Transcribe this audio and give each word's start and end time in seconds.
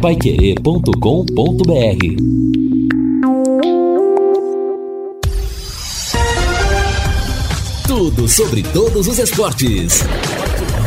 paiquerê.com.br 0.00 0.90
Tudo 7.86 8.26
sobre 8.26 8.62
todos 8.62 9.06
os 9.06 9.18
esportes. 9.18 10.02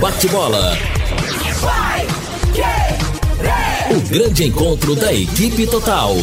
Bate-bola. 0.01 0.75
O 3.91 4.01
grande 4.09 4.45
encontro 4.45 4.95
da 4.95 5.13
equipe 5.13 5.67
total. 5.67 6.15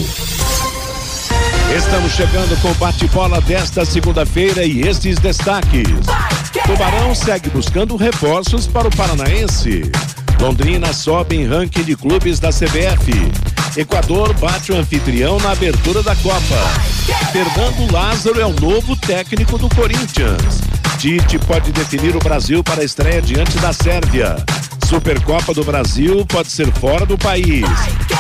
Estamos 1.77 2.13
chegando 2.13 2.61
com 2.61 2.73
o 2.73 2.75
bate-bola 2.75 3.41
desta 3.43 3.85
segunda-feira 3.85 4.65
e 4.65 4.81
estes 4.81 5.17
destaques. 5.21 5.87
Tubarão 6.67 7.15
segue 7.15 7.51
buscando 7.51 7.95
reforços 7.95 8.67
para 8.67 8.89
o 8.89 8.97
Paranaense. 8.97 9.83
Londrina 10.41 10.91
sobe 10.95 11.37
em 11.37 11.47
ranking 11.47 11.83
de 11.83 11.95
clubes 11.95 12.41
da 12.41 12.49
CBF. 12.49 13.13
Equador 13.77 14.33
bate 14.35 14.73
o 14.73 14.77
anfitrião 14.77 15.39
na 15.39 15.53
abertura 15.53 16.03
da 16.03 16.17
Copa. 16.17 16.57
Fernando 17.31 17.93
Lázaro 17.93 18.41
é 18.41 18.47
o 18.47 18.59
novo 18.59 18.97
técnico 18.97 19.59
do 19.59 19.69
Corinthians. 19.69 20.63
Tite 20.99 21.39
pode 21.41 21.71
definir 21.73 22.17
o 22.17 22.19
Brasil 22.19 22.65
para 22.65 22.81
a 22.81 22.85
estreia 22.85 23.21
diante 23.21 23.59
da 23.59 23.75
Sérvia. 23.75 24.37
Supercopa 24.89 25.53
do 25.53 25.63
Brasil 25.63 26.25
pode 26.25 26.51
ser 26.51 26.73
fora 26.73 27.05
do 27.05 27.19
país. 27.19 27.67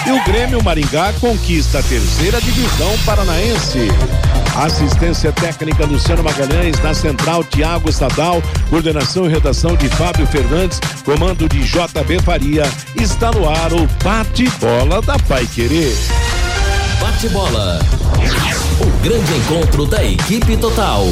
E 0.07 0.11
o 0.13 0.23
Grêmio 0.25 0.63
Maringá 0.63 1.15
conquista 1.15 1.79
a 1.79 1.83
terceira 1.83 2.39
divisão 2.39 2.97
paranaense. 3.07 3.89
Assistência 4.57 5.33
técnica 5.33 5.87
Luciano 5.87 6.23
Magalhães, 6.23 6.79
na 6.83 6.93
central 6.93 7.43
Tiago 7.45 7.89
Estadal, 7.89 8.43
coordenação 8.69 9.27
e 9.27 9.29
redação 9.29 9.77
de 9.77 9.89
Fábio 9.89 10.27
Fernandes, 10.27 10.81
comando 11.05 11.49
de 11.49 11.61
JB 11.61 12.21
Faria. 12.23 12.65
Está 13.01 13.31
no 13.31 13.49
ar 13.49 13.73
o 13.73 13.87
bate-bola 14.05 15.01
da 15.03 15.19
Pai 15.21 15.47
Querer. 15.47 15.95
Bate-bola. 17.01 17.81
O 18.81 19.03
grande 19.03 19.33
encontro 19.37 19.87
da 19.87 20.05
equipe 20.05 20.57
total. 20.57 21.07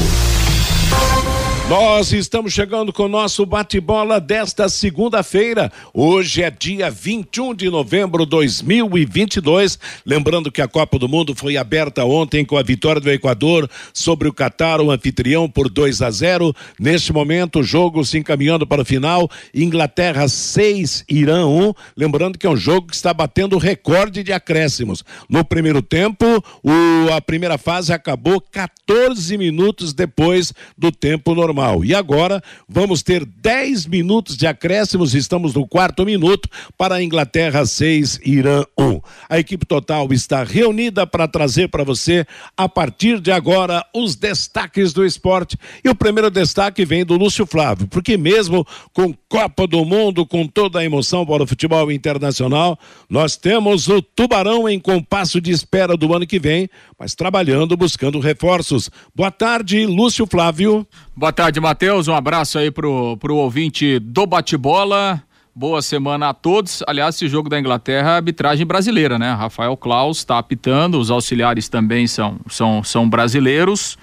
Nós 1.69 2.15
estamos 2.15 2.55
chegando 2.55 2.95
com 2.95 3.03
o 3.03 3.09
nosso 3.09 3.45
bate-bola 3.45 4.19
desta 4.19 4.71
segunda-feira. 4.71 5.71
Hoje 5.93 6.43
é 6.43 6.51
dia 6.51 6.91
21 6.91 7.55
de 7.55 7.69
novembro 7.69 8.25
de 8.25 8.31
2022. 8.31 9.79
Lembrando 10.07 10.51
que 10.51 10.63
a 10.63 10.67
Copa 10.67 10.99
do 10.99 11.07
Mundo 11.07 11.35
foi 11.35 11.59
aberta 11.59 12.07
ontem 12.07 12.43
com 12.43 12.57
a 12.57 12.63
vitória 12.63 13.03
do 13.03 13.11
Equador 13.11 13.69
sobre 13.93 14.27
o 14.27 14.33
Catar, 14.33 14.81
o 14.81 14.91
anfitrião, 14.91 15.47
por 15.47 15.69
2 15.69 16.01
a 16.01 16.11
0. 16.11 16.57
Neste 16.81 17.13
momento, 17.13 17.59
o 17.59 17.63
jogo 17.63 18.03
se 18.03 18.17
encaminhando 18.17 18.67
para 18.67 18.81
o 18.81 18.85
final. 18.87 19.31
Inglaterra 19.55 20.27
6, 20.27 21.05
Irã 21.07 21.47
1. 21.47 21.75
Lembrando 21.95 22.39
que 22.39 22.47
é 22.47 22.51
um 22.51 22.57
jogo 22.57 22.87
que 22.87 22.97
está 22.97 23.13
batendo 23.13 23.59
recorde 23.59 24.23
de 24.23 24.33
acréscimos. 24.33 25.05
No 25.29 25.45
primeiro 25.45 25.83
tempo, 25.83 26.25
o, 26.65 27.13
a 27.13 27.21
primeira 27.21 27.59
fase 27.59 27.93
acabou 27.93 28.41
14 28.41 29.37
minutos 29.37 29.93
depois 29.93 30.55
do 30.79 30.91
tempo 30.91 31.35
normal 31.35 31.58
normal. 31.59 31.85
E 31.85 31.95
agora 31.95 32.43
vamos 32.69 33.03
ter 33.03 33.25
10 33.25 33.87
minutos 33.87 34.37
de 34.37 34.47
acréscimos, 34.47 35.15
estamos 35.15 35.55
no 35.55 35.67
quarto 35.67 36.05
minuto 36.05 36.49
para 36.77 36.97
a 36.97 37.03
Inglaterra 37.03 37.67
6, 37.67 38.21
Irã 38.25 38.65
1. 38.79 39.01
A 39.29 39.39
equipe 39.39 39.67
total 39.67 40.09
está 40.13 40.45
reunida 40.45 41.07
para 41.07 41.27
trazer 41.27 41.69
para 41.69 41.85
você, 41.85 42.25
a 42.57 42.69
partir 42.69 43.21
de 43.21 43.33
agora, 43.33 43.85
os 43.95 44.15
destaques 44.15 44.93
do 44.93 45.05
esporte. 45.05 45.59
E 45.85 45.89
o 45.89 45.95
primeiro 45.95 46.31
destaque 46.31 46.85
vem 46.85 47.05
do 47.05 47.17
Lúcio 47.17 47.47
Flávio, 47.47 47.89
porque 47.89 48.17
mesmo 48.17 48.67
com 48.93 49.13
Copa 49.29 49.67
do 49.67 49.85
Mundo, 49.85 50.25
com 50.25 50.47
toda 50.47 50.79
a 50.79 50.85
emoção 50.85 51.27
para 51.27 51.43
o 51.43 51.47
futebol 51.47 51.91
internacional, 51.91 52.79
nós 53.11 53.37
temos 53.37 53.89
o 53.89 54.01
Tubarão 54.01 54.69
em 54.69 54.79
compasso 54.79 55.41
de 55.41 55.51
espera 55.51 55.97
do 55.97 56.15
ano 56.15 56.27
que 56.27 56.39
vem, 56.39 56.69
mas 56.99 57.15
trabalhando, 57.15 57.77
buscando 57.77 58.19
reforços. 58.19 58.91
Boa 59.15 59.31
tarde, 59.31 59.87
Lúcio 59.87 60.27
Flávio. 60.27 60.87
Boa 61.17 61.33
tarde, 61.33 61.61
Matheus. 61.61 62.09
Um 62.09 62.15
abraço 62.15 62.59
aí 62.59 62.71
pro, 62.71 63.17
pro 63.19 63.37
ouvinte 63.37 64.01
do 64.01 64.27
bate-bola. 64.27 65.23
Boa 65.55 65.81
semana 65.81 66.31
a 66.31 66.35
todos. 66.35 66.83
Aliás, 66.87 67.15
esse 67.15 67.29
jogo 67.29 67.49
da 67.49 67.59
Inglaterra 67.59 68.11
é 68.11 68.17
arbitragem 68.17 68.67
brasileira, 68.67 69.19
né? 69.19 69.33
Rafael 69.33 69.77
Klaus 69.77 70.19
está 70.19 70.39
apitando, 70.39 70.99
os 70.99 71.11
auxiliares 71.11 71.69
também 71.69 72.07
são, 72.07 72.39
são, 72.49 72.83
são 72.83 73.09
brasileiros. 73.09 73.97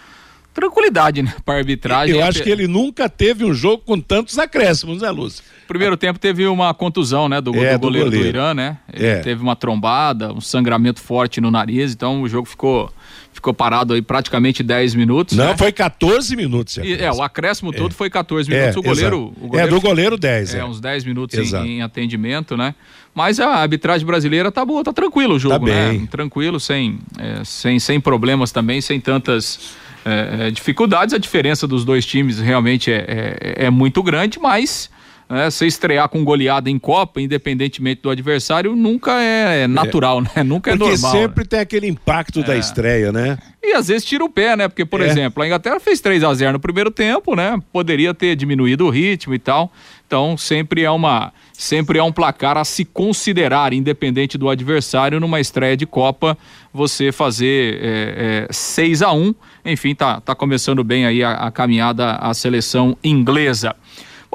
Tranquilidade, 0.55 1.21
né? 1.21 1.35
Para 1.43 1.57
arbitragem. 1.57 2.15
Eu 2.15 2.23
acho 2.23 2.41
que 2.41 2.49
ele 2.49 2.65
nunca 2.65 3.09
teve 3.09 3.43
um 3.43 3.53
jogo 3.53 3.83
com 3.85 3.99
tantos 3.99 4.39
acréscimos, 4.39 5.01
né, 5.01 5.11
Lúcio? 5.11 5.43
Primeiro 5.67 5.97
tempo 5.97 6.17
teve 6.17 6.47
uma 6.47 6.73
contusão, 6.73 7.27
né, 7.27 7.41
do, 7.41 7.53
é, 7.57 7.73
do, 7.73 7.79
goleiro, 7.81 8.09
do 8.09 8.11
goleiro, 8.11 8.31
do 8.31 8.37
Irã, 8.37 8.53
né? 8.53 8.77
Ele 8.93 9.05
é. 9.05 9.19
teve 9.19 9.43
uma 9.43 9.53
trombada, 9.53 10.31
um 10.31 10.39
sangramento 10.39 11.01
forte 11.01 11.41
no 11.41 11.51
nariz, 11.51 11.91
então 11.91 12.21
o 12.21 12.29
jogo 12.29 12.47
ficou 12.47 12.89
ficou 13.33 13.53
parado 13.53 13.93
aí 13.93 14.01
praticamente 14.01 14.63
10 14.63 14.95
minutos. 14.95 15.35
Não, 15.35 15.47
né? 15.47 15.57
foi 15.57 15.73
14 15.73 16.33
minutos. 16.37 16.77
E, 16.77 16.93
é, 16.93 17.11
o 17.11 17.21
acréscimo 17.21 17.73
todo 17.73 17.91
é. 17.91 17.93
foi 17.93 18.09
14 18.09 18.49
minutos. 18.49 18.75
É, 18.75 18.79
o, 18.79 18.81
goleiro, 18.81 19.33
o, 19.41 19.47
goleiro, 19.47 19.67
É, 19.67 19.69
do 19.69 19.81
goleiro 19.81 20.17
10. 20.17 20.55
É, 20.55 20.59
é. 20.59 20.65
uns 20.65 20.79
10 20.79 21.03
minutos 21.03 21.53
em, 21.53 21.77
em, 21.77 21.81
atendimento, 21.81 22.55
né? 22.55 22.73
Mas 23.13 23.39
a 23.39 23.49
arbitragem 23.49 24.07
brasileira 24.07 24.51
tá 24.51 24.63
boa, 24.63 24.83
tá 24.85 24.93
tranquilo 24.93 25.35
o 25.35 25.39
jogo, 25.39 25.65
tá 25.65 25.73
né? 25.73 26.07
Tranquilo, 26.09 26.61
sem, 26.61 26.99
é, 27.19 27.43
sem, 27.43 27.77
sem 27.77 27.99
problemas 27.99 28.53
também, 28.53 28.79
sem 28.79 29.01
tantas 29.01 29.75
é, 30.05 30.47
é, 30.47 30.51
dificuldades. 30.51 31.13
A 31.13 31.17
diferença 31.17 31.67
dos 31.67 31.83
dois 31.83 32.05
times 32.05 32.39
realmente 32.39 32.91
é, 32.91 33.35
é, 33.41 33.65
é 33.65 33.69
muito 33.69 34.03
grande, 34.03 34.39
mas 34.39 34.89
né, 35.29 35.49
você 35.49 35.65
estrear 35.65 36.07
com 36.07 36.23
goleada 36.23 36.69
em 36.69 36.77
Copa, 36.77 37.19
independentemente 37.19 38.01
do 38.01 38.09
adversário, 38.09 38.75
nunca 38.75 39.21
é, 39.21 39.63
é 39.63 39.67
natural, 39.67 40.21
né? 40.21 40.43
Nunca 40.45 40.71
é 40.71 40.75
normal. 40.75 40.97
Porque 40.99 41.17
sempre 41.17 41.43
né? 41.43 41.47
tem 41.49 41.59
aquele 41.59 41.87
impacto 41.87 42.39
é. 42.41 42.43
da 42.43 42.57
estreia, 42.57 43.11
né? 43.11 43.37
E 43.63 43.73
às 43.73 43.87
vezes 43.87 44.05
tira 44.05 44.23
o 44.23 44.29
pé, 44.29 44.55
né? 44.55 44.67
Porque, 44.67 44.85
por 44.85 45.01
é. 45.01 45.07
exemplo, 45.07 45.41
a 45.41 45.45
Inglaterra 45.47 45.79
fez 45.79 45.99
3 45.99 46.23
a 46.23 46.33
0 46.33 46.53
no 46.53 46.59
primeiro 46.59 46.91
tempo, 46.91 47.35
né? 47.35 47.59
Poderia 47.73 48.13
ter 48.13 48.35
diminuído 48.35 48.85
o 48.85 48.89
ritmo 48.89 49.33
e 49.33 49.39
tal. 49.39 49.71
Então, 50.05 50.37
sempre 50.37 50.83
é 50.83 50.91
uma 50.91 51.33
sempre 51.51 51.97
é 51.97 52.03
um 52.03 52.11
placar 52.11 52.57
a 52.57 52.65
se 52.65 52.85
considerar, 52.85 53.73
independente 53.73 54.37
do 54.37 54.49
adversário, 54.49 55.19
numa 55.19 55.39
estreia 55.39 55.75
de 55.75 55.85
Copa, 55.85 56.37
você 56.73 57.11
fazer 57.11 57.79
é, 57.81 58.45
é, 58.49 58.53
6 58.53 59.01
a 59.01 59.13
1 59.13 59.33
Enfim, 59.65 59.95
tá, 59.95 60.19
tá 60.19 60.35
começando 60.35 60.83
bem 60.83 61.05
aí 61.05 61.23
a, 61.23 61.31
a 61.31 61.51
caminhada 61.51 62.15
a 62.15 62.33
seleção 62.33 62.97
inglesa. 63.03 63.75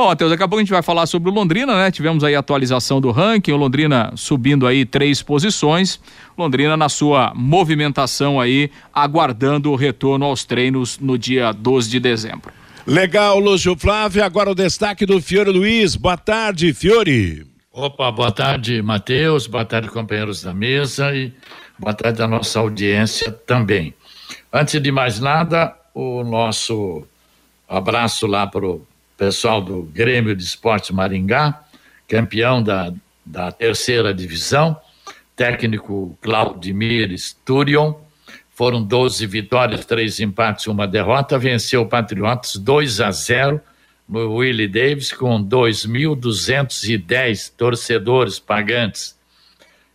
Bom, 0.00 0.06
Matheus, 0.06 0.30
daqui 0.30 0.42
a 0.42 0.48
pouco 0.48 0.60
a 0.60 0.62
gente 0.62 0.72
vai 0.72 0.80
falar 0.80 1.04
sobre 1.04 1.28
o 1.28 1.32
Londrina, 1.34 1.76
né? 1.76 1.90
Tivemos 1.90 2.24
aí 2.24 2.34
a 2.34 2.38
atualização 2.38 3.02
do 3.02 3.10
ranking, 3.10 3.52
o 3.52 3.56
Londrina 3.58 4.10
subindo 4.16 4.66
aí 4.66 4.86
três 4.86 5.20
posições. 5.20 6.00
Londrina 6.38 6.74
na 6.74 6.88
sua 6.88 7.34
movimentação 7.36 8.40
aí, 8.40 8.70
aguardando 8.94 9.70
o 9.70 9.76
retorno 9.76 10.24
aos 10.24 10.42
treinos 10.42 10.98
no 10.98 11.18
dia 11.18 11.52
12 11.52 11.90
de 11.90 12.00
dezembro. 12.00 12.50
Legal, 12.86 13.38
Lúcio 13.38 13.76
Flávio. 13.76 14.24
Agora 14.24 14.50
o 14.50 14.54
destaque 14.54 15.04
do 15.04 15.20
Fiore 15.20 15.50
Luiz. 15.50 15.96
Boa 15.96 16.16
tarde, 16.16 16.72
Fiore. 16.72 17.46
Opa, 17.70 18.10
boa 18.10 18.32
tarde, 18.32 18.80
Matheus. 18.80 19.46
Boa 19.46 19.66
tarde, 19.66 19.90
companheiros 19.90 20.42
da 20.42 20.54
mesa 20.54 21.14
e 21.14 21.30
boa 21.78 21.92
tarde 21.92 22.22
à 22.22 22.26
nossa 22.26 22.58
audiência 22.58 23.30
também. 23.30 23.92
Antes 24.50 24.80
de 24.80 24.90
mais 24.90 25.20
nada, 25.20 25.76
o 25.92 26.24
nosso 26.24 27.06
abraço 27.68 28.26
lá 28.26 28.46
para 28.46 28.64
o 28.64 28.86
pessoal 29.20 29.60
do 29.60 29.82
Grêmio 29.82 30.34
de 30.34 30.42
Esporte 30.42 30.94
Maringá, 30.94 31.62
campeão 32.08 32.62
da, 32.62 32.91
da 33.25 33.53
terceira 33.53 34.14
divisão, 34.14 34.75
técnico 35.36 36.16
Claudimir 36.22 37.12
Sturion, 37.12 37.92
foram 38.54 38.82
12 38.82 39.26
vitórias, 39.26 39.84
três 39.84 40.20
empates 40.20 40.66
uma 40.69 40.88
derrota, 40.88 41.38
venceu 41.38 41.82
o 41.82 41.86
Patriotas 41.86 42.56
2 42.56 43.03
a 43.03 43.10
0 43.10 43.60
no 44.09 44.36
Willie 44.36 44.66
Davis 44.66 45.12
com 45.12 45.44
2.210 45.44 47.53
torcedores 47.54 48.38
pagantes. 48.38 49.14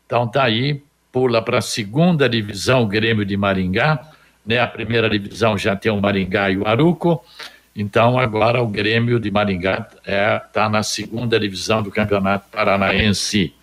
Então 0.05 0.27
tá 0.27 0.43
aí, 0.43 0.83
pula 1.11 1.41
para 1.41 1.57
a 1.57 1.61
segunda 1.61 2.29
divisão 2.29 2.83
o 2.83 2.87
Grêmio 2.87 3.25
de 3.25 3.35
Maringá, 3.35 4.07
né? 4.45 4.59
A 4.59 4.67
primeira 4.67 5.09
divisão 5.09 5.57
já 5.57 5.75
tem 5.75 5.91
o 5.91 5.99
Maringá 5.99 6.51
e 6.51 6.59
o 6.59 6.67
Aruco. 6.67 7.25
Então, 7.75 8.17
agora 8.17 8.61
o 8.63 8.67
Grêmio 8.67 9.19
de 9.19 9.29
Maringá 9.29 9.85
está 9.89 9.99
é, 10.05 10.39
tá 10.39 10.69
na 10.69 10.81
segunda 10.81 11.37
divisão 11.37 11.83
do 11.83 11.91
Campeonato 11.91 12.47
Paranaense. 12.49 13.53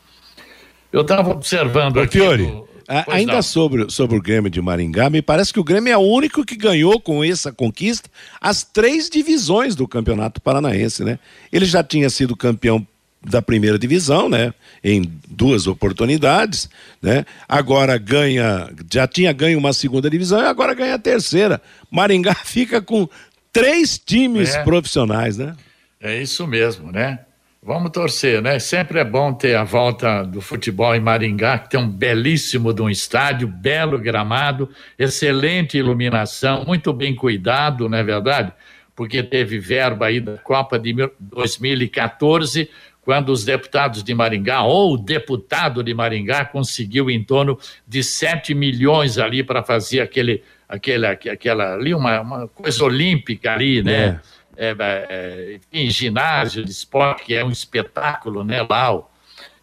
Eu 0.93 1.01
estava 1.01 1.31
observando 1.31 1.99
aqui. 1.99 2.19
Fiore, 2.19 2.45
do... 2.45 2.69
ainda 3.09 3.41
sobre, 3.41 3.91
sobre 3.91 4.19
o 4.19 4.21
Grêmio 4.21 4.51
de 4.51 4.61
Maringá, 4.61 5.09
me 5.09 5.23
parece 5.23 5.51
que 5.51 5.59
o 5.59 5.65
Grêmio 5.65 5.91
é 5.91 5.97
o 5.97 6.01
único 6.01 6.45
que 6.45 6.57
ganhou 6.57 7.01
com 7.01 7.25
essa 7.25 7.51
conquista 7.51 8.11
as 8.39 8.63
três 8.63 9.09
divisões 9.09 9.75
do 9.75 9.89
Campeonato 9.89 10.43
Paranaense, 10.43 11.03
né? 11.03 11.19
Ele 11.51 11.65
já 11.65 11.83
tinha 11.83 12.11
sido 12.11 12.37
campeão 12.37 12.87
da 13.25 13.41
primeira 13.41 13.79
divisão, 13.79 14.29
né? 14.29 14.53
Em 14.83 15.11
duas 15.29 15.67
oportunidades, 15.67 16.69
né? 17.01 17.25
Agora 17.49 17.97
ganha, 17.97 18.69
já 18.93 19.07
tinha 19.07 19.33
ganho 19.33 19.59
uma 19.59 19.73
segunda 19.73 20.11
divisão 20.11 20.43
e 20.43 20.47
agora 20.47 20.75
ganha 20.75 20.97
a 20.97 20.99
terceira. 20.99 21.63
Maringá 21.91 22.35
fica 22.45 22.83
com 22.83 23.09
três 23.53 23.99
times 23.99 24.55
é. 24.55 24.65
profissionais, 24.65 25.37
né? 25.37 25.55
É 26.01 26.21
isso 26.21 26.47
mesmo, 26.47 26.91
né? 26.91 27.21
Vamos 27.65 27.93
torcer, 27.93 28.43
né? 28.43 28.59
Sempre 28.59 28.99
é 28.99 29.05
bom 29.05 29.33
ter 29.33 29.55
a 29.55 29.63
volta 29.63 30.25
do 30.25 30.41
futebol 30.41 30.97
em 30.97 31.01
Maringá, 31.01 31.61
que 31.61 31.71
tem 31.71 31.79
um 31.79 31.89
belíssimo 31.89 32.75
de 32.75 32.83
um 32.83 32.91
estádio, 32.91 33.47
belo 33.47 33.97
gramado, 34.01 34.69
excelente 34.99 35.79
iluminação, 35.79 36.65
muito 36.65 36.93
bem 36.93 37.15
cuidado, 37.15 37.89
não 37.89 37.97
é 37.97 38.03
verdade? 38.03 38.53
Porque 38.97 39.23
teve 39.23 39.61
verba 39.61 40.07
aí 40.07 40.19
da 40.19 40.39
Copa 40.39 40.77
de 40.77 40.93
2014, 41.21 42.69
quando 43.03 43.31
os 43.31 43.45
deputados 43.45 44.03
de 44.03 44.13
Maringá, 44.13 44.63
ou 44.63 44.95
o 44.95 44.99
deputado 44.99 45.85
de 45.85 45.95
Maringá, 45.95 46.45
conseguiu 46.45 47.09
em 47.09 47.23
torno 47.23 47.57
de 47.87 48.03
7 48.03 48.55
milhões 48.55 49.19
ali 49.19 49.45
para 49.45 49.63
fazer 49.63 50.01
aquele, 50.01 50.43
aquele, 50.73 51.07
aquela 51.07 51.75
ali, 51.75 51.95
uma, 51.95 52.21
uma 52.21 52.49
coisa 52.49 52.85
olímpica 52.85 53.53
ali, 53.53 53.83
né? 53.83 54.21
É 54.21 54.21
é, 54.57 54.77
é, 54.79 55.59
enfim, 55.73 55.91
ginásio 55.91 56.65
de 56.65 56.71
esporte, 56.71 57.25
que 57.25 57.35
é 57.35 57.45
um 57.45 57.51
espetáculo, 57.51 58.45
né, 58.45 58.65
lá, 58.69 59.01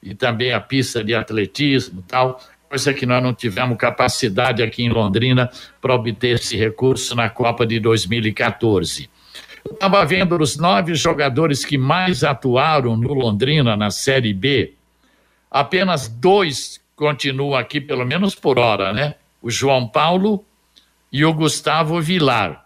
e 0.01 0.15
também 0.15 0.51
a 0.51 0.59
pista 0.59 1.03
de 1.03 1.13
atletismo 1.13 2.03
tal, 2.07 2.39
coisa 2.67 2.93
que 2.93 3.05
nós 3.05 3.21
não 3.21 3.33
tivemos 3.33 3.77
capacidade 3.77 4.63
aqui 4.63 4.83
em 4.83 4.89
Londrina 4.89 5.49
para 5.81 5.93
obter 5.93 6.35
esse 6.35 6.55
recurso 6.55 7.15
na 7.15 7.29
Copa 7.29 7.65
de 7.65 7.79
2014. 7.79 9.09
Eu 9.65 9.73
estava 9.73 10.03
vendo 10.05 10.37
os 10.37 10.57
nove 10.57 10.95
jogadores 10.95 11.65
que 11.65 11.77
mais 11.77 12.23
atuaram 12.23 12.95
no 12.95 13.13
Londrina 13.13 13.75
na 13.75 13.91
Série 13.91 14.33
B, 14.33 14.73
apenas 15.51 16.07
dois 16.07 16.79
continuam 16.95 17.55
aqui, 17.55 17.79
pelo 17.81 18.05
menos 18.05 18.35
por 18.35 18.57
hora, 18.57 18.93
né? 18.93 19.15
O 19.41 19.49
João 19.49 19.87
Paulo 19.87 20.45
e 21.11 21.25
o 21.25 21.33
Gustavo 21.33 22.01
Vilar 22.01 22.65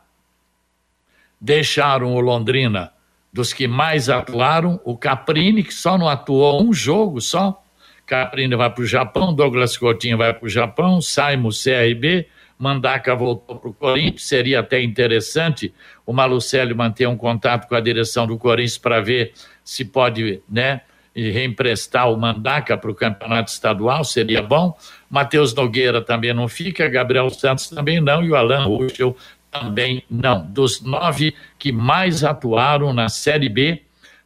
deixaram 1.40 2.14
o 2.14 2.20
Londrina 2.20 2.92
dos 3.32 3.52
que 3.52 3.68
mais 3.68 4.10
atuaram, 4.10 4.80
o 4.86 4.96
Caprini, 4.96 5.64
que 5.64 5.74
só 5.74 5.98
não 5.98 6.08
atuou 6.08 6.64
um 6.64 6.72
jogo 6.72 7.20
só. 7.20 7.64
Caprini 8.06 8.56
vai 8.56 8.70
para 8.70 8.84
o 8.84 8.86
Japão, 8.86 9.34
Douglas 9.34 9.76
Coutinho 9.76 10.18
vai 10.18 10.34
para 10.34 10.46
o 10.46 10.50
Japão, 10.50 11.02
Saimo 11.02 11.50
CRB, 11.50 12.28
Mandaca 12.60 13.16
voltou 13.16 13.58
para 13.58 13.70
o 13.70 13.74
Corinthians. 13.74 14.28
Seria 14.28 14.60
até 14.60 14.82
interessante 14.82 15.74
o 16.06 16.14
Malucelli 16.14 16.74
manter 16.76 17.08
um 17.08 17.18
contato 17.18 17.68
com 17.68 17.76
a 17.76 17.82
direção 17.82 18.28
do 18.28 18.38
Corinthians 18.38 18.78
para 18.78 19.02
ver 19.02 19.34
se 19.64 19.84
pode, 19.84 20.42
né? 20.48 20.82
E 21.16 21.30
reemprestar 21.30 22.12
o 22.12 22.18
Mandaca 22.18 22.76
para 22.76 22.90
o 22.90 22.96
campeonato 22.96 23.52
estadual, 23.52 24.04
seria 24.04 24.42
bom. 24.42 24.76
Matheus 25.10 25.54
Nogueira 25.54 26.02
também 26.02 26.34
não 26.34 26.48
fica, 26.48 26.90
Gabriel 26.90 27.30
Santos 27.30 27.70
também 27.70 28.02
não, 28.02 28.24
e 28.24 28.32
o 28.32 28.36
Alan 28.36 28.66
Ruschel 28.66 29.16
também 29.52 30.04
não. 30.10 30.44
Dos 30.44 30.82
nove 30.82 31.36
que 31.60 31.72
mais 31.72 32.24
atuaram 32.24 32.92
na 32.92 33.10
Série 33.10 33.50
B, 33.50 33.84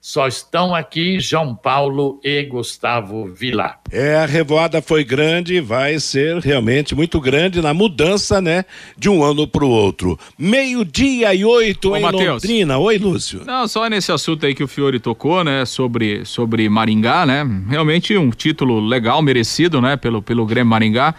só 0.08 0.26
estão 0.26 0.74
aqui 0.74 1.20
João 1.20 1.54
Paulo 1.54 2.18
e 2.24 2.42
Gustavo 2.44 3.26
Vilar. 3.26 3.82
É, 3.92 4.16
a 4.16 4.26
revoada 4.26 4.82
foi 4.82 5.04
grande, 5.04 5.60
vai 5.60 6.00
ser 6.00 6.38
realmente 6.38 6.96
muito 6.96 7.20
grande 7.20 7.62
na 7.62 7.74
mudança, 7.74 8.40
né, 8.40 8.64
de 8.98 9.10
um 9.10 9.22
ano 9.22 9.46
para 9.46 9.66
o 9.66 9.70
outro. 9.70 10.18
Meio-dia 10.40 11.34
e 11.34 11.44
oito 11.44 11.92
Ô, 11.92 11.98
em 11.98 12.02
Mateus. 12.04 12.42
Londrina. 12.42 12.78
Oi, 12.78 12.98
Lúcio. 12.98 13.42
Não, 13.46 13.68
só 13.68 13.90
nesse 13.90 14.10
assunto 14.10 14.46
aí 14.46 14.56
que 14.56 14.64
o 14.64 14.68
Fiore 14.68 14.98
tocou, 14.98 15.44
né, 15.44 15.66
sobre, 15.66 16.24
sobre 16.24 16.70
Maringá, 16.70 17.26
né, 17.26 17.46
realmente 17.68 18.16
um 18.16 18.30
título 18.30 18.80
legal, 18.80 19.22
merecido, 19.22 19.82
né, 19.82 19.98
pelo, 19.98 20.22
pelo 20.22 20.46
Grêmio 20.46 20.70
Maringá. 20.70 21.16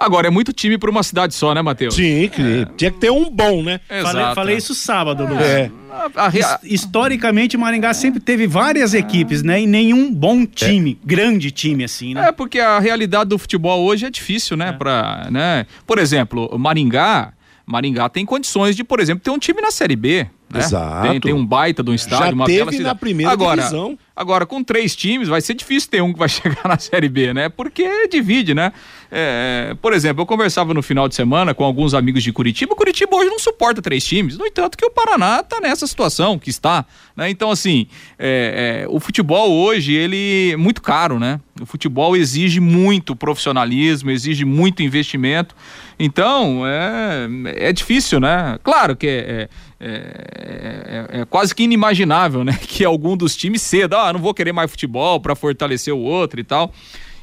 Agora, 0.00 0.28
é 0.28 0.30
muito 0.30 0.50
time 0.50 0.78
para 0.78 0.90
uma 0.90 1.02
cidade 1.02 1.34
só, 1.34 1.54
né, 1.54 1.60
Matheus? 1.60 1.94
Sim, 1.94 2.24
é. 2.24 2.64
tinha 2.74 2.90
que 2.90 2.98
ter 2.98 3.10
um 3.10 3.28
bom, 3.28 3.62
né? 3.62 3.80
Exato. 3.90 4.16
Falei, 4.16 4.34
falei 4.34 4.56
isso 4.56 4.74
sábado, 4.74 5.26
Lu. 5.26 5.38
É. 5.38 5.70
A, 5.90 6.24
a, 6.24 6.28
a, 6.28 6.60
Historicamente, 6.62 7.58
Maringá 7.58 7.92
sempre 7.92 8.18
teve 8.18 8.46
várias 8.46 8.94
equipes, 8.94 9.42
né? 9.42 9.60
E 9.60 9.66
nenhum 9.66 10.10
bom 10.10 10.46
time, 10.46 10.98
é. 11.02 11.06
grande 11.06 11.50
time 11.50 11.84
assim, 11.84 12.14
né? 12.14 12.28
É, 12.28 12.32
porque 12.32 12.58
a 12.58 12.78
realidade 12.78 13.28
do 13.28 13.38
futebol 13.38 13.84
hoje 13.84 14.06
é 14.06 14.10
difícil, 14.10 14.56
né? 14.56 14.70
É. 14.70 14.72
Pra, 14.72 15.28
né? 15.30 15.66
Por 15.86 15.98
exemplo, 15.98 16.58
Maringá, 16.58 17.34
Maringá 17.66 18.08
tem 18.08 18.24
condições 18.24 18.74
de, 18.74 18.82
por 18.82 19.00
exemplo, 19.00 19.22
ter 19.22 19.30
um 19.30 19.38
time 19.38 19.60
na 19.60 19.70
Série 19.70 19.96
B. 19.96 20.26
Né? 20.52 20.60
Exato. 20.60 21.08
Tem, 21.08 21.20
tem 21.20 21.32
um 21.32 21.46
baita 21.46 21.82
de 21.82 21.90
um 21.90 21.94
estádio, 21.94 22.26
Já 22.26 22.32
uma 22.32 22.46
teve 22.46 22.80
na 22.80 22.94
primeira 22.94 23.32
agora, 23.32 23.62
divisão. 23.62 23.96
Agora, 24.16 24.44
com 24.44 24.62
três 24.62 24.96
times, 24.96 25.28
vai 25.28 25.40
ser 25.40 25.54
difícil 25.54 25.88
ter 25.88 26.02
um 26.02 26.12
que 26.12 26.18
vai 26.18 26.28
chegar 26.28 26.66
na 26.66 26.76
Série 26.76 27.08
B, 27.08 27.32
né? 27.32 27.48
Porque 27.48 28.08
divide, 28.08 28.52
né? 28.52 28.72
É, 29.12 29.76
por 29.80 29.92
exemplo, 29.92 30.22
eu 30.22 30.26
conversava 30.26 30.74
no 30.74 30.82
final 30.82 31.08
de 31.08 31.14
semana 31.14 31.54
com 31.54 31.64
alguns 31.64 31.94
amigos 31.94 32.22
de 32.22 32.32
Curitiba. 32.32 32.74
Curitiba 32.74 33.16
hoje 33.16 33.30
não 33.30 33.38
suporta 33.38 33.80
três 33.80 34.04
times. 34.04 34.36
No 34.36 34.46
entanto, 34.46 34.76
que 34.76 34.84
o 34.84 34.90
Paraná 34.90 35.40
está 35.40 35.60
nessa 35.60 35.86
situação 35.86 36.38
que 36.38 36.50
está. 36.50 36.84
Né? 37.16 37.30
Então, 37.30 37.50
assim, 37.50 37.86
é, 38.18 38.82
é, 38.84 38.88
o 38.88 38.98
futebol 38.98 39.52
hoje, 39.52 39.94
ele 39.94 40.50
é 40.52 40.56
muito 40.56 40.82
caro, 40.82 41.18
né? 41.18 41.40
O 41.60 41.66
futebol 41.66 42.16
exige 42.16 42.58
muito 42.58 43.14
profissionalismo, 43.14 44.10
exige 44.10 44.44
muito 44.44 44.82
investimento. 44.82 45.54
Então, 45.98 46.62
é, 46.66 47.68
é 47.68 47.72
difícil, 47.72 48.18
né? 48.18 48.58
Claro 48.62 48.96
que 48.96 49.06
é, 49.06 49.48
é, 49.82 51.06
é, 51.14 51.20
é, 51.20 51.24
quase 51.24 51.54
que 51.54 51.62
inimaginável, 51.62 52.44
né? 52.44 52.58
Que 52.68 52.84
algum 52.84 53.16
dos 53.16 53.34
times 53.34 53.62
ceda, 53.62 53.98
ah, 53.98 54.12
não 54.12 54.20
vou 54.20 54.34
querer 54.34 54.52
mais 54.52 54.70
futebol 54.70 55.18
para 55.18 55.34
fortalecer 55.34 55.94
o 55.94 55.98
outro 55.98 56.38
e 56.38 56.44
tal. 56.44 56.72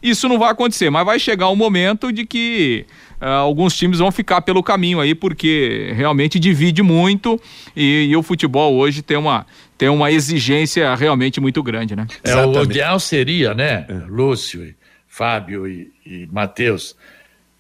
Isso 0.02 0.28
não 0.28 0.40
vai 0.40 0.52
acontecer, 0.52 0.90
mas 0.90 1.06
vai 1.06 1.20
chegar 1.20 1.50
um 1.50 1.56
momento 1.56 2.12
de 2.12 2.26
que 2.26 2.86
uh, 3.22 3.26
alguns 3.26 3.76
times 3.76 4.00
vão 4.00 4.12
ficar 4.12 4.42
pelo 4.42 4.62
caminho 4.62 5.00
aí, 5.00 5.16
porque 5.16 5.92
realmente 5.96 6.40
divide 6.40 6.84
muito 6.84 7.40
e, 7.76 8.08
e, 8.10 8.16
o 8.16 8.22
futebol 8.22 8.76
hoje 8.76 9.02
tem 9.02 9.18
uma, 9.18 9.46
tem 9.76 9.90
uma 9.90 10.12
exigência 10.12 10.94
realmente 10.96 11.40
muito 11.42 11.64
grande, 11.64 11.96
né? 11.96 12.06
É, 12.24 12.36
o 12.36 12.64
ideal 12.64 13.00
seria, 13.00 13.56
né, 13.56 13.88
Lúcio, 14.08 14.74
Fábio 15.08 15.68
e, 15.68 15.92
e 16.06 16.28
Matheus, 16.32 16.96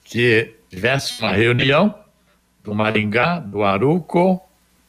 que 0.05 0.53
tivesse 0.69 1.19
uma 1.19 1.31
reunião 1.31 1.95
do 2.63 2.75
Maringá, 2.75 3.39
do 3.39 3.63
Aruco 3.63 4.46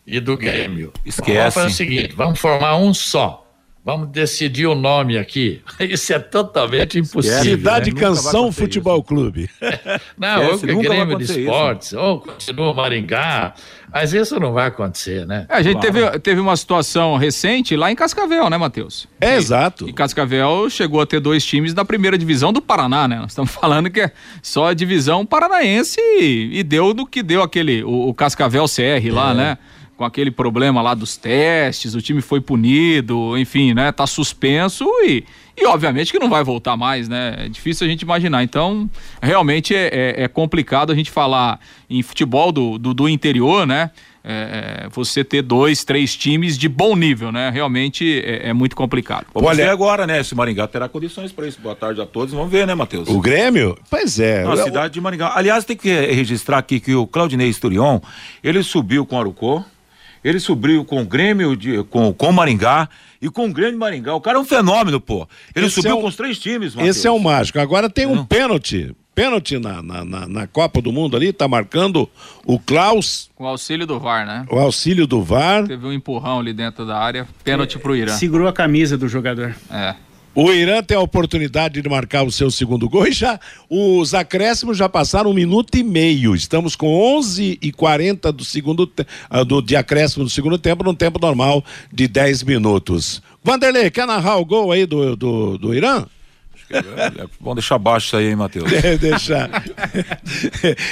e 0.08 0.20
do 0.20 0.36
Grêmio. 0.36 0.92
Esquece. 1.04 1.38
Vamos 1.38 1.54
fazer 1.54 1.66
o 1.66 1.70
seguinte, 1.70 2.14
vamos 2.16 2.40
formar 2.40 2.76
um 2.76 2.94
só. 2.94 3.44
Vamos 3.84 4.08
decidir 4.08 4.66
o 4.66 4.74
nome 4.74 5.16
aqui. 5.16 5.62
Isso 5.80 6.12
é 6.12 6.18
totalmente 6.18 6.98
impossível. 6.98 7.42
Cidade 7.42 7.90
né? 7.90 7.98
Canção 7.98 8.52
Futebol 8.52 9.02
Clube. 9.02 9.48
Não, 10.18 10.44
ou 10.44 10.52
ou 10.52 10.82
Grêmio 10.82 11.16
de 11.16 11.24
Esportes, 11.24 11.88
isso. 11.88 11.98
ou 11.98 12.20
continua 12.20 12.74
Maringá. 12.74 13.54
Mas 13.90 14.12
isso 14.12 14.38
não 14.38 14.52
vai 14.52 14.66
acontecer, 14.66 15.26
né? 15.26 15.46
É, 15.48 15.54
a 15.54 15.62
gente 15.62 15.80
claro. 15.80 15.92
teve, 15.94 16.18
teve 16.18 16.40
uma 16.40 16.54
situação 16.54 17.16
recente 17.16 17.74
lá 17.74 17.90
em 17.90 17.94
Cascavel, 17.94 18.50
né, 18.50 18.58
Matheus? 18.58 19.08
É, 19.18 19.32
e, 19.32 19.36
exato. 19.38 19.88
E 19.88 19.92
Cascavel 19.94 20.68
chegou 20.68 21.00
a 21.00 21.06
ter 21.06 21.20
dois 21.20 21.42
times 21.42 21.72
da 21.72 21.86
primeira 21.86 22.18
divisão 22.18 22.52
do 22.52 22.60
Paraná, 22.60 23.08
né? 23.08 23.16
Nós 23.16 23.30
estamos 23.30 23.50
falando 23.56 23.88
que 23.88 24.02
é 24.02 24.12
só 24.42 24.66
a 24.66 24.74
divisão 24.74 25.24
paranaense 25.24 25.98
e, 25.98 26.50
e 26.58 26.62
deu 26.62 26.92
no 26.92 27.06
que 27.06 27.22
deu 27.22 27.42
aquele, 27.42 27.82
o, 27.82 28.08
o 28.08 28.14
Cascavel 28.14 28.66
CR 28.66 29.10
lá, 29.10 29.30
é. 29.30 29.34
né? 29.34 29.58
Com 29.98 30.04
aquele 30.04 30.30
problema 30.30 30.80
lá 30.80 30.94
dos 30.94 31.16
testes, 31.16 31.96
o 31.96 32.00
time 32.00 32.22
foi 32.22 32.40
punido, 32.40 33.36
enfim, 33.36 33.74
né? 33.74 33.90
Tá 33.90 34.06
suspenso 34.06 34.86
e, 35.02 35.24
e 35.56 35.66
obviamente 35.66 36.12
que 36.12 36.20
não 36.20 36.30
vai 36.30 36.44
voltar 36.44 36.76
mais, 36.76 37.08
né? 37.08 37.34
É 37.36 37.48
difícil 37.48 37.84
a 37.84 37.90
gente 37.90 38.02
imaginar. 38.02 38.44
Então, 38.44 38.88
realmente 39.20 39.74
é, 39.74 39.88
é, 39.92 40.22
é 40.22 40.28
complicado 40.28 40.92
a 40.92 40.94
gente 40.94 41.10
falar 41.10 41.58
em 41.90 42.00
futebol 42.00 42.52
do, 42.52 42.78
do, 42.78 42.94
do 42.94 43.08
interior, 43.08 43.66
né? 43.66 43.90
É, 44.22 44.84
é 44.84 44.88
você 44.88 45.24
ter 45.24 45.42
dois, 45.42 45.82
três 45.82 46.14
times 46.16 46.56
de 46.56 46.68
bom 46.68 46.94
nível, 46.94 47.32
né? 47.32 47.50
Realmente 47.50 48.22
é, 48.24 48.50
é 48.50 48.52
muito 48.52 48.76
complicado. 48.76 49.26
Vamos 49.34 49.48
Olha, 49.48 49.64
ver 49.64 49.70
agora, 49.70 50.06
né? 50.06 50.22
Se 50.22 50.32
Maringá 50.32 50.68
terá 50.68 50.88
condições 50.88 51.32
para 51.32 51.48
isso. 51.48 51.60
Boa 51.60 51.74
tarde 51.74 52.00
a 52.00 52.06
todos. 52.06 52.32
Vamos 52.32 52.52
ver, 52.52 52.68
né, 52.68 52.74
Matheus? 52.76 53.08
O 53.08 53.18
Grêmio? 53.18 53.76
Pois 53.90 54.20
é. 54.20 54.44
Na 54.44 54.56
cidade 54.58 54.94
de 54.94 55.00
Maringá. 55.00 55.32
Aliás, 55.34 55.64
tem 55.64 55.76
que 55.76 55.90
registrar 55.90 56.58
aqui 56.58 56.78
que 56.78 56.94
o 56.94 57.04
Claudinei 57.04 57.48
Esturion, 57.48 57.98
ele 58.44 58.62
subiu 58.62 59.04
com 59.04 59.16
o 59.16 59.18
Arucó, 59.18 59.64
ele 60.22 60.40
subiu 60.40 60.84
com 60.84 61.02
o 61.02 61.04
Grêmio, 61.04 61.56
de, 61.56 61.82
com, 61.84 62.12
com 62.12 62.28
o 62.28 62.32
Maringá 62.32 62.88
e 63.20 63.28
com 63.28 63.46
o 63.46 63.52
Grêmio 63.52 63.78
Maringá. 63.78 64.14
O 64.14 64.20
cara 64.20 64.38
é 64.38 64.40
um 64.40 64.44
fenômeno, 64.44 65.00
pô. 65.00 65.28
Ele 65.54 65.66
esse 65.66 65.76
subiu 65.76 65.92
é 65.92 65.94
um, 65.94 66.00
com 66.00 66.06
os 66.06 66.16
três 66.16 66.38
times, 66.38 66.74
Mateus. 66.74 66.96
Esse 66.96 67.06
é 67.06 67.10
o 67.10 67.18
mágico. 67.18 67.58
Agora 67.58 67.88
tem 67.88 68.06
um 68.06 68.24
pênalti. 68.24 68.94
Pênalti 69.14 69.58
na, 69.58 69.82
na, 69.82 70.04
na, 70.04 70.28
na, 70.28 70.46
Copa 70.46 70.80
do 70.80 70.92
Mundo 70.92 71.16
ali, 71.16 71.32
tá 71.32 71.48
marcando 71.48 72.08
o 72.46 72.56
Klaus. 72.56 73.28
Com 73.34 73.42
o 73.42 73.46
auxílio 73.48 73.84
do 73.84 73.98
VAR, 73.98 74.24
né? 74.24 74.46
O 74.48 74.60
auxílio 74.60 75.08
do 75.08 75.20
VAR. 75.20 75.66
Teve 75.66 75.84
um 75.84 75.92
empurrão 75.92 76.38
ali 76.38 76.52
dentro 76.52 76.86
da 76.86 76.96
área. 76.96 77.26
Pênalti 77.42 77.80
pro 77.80 77.96
Irã. 77.96 78.12
Segurou 78.12 78.46
a 78.46 78.52
camisa 78.52 78.96
do 78.96 79.08
jogador. 79.08 79.56
É. 79.68 79.96
O 80.40 80.52
Irã 80.52 80.80
tem 80.84 80.96
a 80.96 81.00
oportunidade 81.00 81.82
de 81.82 81.88
marcar 81.88 82.22
o 82.22 82.30
seu 82.30 82.48
segundo 82.48 82.88
gol 82.88 83.08
e 83.08 83.10
já 83.10 83.40
os 83.68 84.14
acréscimos 84.14 84.78
já 84.78 84.88
passaram 84.88 85.30
um 85.30 85.34
minuto 85.34 85.76
e 85.76 85.82
meio. 85.82 86.32
Estamos 86.32 86.76
com 86.76 86.94
11 87.16 87.58
e 87.60 87.72
40 87.72 88.30
do 88.30 88.44
segundo 88.44 88.88
ah, 89.28 89.42
do 89.42 89.60
de 89.60 89.74
acréscimo 89.74 90.22
do 90.22 90.30
segundo 90.30 90.56
tempo, 90.56 90.84
num 90.84 90.94
tempo 90.94 91.18
normal 91.18 91.64
de 91.92 92.06
10 92.06 92.44
minutos. 92.44 93.20
Vanderlei, 93.42 93.90
quer 93.90 94.06
narrar 94.06 94.36
o 94.36 94.44
gol 94.44 94.70
aí 94.70 94.86
do, 94.86 95.16
do, 95.16 95.58
do 95.58 95.74
Irã? 95.74 96.06
Vamos 97.40 97.56
deixar 97.56 97.78
baixo 97.78 98.06
isso 98.06 98.16
aí, 98.16 98.28
hein, 98.28 98.36
Matheus? 98.36 98.70
É, 98.72 98.96
deixar. 98.98 99.64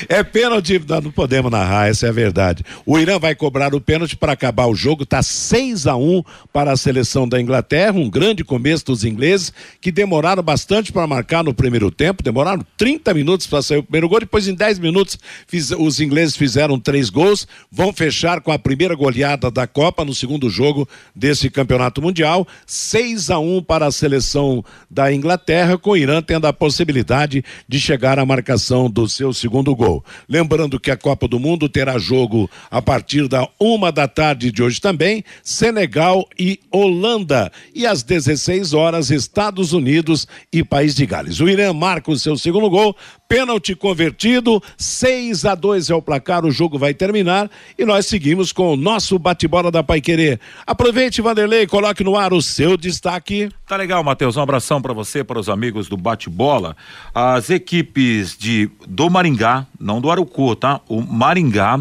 é 0.09 0.23
pênalti, 0.23 0.81
não 1.03 1.11
podemos 1.11 1.51
narrar, 1.51 1.89
essa 1.89 2.07
é 2.07 2.09
a 2.09 2.13
verdade. 2.13 2.65
O 2.85 2.99
Irã 2.99 3.19
vai 3.19 3.35
cobrar 3.35 3.75
o 3.75 3.81
pênalti 3.81 4.17
para 4.17 4.33
acabar 4.33 4.67
o 4.67 4.75
jogo, 4.75 5.05
tá 5.05 5.23
6 5.23 5.87
a 5.87 5.97
1 5.97 6.23
para 6.53 6.73
a 6.73 6.77
seleção 6.77 7.29
da 7.29 7.41
Inglaterra, 7.41 7.93
um 7.93 8.09
grande 8.09 8.45
começo 8.45 8.87
dos 8.87 9.05
ingleses, 9.05 9.53
que 9.81 9.93
demoraram 9.93 10.43
bastante 10.43 10.93
para 10.93 11.07
marcar 11.07 11.43
no 11.43 11.55
primeiro 11.55 11.91
tempo, 11.91 12.23
demoraram 12.23 12.65
30 12.77 13.13
minutos 13.15 13.47
para 13.47 13.63
sair 13.63 13.79
o 13.79 13.83
primeiro 13.83 14.09
gol, 14.09 14.21
depois 14.21 14.49
em 14.49 14.55
10 14.55 14.79
minutos 14.79 15.19
fiz, 15.47 15.71
os 15.71 16.01
ingleses 16.01 16.37
fizeram 16.37 16.79
três 16.79 17.11
gols, 17.11 17.47
vão 17.71 17.93
fechar 17.93 18.41
com 18.41 18.53
a 18.53 18.59
primeira 18.59 18.95
goleada 18.95 19.51
da 19.51 19.67
Copa 19.67 20.05
no 20.05 20.15
segundo 20.15 20.49
jogo 20.49 20.89
desse 21.15 21.51
campeonato 21.51 22.01
mundial, 22.01 22.47
6 22.67 23.31
a 23.31 23.39
1 23.39 23.63
para 23.63 23.87
a 23.87 23.93
seleção 23.93 24.65
da 24.91 25.13
Inglaterra, 25.13 25.66
com 25.79 25.91
o 25.91 25.97
Irã 25.97 26.21
tendo 26.21 26.47
a 26.47 26.53
possibilidade 26.53 27.45
de 27.67 27.81
chegar 27.81 28.19
à 28.19 28.27
marcação 28.27 28.91
do 28.91 29.09
seu 29.09 29.33
segundo 29.33 29.75
gol. 29.75 30.05
Lembrando 30.29 30.79
que 30.79 30.91
a 30.91 30.97
Copa 30.97 31.27
do 31.27 31.41
Mundo 31.41 31.69
terá 31.69 31.99
jogo 31.99 32.51
a 32.71 32.83
partir 32.83 33.27
da 33.29 33.49
uma 33.59 33.91
da 33.91 34.07
tarde 34.07 34.53
de 34.53 34.63
hoje 34.63 34.81
também, 34.81 35.25
Senegal 35.43 36.29
e 36.39 36.61
Holanda. 36.71 37.51
E 37.75 37.87
às 37.87 38.03
16 38.03 38.75
horas, 38.75 39.11
Estados 39.11 39.73
Unidos 39.73 40.29
e 40.53 40.63
País 40.63 40.95
de 40.95 41.07
Gales. 41.07 41.41
O 41.41 41.49
Irã 41.49 41.73
marca 41.73 42.11
o 42.11 42.19
seu 42.19 42.37
segundo 42.37 42.69
gol, 42.69 42.95
pênalti 43.29 43.75
convertido, 43.75 44.63
6 44.77 45.45
a 45.45 45.55
2 45.55 45.91
é 45.91 45.95
o 45.95 46.03
placar, 46.03 46.45
o 46.45 46.51
jogo 46.51 46.79
vai 46.79 46.95
terminar 46.95 47.51
e 47.79 47.85
nós 47.85 48.07
seguimos 48.07 48.53
com 48.53 48.73
o 48.73 48.77
nosso 48.77 49.19
bate-bola 49.19 49.71
da 49.71 49.83
Paiquerê. 49.83 50.39
Aproveite, 50.67 51.21
Vanderlei, 51.21 51.67
coloque 51.67 52.05
no 52.05 52.17
ar 52.17 52.33
o 52.33 52.41
seu 52.41 52.77
destaque. 52.77 53.49
Tá 53.67 53.77
legal, 53.77 54.03
Matheus. 54.05 54.37
Um 54.37 54.43
abração 54.43 54.81
para 54.81 54.93
você, 54.93 55.25
para 55.25 55.39
os 55.39 55.49
amigos 55.49 55.89
do 55.89 55.97
bate-bola. 55.97 56.77
As 57.15 57.51
equipes 57.51 58.37
de 58.39 58.71
do 58.87 59.11
Maringá, 59.11 59.67
não 59.79 60.01
do 60.01 60.11
Arucu, 60.11 60.55
tá? 60.55 60.81
O 60.89 61.01
Maringá, 61.03 61.81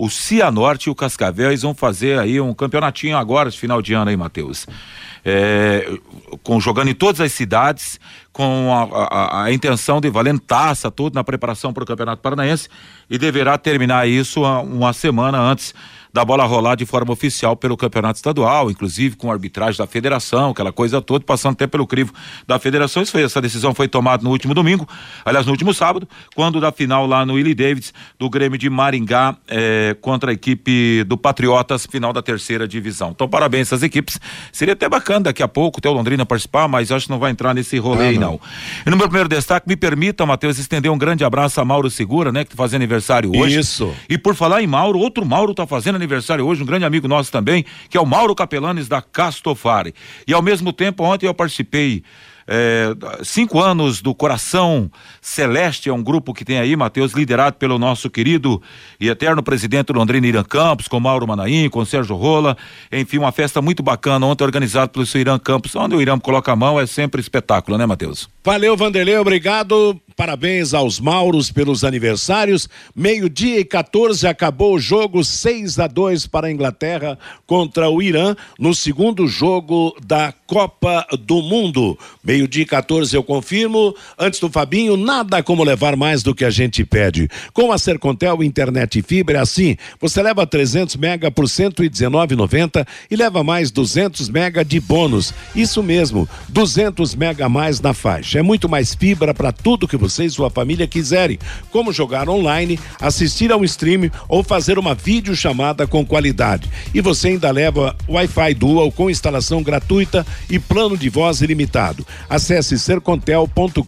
o 0.00 0.08
Cianorte 0.08 0.88
e 0.88 0.90
o 0.90 0.94
Cascavel, 0.94 1.50
eles 1.50 1.60
vão 1.60 1.74
fazer 1.74 2.18
aí 2.18 2.40
um 2.40 2.54
campeonatinho 2.54 3.18
agora, 3.18 3.50
de 3.50 3.58
final 3.58 3.82
de 3.82 3.92
ano 3.92 4.08
aí, 4.08 4.16
Matheus. 4.16 4.66
É, 5.22 5.86
com, 6.42 6.58
jogando 6.58 6.88
em 6.88 6.94
todas 6.94 7.20
as 7.20 7.30
cidades, 7.32 8.00
com 8.32 8.72
a, 8.72 9.04
a, 9.04 9.44
a 9.44 9.52
intenção 9.52 10.00
de 10.00 10.08
valendo 10.08 10.40
taça, 10.40 10.90
tudo 10.90 11.14
na 11.14 11.22
preparação 11.22 11.70
para 11.74 11.82
o 11.82 11.86
Campeonato 11.86 12.22
Paranaense, 12.22 12.70
e 13.10 13.18
deverá 13.18 13.58
terminar 13.58 14.08
isso 14.08 14.42
uma 14.42 14.94
semana 14.94 15.38
antes 15.38 15.74
da 16.12 16.24
bola 16.24 16.44
rolar 16.44 16.74
de 16.74 16.84
forma 16.84 17.12
oficial 17.12 17.56
pelo 17.56 17.76
campeonato 17.76 18.16
estadual, 18.16 18.70
inclusive 18.70 19.16
com 19.16 19.30
arbitragem 19.30 19.78
da 19.78 19.86
federação, 19.86 20.50
aquela 20.50 20.72
coisa 20.72 21.00
toda, 21.00 21.24
passando 21.24 21.52
até 21.52 21.66
pelo 21.66 21.86
crivo 21.86 22.12
da 22.46 22.58
federação. 22.58 23.02
Isso 23.02 23.12
foi, 23.12 23.22
essa 23.22 23.40
decisão 23.40 23.74
foi 23.74 23.88
tomada 23.88 24.22
no 24.22 24.30
último 24.30 24.54
domingo, 24.54 24.88
aliás, 25.24 25.46
no 25.46 25.52
último 25.52 25.72
sábado, 25.72 26.08
quando 26.34 26.60
da 26.60 26.72
final 26.72 27.06
lá 27.06 27.24
no 27.24 27.34
Willie 27.34 27.54
Davids, 27.54 27.92
do 28.18 28.28
Grêmio 28.28 28.58
de 28.58 28.68
Maringá 28.68 29.36
eh, 29.48 29.96
contra 30.00 30.30
a 30.30 30.34
equipe 30.34 31.04
do 31.04 31.16
Patriotas, 31.16 31.86
final 31.86 32.12
da 32.12 32.22
terceira 32.22 32.66
divisão. 32.66 33.10
Então, 33.10 33.28
parabéns 33.28 33.68
essas 33.68 33.82
equipes. 33.82 34.18
Seria 34.52 34.74
até 34.74 34.88
bacana 34.88 35.20
daqui 35.20 35.42
a 35.42 35.48
pouco 35.48 35.80
ter 35.80 35.88
o 35.88 35.92
Londrina 35.92 36.26
participar, 36.26 36.66
mas 36.68 36.90
acho 36.90 37.06
que 37.06 37.12
não 37.12 37.18
vai 37.18 37.30
entrar 37.30 37.54
nesse 37.54 37.78
rolê 37.78 38.08
ah, 38.08 38.12
não. 38.12 38.20
não. 38.20 38.40
E 38.86 38.90
no 38.90 38.96
meu 38.96 39.06
primeiro 39.06 39.28
destaque, 39.28 39.68
me 39.68 39.76
permita, 39.76 40.26
Matheus, 40.26 40.58
estender 40.58 40.90
um 40.90 40.98
grande 40.98 41.24
abraço 41.24 41.60
a 41.60 41.64
Mauro 41.64 41.90
Segura, 41.90 42.32
né, 42.32 42.44
que 42.44 42.50
tá 42.50 42.56
fazendo 42.56 42.80
aniversário 42.80 43.30
hoje. 43.34 43.60
Isso. 43.60 43.94
E 44.08 44.18
por 44.18 44.34
falar 44.34 44.62
em 44.62 44.66
Mauro, 44.66 44.98
outro 44.98 45.24
Mauro 45.24 45.54
tá 45.54 45.66
fazendo 45.66 45.96
aniversário 46.00 46.46
hoje, 46.46 46.62
um 46.62 46.66
grande 46.66 46.84
amigo 46.84 47.06
nosso 47.06 47.30
também, 47.30 47.64
que 47.88 47.96
é 47.96 48.00
o 48.00 48.06
Mauro 48.06 48.34
Capelanes 48.34 48.88
da 48.88 49.00
Castofari. 49.00 49.94
E 50.26 50.32
ao 50.32 50.42
mesmo 50.42 50.72
tempo, 50.72 51.04
ontem 51.04 51.26
eu 51.26 51.34
participei 51.34 52.02
é, 52.52 52.88
cinco 53.22 53.60
anos 53.60 54.02
do 54.02 54.12
Coração 54.12 54.90
Celeste, 55.22 55.88
é 55.88 55.92
um 55.92 56.02
grupo 56.02 56.34
que 56.34 56.44
tem 56.44 56.58
aí, 56.58 56.74
Matheus, 56.74 57.12
liderado 57.12 57.54
pelo 57.56 57.78
nosso 57.78 58.10
querido 58.10 58.60
e 58.98 59.08
eterno 59.08 59.40
presidente 59.40 59.92
Londrina 59.92 60.26
Irã 60.26 60.42
Campos, 60.42 60.88
com 60.88 60.98
Mauro 60.98 61.28
Manaim, 61.28 61.70
com 61.70 61.84
Sérgio 61.84 62.16
Rola, 62.16 62.56
enfim, 62.90 63.18
uma 63.18 63.30
festa 63.30 63.62
muito 63.62 63.84
bacana 63.84 64.26
ontem 64.26 64.42
organizada 64.42 64.88
pelo 64.88 65.06
seu 65.06 65.20
Irã 65.20 65.38
Campos, 65.38 65.76
onde 65.76 65.94
o 65.94 66.02
Irã 66.02 66.18
coloca 66.18 66.50
a 66.50 66.56
mão 66.56 66.80
é 66.80 66.86
sempre 66.86 67.20
espetáculo, 67.20 67.78
né, 67.78 67.86
Matheus? 67.86 68.28
Valeu, 68.42 68.76
Vanderlei, 68.76 69.16
obrigado. 69.16 70.00
Parabéns 70.16 70.74
aos 70.74 71.00
Mauros 71.00 71.50
pelos 71.50 71.82
aniversários. 71.82 72.68
Meio-dia 72.94 73.60
e 73.60 73.64
14 73.64 74.26
acabou 74.26 74.74
o 74.74 74.78
jogo 74.78 75.24
6 75.24 75.78
a 75.78 75.86
2 75.86 76.26
para 76.26 76.48
a 76.48 76.52
Inglaterra 76.52 77.18
contra 77.46 77.88
o 77.88 78.02
Irã 78.02 78.34
no 78.58 78.74
segundo 78.74 79.26
jogo 79.26 79.96
da 80.04 80.34
Copa 80.46 81.06
do 81.20 81.40
Mundo. 81.40 81.98
Meio-dia 82.40 82.62
e 82.62 82.66
14 82.66 83.14
eu 83.14 83.22
confirmo. 83.22 83.94
Antes 84.18 84.40
do 84.40 84.48
Fabinho, 84.48 84.96
nada 84.96 85.42
como 85.42 85.62
levar 85.62 85.94
mais 85.94 86.22
do 86.22 86.34
que 86.34 86.42
a 86.42 86.48
gente 86.48 86.82
pede. 86.86 87.28
Com 87.52 87.70
a 87.70 87.76
Sercontel 87.76 88.42
Internet 88.42 88.98
e 88.98 89.02
Fibra 89.02 89.36
é 89.36 89.40
assim. 89.42 89.76
Você 90.00 90.22
leva 90.22 90.46
300 90.46 90.96
mega 90.96 91.30
por 91.30 91.44
119,90 91.44 92.86
e 93.10 93.16
leva 93.16 93.44
mais 93.44 93.70
200 93.70 94.30
mega 94.30 94.64
de 94.64 94.80
bônus. 94.80 95.34
Isso 95.54 95.82
mesmo, 95.82 96.26
200 96.48 97.14
mega 97.14 97.44
a 97.44 97.48
mais 97.50 97.78
na 97.78 97.92
faixa. 97.92 98.38
É 98.38 98.42
muito 98.42 98.70
mais 98.70 98.94
fibra 98.94 99.34
para 99.34 99.52
tudo 99.52 99.86
que 99.86 99.98
você 99.98 100.24
e 100.24 100.30
sua 100.30 100.48
família 100.48 100.86
quiserem, 100.86 101.38
como 101.70 101.92
jogar 101.92 102.26
online, 102.26 102.80
assistir 102.98 103.52
a 103.52 103.56
um 103.58 103.64
stream 103.64 104.10
ou 104.30 104.42
fazer 104.42 104.78
uma 104.78 104.94
videochamada 104.94 105.86
com 105.86 106.06
qualidade. 106.06 106.70
E 106.94 107.02
você 107.02 107.28
ainda 107.28 107.50
leva 107.50 107.94
Wi-Fi 108.08 108.54
Dual 108.54 108.90
com 108.90 109.10
instalação 109.10 109.62
gratuita 109.62 110.26
e 110.48 110.58
plano 110.58 110.96
de 110.96 111.10
voz 111.10 111.42
ilimitado. 111.42 112.06
Acesse 112.30 112.78
sercontel.com.br 112.78 113.82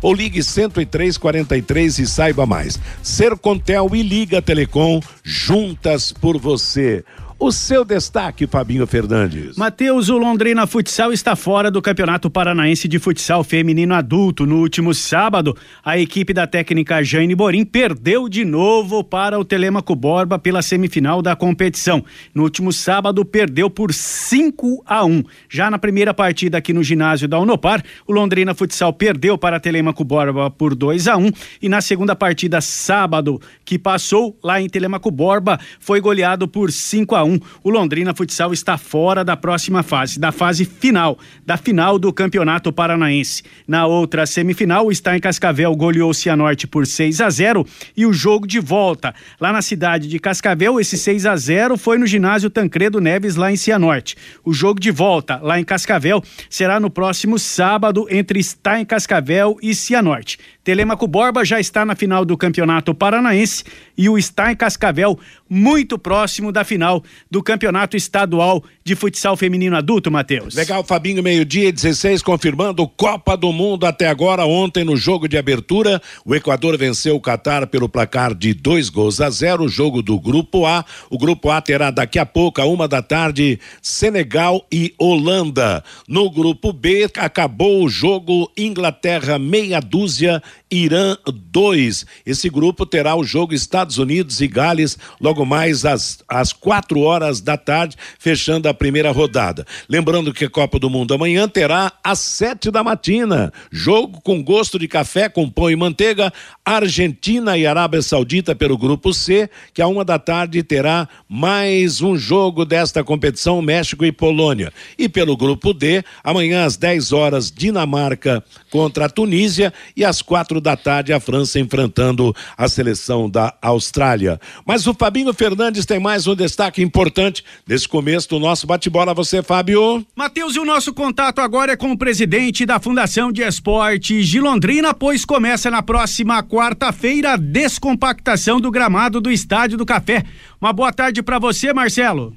ou 0.00 0.14
ligue 0.14 0.42
10343 0.42 1.98
e 1.98 2.06
saiba 2.06 2.46
mais. 2.46 2.80
Sercontel 3.02 3.90
e 3.92 4.02
Liga 4.02 4.40
Telecom 4.40 5.00
juntas 5.22 6.10
por 6.10 6.38
você. 6.38 7.04
O 7.40 7.52
seu 7.52 7.84
destaque, 7.84 8.48
Fabinho 8.48 8.84
Fernandes. 8.84 9.56
Matheus, 9.56 10.08
o 10.08 10.18
Londrina 10.18 10.66
Futsal 10.66 11.12
está 11.12 11.36
fora 11.36 11.70
do 11.70 11.80
Campeonato 11.80 12.28
Paranaense 12.28 12.88
de 12.88 12.98
Futsal 12.98 13.44
Feminino 13.44 13.94
Adulto. 13.94 14.44
No 14.44 14.56
último 14.56 14.92
sábado, 14.92 15.56
a 15.84 15.96
equipe 15.96 16.32
da 16.34 16.48
técnica 16.48 17.00
Jane 17.00 17.36
Borim 17.36 17.64
perdeu 17.64 18.28
de 18.28 18.44
novo 18.44 19.04
para 19.04 19.38
o 19.38 19.44
Telemaco 19.44 19.94
Borba 19.94 20.36
pela 20.36 20.62
semifinal 20.62 21.22
da 21.22 21.36
competição. 21.36 22.04
No 22.34 22.42
último 22.42 22.72
sábado, 22.72 23.24
perdeu 23.24 23.70
por 23.70 23.94
5 23.94 24.82
a 24.84 25.04
1. 25.04 25.22
Já 25.48 25.70
na 25.70 25.78
primeira 25.78 26.12
partida 26.12 26.58
aqui 26.58 26.72
no 26.72 26.82
ginásio 26.82 27.28
da 27.28 27.38
Unopar, 27.38 27.84
o 28.04 28.12
Londrina 28.12 28.52
Futsal 28.52 28.92
perdeu 28.92 29.38
para 29.38 29.60
Telemaco 29.60 30.02
Borba 30.02 30.50
por 30.50 30.74
2 30.74 31.06
a 31.06 31.16
1 31.16 31.30
e 31.62 31.68
na 31.68 31.80
segunda 31.80 32.16
partida 32.16 32.60
sábado 32.60 33.40
que 33.64 33.78
passou 33.78 34.36
lá 34.42 34.60
em 34.60 34.68
Telemaco 34.68 35.08
Borba 35.08 35.60
foi 35.78 36.00
goleado 36.00 36.48
por 36.48 36.72
5 36.72 37.14
a 37.14 37.22
1 37.22 37.27
1. 37.28 37.40
O 37.62 37.70
Londrina 37.70 38.14
Futsal 38.14 38.52
está 38.52 38.78
fora 38.78 39.24
da 39.24 39.36
próxima 39.36 39.82
fase, 39.82 40.18
da 40.18 40.32
fase 40.32 40.64
final, 40.64 41.18
da 41.44 41.56
final 41.56 41.98
do 41.98 42.12
Campeonato 42.12 42.72
Paranaense. 42.72 43.42
Na 43.66 43.86
outra 43.86 44.26
semifinal, 44.26 44.90
Está 44.90 45.16
em 45.16 45.20
Cascavel 45.20 45.74
goleou 45.76 46.10
o 46.10 46.14
Cianorte 46.14 46.66
por 46.66 46.86
6 46.86 47.20
a 47.20 47.30
0 47.30 47.66
e 47.96 48.06
o 48.06 48.12
jogo 48.12 48.46
de 48.46 48.60
volta 48.60 49.14
lá 49.40 49.52
na 49.52 49.62
cidade 49.62 50.08
de 50.08 50.18
Cascavel, 50.18 50.80
esse 50.80 50.96
6 50.96 51.26
a 51.26 51.36
0 51.36 51.76
foi 51.76 51.98
no 51.98 52.06
ginásio 52.06 52.50
Tancredo 52.50 53.00
Neves 53.00 53.36
lá 53.36 53.50
em 53.50 53.56
Cianorte. 53.56 54.16
O 54.44 54.52
jogo 54.52 54.80
de 54.80 54.90
volta 54.90 55.38
lá 55.42 55.58
em 55.60 55.64
Cascavel 55.64 56.22
será 56.48 56.80
no 56.80 56.90
próximo 56.90 57.38
sábado 57.38 58.06
entre 58.10 58.38
Está 58.38 58.80
em 58.80 58.84
Cascavel 58.84 59.56
e 59.62 59.74
Cianorte. 59.74 60.38
Telemaco 60.68 61.08
Borba 61.08 61.46
já 61.46 61.58
está 61.58 61.82
na 61.86 61.96
final 61.96 62.26
do 62.26 62.36
Campeonato 62.36 62.94
Paranaense 62.94 63.64
e 63.96 64.06
o 64.06 64.18
está 64.18 64.52
em 64.52 64.54
Cascavel 64.54 65.18
muito 65.48 65.98
próximo 65.98 66.52
da 66.52 66.62
final 66.62 67.02
do 67.30 67.42
Campeonato 67.42 67.96
Estadual 67.96 68.62
de 68.84 68.94
Futsal 68.94 69.34
Feminino 69.34 69.76
Adulto, 69.76 70.10
Matheus. 70.10 70.54
Legal, 70.54 70.84
Fabinho, 70.84 71.22
meio-dia 71.22 71.72
16, 71.72 72.22
confirmando 72.22 72.86
Copa 72.86 73.34
do 73.34 73.50
Mundo 73.50 73.86
até 73.86 74.08
agora. 74.08 74.44
Ontem, 74.44 74.84
no 74.84 74.94
jogo 74.94 75.26
de 75.26 75.38
abertura, 75.38 76.02
o 76.22 76.34
Equador 76.34 76.76
venceu 76.76 77.16
o 77.16 77.20
Catar 77.20 77.66
pelo 77.66 77.88
placar 77.88 78.34
de 78.34 78.52
dois 78.52 78.90
gols 78.90 79.22
a 79.22 79.30
zero. 79.30 79.68
Jogo 79.68 80.02
do 80.02 80.20
Grupo 80.20 80.66
A. 80.66 80.84
O 81.08 81.16
Grupo 81.16 81.50
A 81.50 81.62
terá 81.62 81.90
daqui 81.90 82.18
a 82.18 82.26
pouco, 82.26 82.60
a 82.60 82.66
uma 82.66 82.86
da 82.86 83.00
tarde, 83.00 83.58
Senegal 83.80 84.66
e 84.70 84.94
Holanda. 84.98 85.82
No 86.06 86.30
Grupo 86.30 86.72
B, 86.74 87.10
acabou 87.16 87.84
o 87.84 87.88
jogo 87.88 88.50
Inglaterra 88.56 89.38
meia 89.38 89.80
dúzia 89.80 90.42
Irã 90.70 91.16
2. 91.26 92.06
Esse 92.26 92.48
grupo 92.50 92.84
terá 92.84 93.14
o 93.16 93.24
jogo 93.24 93.54
Estados 93.54 93.98
Unidos 93.98 94.40
e 94.40 94.46
Gales 94.46 94.98
logo 95.20 95.44
mais 95.44 95.84
às, 95.84 96.18
às 96.28 96.52
quatro 96.52 97.00
horas 97.00 97.40
da 97.40 97.56
tarde, 97.56 97.96
fechando 98.18 98.68
a 98.68 98.74
primeira 98.74 99.10
rodada. 99.10 99.66
Lembrando 99.88 100.32
que 100.32 100.44
a 100.44 100.50
Copa 100.50 100.78
do 100.78 100.90
Mundo 100.90 101.14
amanhã 101.14 101.48
terá 101.48 101.92
às 102.02 102.18
sete 102.18 102.70
da 102.70 102.84
matina. 102.84 103.52
Jogo 103.70 104.20
com 104.20 104.42
gosto 104.42 104.78
de 104.78 104.86
café 104.86 105.28
com 105.28 105.48
pão 105.48 105.70
e 105.70 105.76
manteiga, 105.76 106.32
Argentina 106.64 107.56
e 107.56 107.66
Arábia 107.66 108.02
Saudita 108.02 108.54
pelo 108.54 108.76
grupo 108.76 109.12
C, 109.14 109.48
que 109.72 109.80
a 109.80 109.86
uma 109.86 110.04
da 110.04 110.18
tarde 110.18 110.62
terá 110.62 111.08
mais 111.28 112.02
um 112.02 112.16
jogo 112.16 112.64
desta 112.64 113.02
competição, 113.02 113.62
México 113.62 114.04
e 114.04 114.12
Polônia. 114.12 114.72
E 114.98 115.08
pelo 115.08 115.36
grupo 115.36 115.72
D, 115.72 116.02
amanhã 116.22 116.64
às 116.64 116.76
10 116.76 117.12
horas, 117.12 117.50
Dinamarca 117.50 118.44
contra 118.70 119.06
a 119.06 119.08
Tunísia 119.08 119.72
e 119.96 120.04
às 120.04 120.22
quatro 120.58 120.60
da 120.60 120.76
tarde 120.76 121.12
a 121.12 121.20
França 121.20 121.58
enfrentando 121.58 122.34
a 122.56 122.68
seleção 122.68 123.30
da 123.30 123.54
Austrália. 123.62 124.40
Mas 124.66 124.86
o 124.86 124.94
Fabinho 124.94 125.32
Fernandes 125.32 125.86
tem 125.86 125.98
mais 125.98 126.26
um 126.26 126.34
destaque 126.34 126.82
importante 126.82 127.44
nesse 127.66 127.88
começo 127.88 128.28
do 128.28 128.38
nosso 128.38 128.66
bate-bola. 128.66 129.14
Você, 129.14 129.42
Fábio? 129.42 130.04
Matheus, 130.14 130.56
e 130.56 130.58
o 130.58 130.64
nosso 130.64 130.92
contato 130.92 131.40
agora 131.40 131.72
é 131.72 131.76
com 131.76 131.92
o 131.92 131.98
presidente 131.98 132.66
da 132.66 132.78
Fundação 132.80 133.32
de 133.32 133.42
Esportes 133.42 134.28
de 134.28 134.40
Londrina, 134.40 134.92
pois 134.92 135.24
começa 135.24 135.70
na 135.70 135.82
próxima 135.82 136.42
quarta-feira 136.42 137.34
a 137.34 137.36
descompactação 137.36 138.60
do 138.60 138.70
gramado 138.70 139.20
do 139.20 139.30
Estádio 139.30 139.78
do 139.78 139.86
Café. 139.86 140.24
Uma 140.60 140.72
boa 140.72 140.92
tarde 140.92 141.22
para 141.22 141.38
você, 141.38 141.72
Marcelo. 141.72 142.36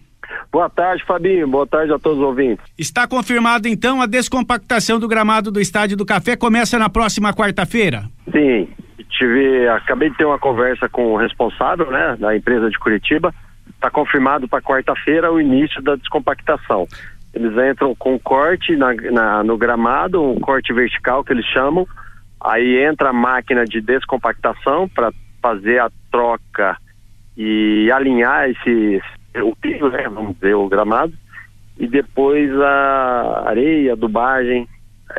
Boa 0.51 0.69
tarde, 0.69 1.03
Fabinho. 1.05 1.47
Boa 1.47 1.65
tarde 1.65 1.93
a 1.93 1.99
todos 1.99 2.19
os 2.19 2.25
ouvintes. 2.25 2.65
Está 2.77 3.07
confirmado 3.07 3.67
então 3.67 4.01
a 4.01 4.05
descompactação 4.05 4.99
do 4.99 5.07
gramado 5.07 5.51
do 5.51 5.61
Estádio 5.61 5.97
do 5.97 6.05
Café 6.05 6.35
começa 6.35 6.77
na 6.77 6.89
próxima 6.89 7.33
quarta-feira? 7.33 8.03
Sim. 8.31 8.67
Tive, 9.09 9.67
acabei 9.67 10.09
de 10.09 10.17
ter 10.17 10.25
uma 10.25 10.39
conversa 10.39 10.87
com 10.89 11.13
o 11.13 11.17
responsável, 11.17 11.91
né, 11.91 12.15
da 12.19 12.35
empresa 12.35 12.69
de 12.69 12.79
Curitiba. 12.79 13.33
Está 13.69 13.89
confirmado 13.89 14.47
para 14.47 14.61
quarta-feira 14.61 15.31
o 15.31 15.39
início 15.39 15.81
da 15.81 15.95
descompactação. 15.95 16.87
Eles 17.33 17.53
entram 17.71 17.95
com 17.95 18.19
corte 18.19 18.75
na, 18.75 18.93
na, 18.93 19.43
no 19.43 19.57
gramado, 19.57 20.21
um 20.21 20.39
corte 20.39 20.73
vertical 20.73 21.23
que 21.23 21.33
eles 21.33 21.45
chamam. 21.45 21.87
Aí 22.39 22.83
entra 22.83 23.09
a 23.09 23.13
máquina 23.13 23.65
de 23.65 23.79
descompactação 23.79 24.89
para 24.89 25.11
fazer 25.41 25.79
a 25.79 25.89
troca 26.11 26.77
e 27.37 27.89
alinhar 27.91 28.49
esse 28.49 29.01
o 29.35 29.55
piso, 29.55 29.89
né, 29.89 30.09
vamos 30.09 30.35
dizer, 30.35 30.55
o 30.55 30.67
gramado, 30.67 31.13
e 31.79 31.87
depois 31.87 32.51
a 32.59 33.43
areia, 33.47 33.93
a 33.93 33.95
dubagem, 33.95 34.67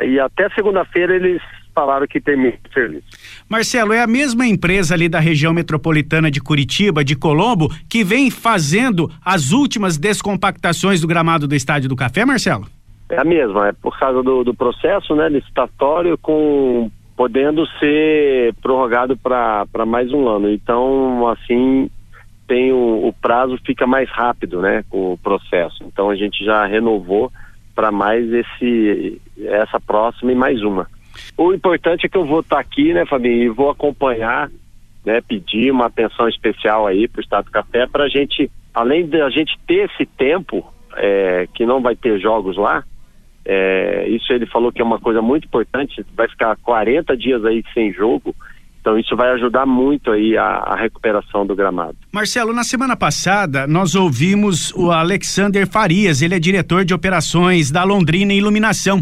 e 0.01 0.19
até 0.19 0.49
segunda-feira 0.49 1.15
eles 1.15 1.41
falaram 1.73 2.05
que 2.07 2.21
termina 2.21 2.53
o 2.69 2.73
serviço. 2.73 3.07
Marcelo, 3.49 3.93
é 3.93 4.01
a 4.01 4.07
mesma 4.07 4.45
empresa 4.45 4.93
ali 4.93 5.09
da 5.09 5.19
região 5.19 5.53
metropolitana 5.53 6.29
de 6.29 6.39
Curitiba, 6.39 7.03
de 7.03 7.15
Colombo, 7.15 7.69
que 7.89 8.03
vem 8.03 8.29
fazendo 8.29 9.09
as 9.25 9.51
últimas 9.51 9.97
descompactações 9.97 11.01
do 11.01 11.07
gramado 11.07 11.47
do 11.47 11.55
Estádio 11.55 11.89
do 11.89 11.95
Café, 11.95 12.25
Marcelo? 12.25 12.67
É 13.09 13.19
a 13.19 13.23
mesma, 13.23 13.67
é 13.67 13.71
por 13.73 13.97
causa 13.99 14.23
do, 14.23 14.43
do 14.43 14.53
processo 14.53 15.15
né, 15.15 15.29
licitatório 15.29 16.17
com 16.17 16.89
podendo 17.15 17.65
ser 17.79 18.53
prorrogado 18.61 19.15
para 19.17 19.85
mais 19.85 20.11
um 20.11 20.27
ano. 20.27 20.49
Então, 20.49 21.27
assim, 21.27 21.89
tem 22.53 22.71
o, 22.71 23.07
o, 23.07 23.13
prazo 23.13 23.57
fica 23.65 23.87
mais 23.87 24.07
rápido, 24.11 24.61
né, 24.61 24.83
com 24.87 25.13
o 25.13 25.17
processo. 25.17 25.83
Então 25.85 26.11
a 26.11 26.15
gente 26.15 26.45
já 26.45 26.67
renovou 26.67 27.31
para 27.73 27.91
mais 27.91 28.31
esse 28.31 29.19
essa 29.39 29.79
próxima 29.79 30.31
e 30.31 30.35
mais 30.35 30.61
uma. 30.61 30.87
O 31.35 31.51
importante 31.51 32.05
é 32.05 32.09
que 32.09 32.15
eu 32.15 32.25
vou 32.25 32.41
estar 32.41 32.57
tá 32.57 32.61
aqui, 32.61 32.93
né, 32.93 33.07
Fabinho, 33.07 33.41
e 33.41 33.49
vou 33.49 33.71
acompanhar, 33.71 34.51
né, 35.03 35.19
pedir 35.21 35.71
uma 35.71 35.87
atenção 35.87 36.29
especial 36.29 36.85
aí 36.85 37.07
para 37.07 37.21
o 37.21 37.23
Estado 37.23 37.45
do 37.45 37.51
Café 37.51 37.87
para 37.87 38.03
a 38.03 38.07
gente, 38.09 38.51
além 38.71 39.07
de 39.07 39.19
a 39.19 39.31
gente 39.31 39.57
ter 39.65 39.89
esse 39.89 40.05
tempo 40.05 40.63
é, 40.95 41.47
que 41.55 41.65
não 41.65 41.81
vai 41.81 41.95
ter 41.95 42.19
jogos 42.19 42.55
lá, 42.55 42.83
é, 43.43 44.07
isso 44.09 44.31
ele 44.31 44.45
falou 44.45 44.71
que 44.71 44.79
é 44.79 44.85
uma 44.85 44.99
coisa 44.99 45.23
muito 45.23 45.45
importante, 45.45 46.05
vai 46.13 46.27
ficar 46.27 46.55
40 46.57 47.17
dias 47.17 47.43
aí 47.45 47.63
sem 47.73 47.91
jogo, 47.91 48.35
então 48.83 48.99
isso 48.99 49.15
vai 49.15 49.31
ajudar 49.31 49.65
muito 49.65 50.11
aí 50.11 50.37
a, 50.37 50.43
a, 50.43 50.75
recuperação 50.75 51.45
do 51.45 51.55
gramado. 51.55 51.95
Marcelo, 52.11 52.51
na 52.51 52.65
semana 52.65 52.97
passada 52.97 53.65
nós 53.65 53.95
ouvimos 53.95 54.73
o 54.75 54.91
Alexander 54.91 55.65
Farias, 55.65 56.21
ele 56.21 56.35
é 56.35 56.39
diretor 56.39 56.83
de 56.83 56.93
operações 56.93 57.71
da 57.71 57.85
Londrina 57.85 58.33
Iluminação. 58.33 59.01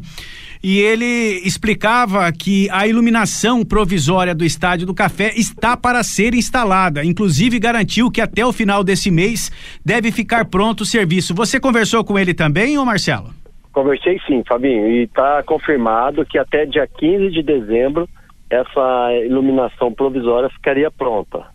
E 0.64 0.78
ele 0.78 1.42
explicava 1.44 2.32
que 2.32 2.70
a 2.70 2.86
iluminação 2.86 3.66
provisória 3.66 4.36
do 4.36 4.46
Estádio 4.46 4.86
do 4.86 4.94
Café 4.94 5.34
está 5.36 5.76
para 5.76 6.04
ser 6.04 6.36
instalada. 6.36 7.04
Inclusive 7.04 7.58
garantiu 7.58 8.12
que 8.12 8.22
até 8.22 8.46
o 8.46 8.54
final 8.54 8.84
desse 8.84 9.10
mês 9.10 9.52
deve 9.84 10.12
ficar 10.12 10.46
pronto 10.46 10.82
o 10.82 10.86
serviço. 10.86 11.34
Você 11.34 11.60
conversou 11.60 12.04
com 12.04 12.20
ele 12.20 12.36
também, 12.36 12.78
ou 12.78 12.86
Marcelo? 12.86 13.32
Conversei 13.74 14.22
sim, 14.28 14.44
Fabinho, 14.48 14.88
e 14.88 15.06
está 15.06 15.42
confirmado 15.42 16.24
que 16.24 16.38
até 16.38 16.68
dia 16.68 16.86
15 16.86 17.32
de 17.32 17.42
dezembro 17.42 18.08
essa 18.52 19.14
iluminação 19.26 19.94
provisória 19.94 20.50
ficaria 20.50 20.92
pronta. 20.92 21.46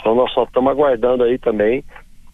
Então 0.00 0.14
nós 0.14 0.32
só 0.32 0.44
estamos 0.44 0.72
aguardando 0.72 1.22
aí 1.22 1.38
também 1.38 1.84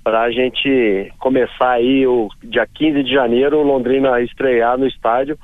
para 0.04 0.22
a 0.22 0.30
gente 0.30 1.12
começar 1.18 1.72
aí 1.72 2.06
o 2.06 2.28
dia 2.42 2.66
15 2.66 3.02
de 3.02 3.10
janeiro, 3.10 3.62
Londrina 3.62 4.20
estrear 4.20 4.78
no 4.78 4.86
estádio 4.86 5.36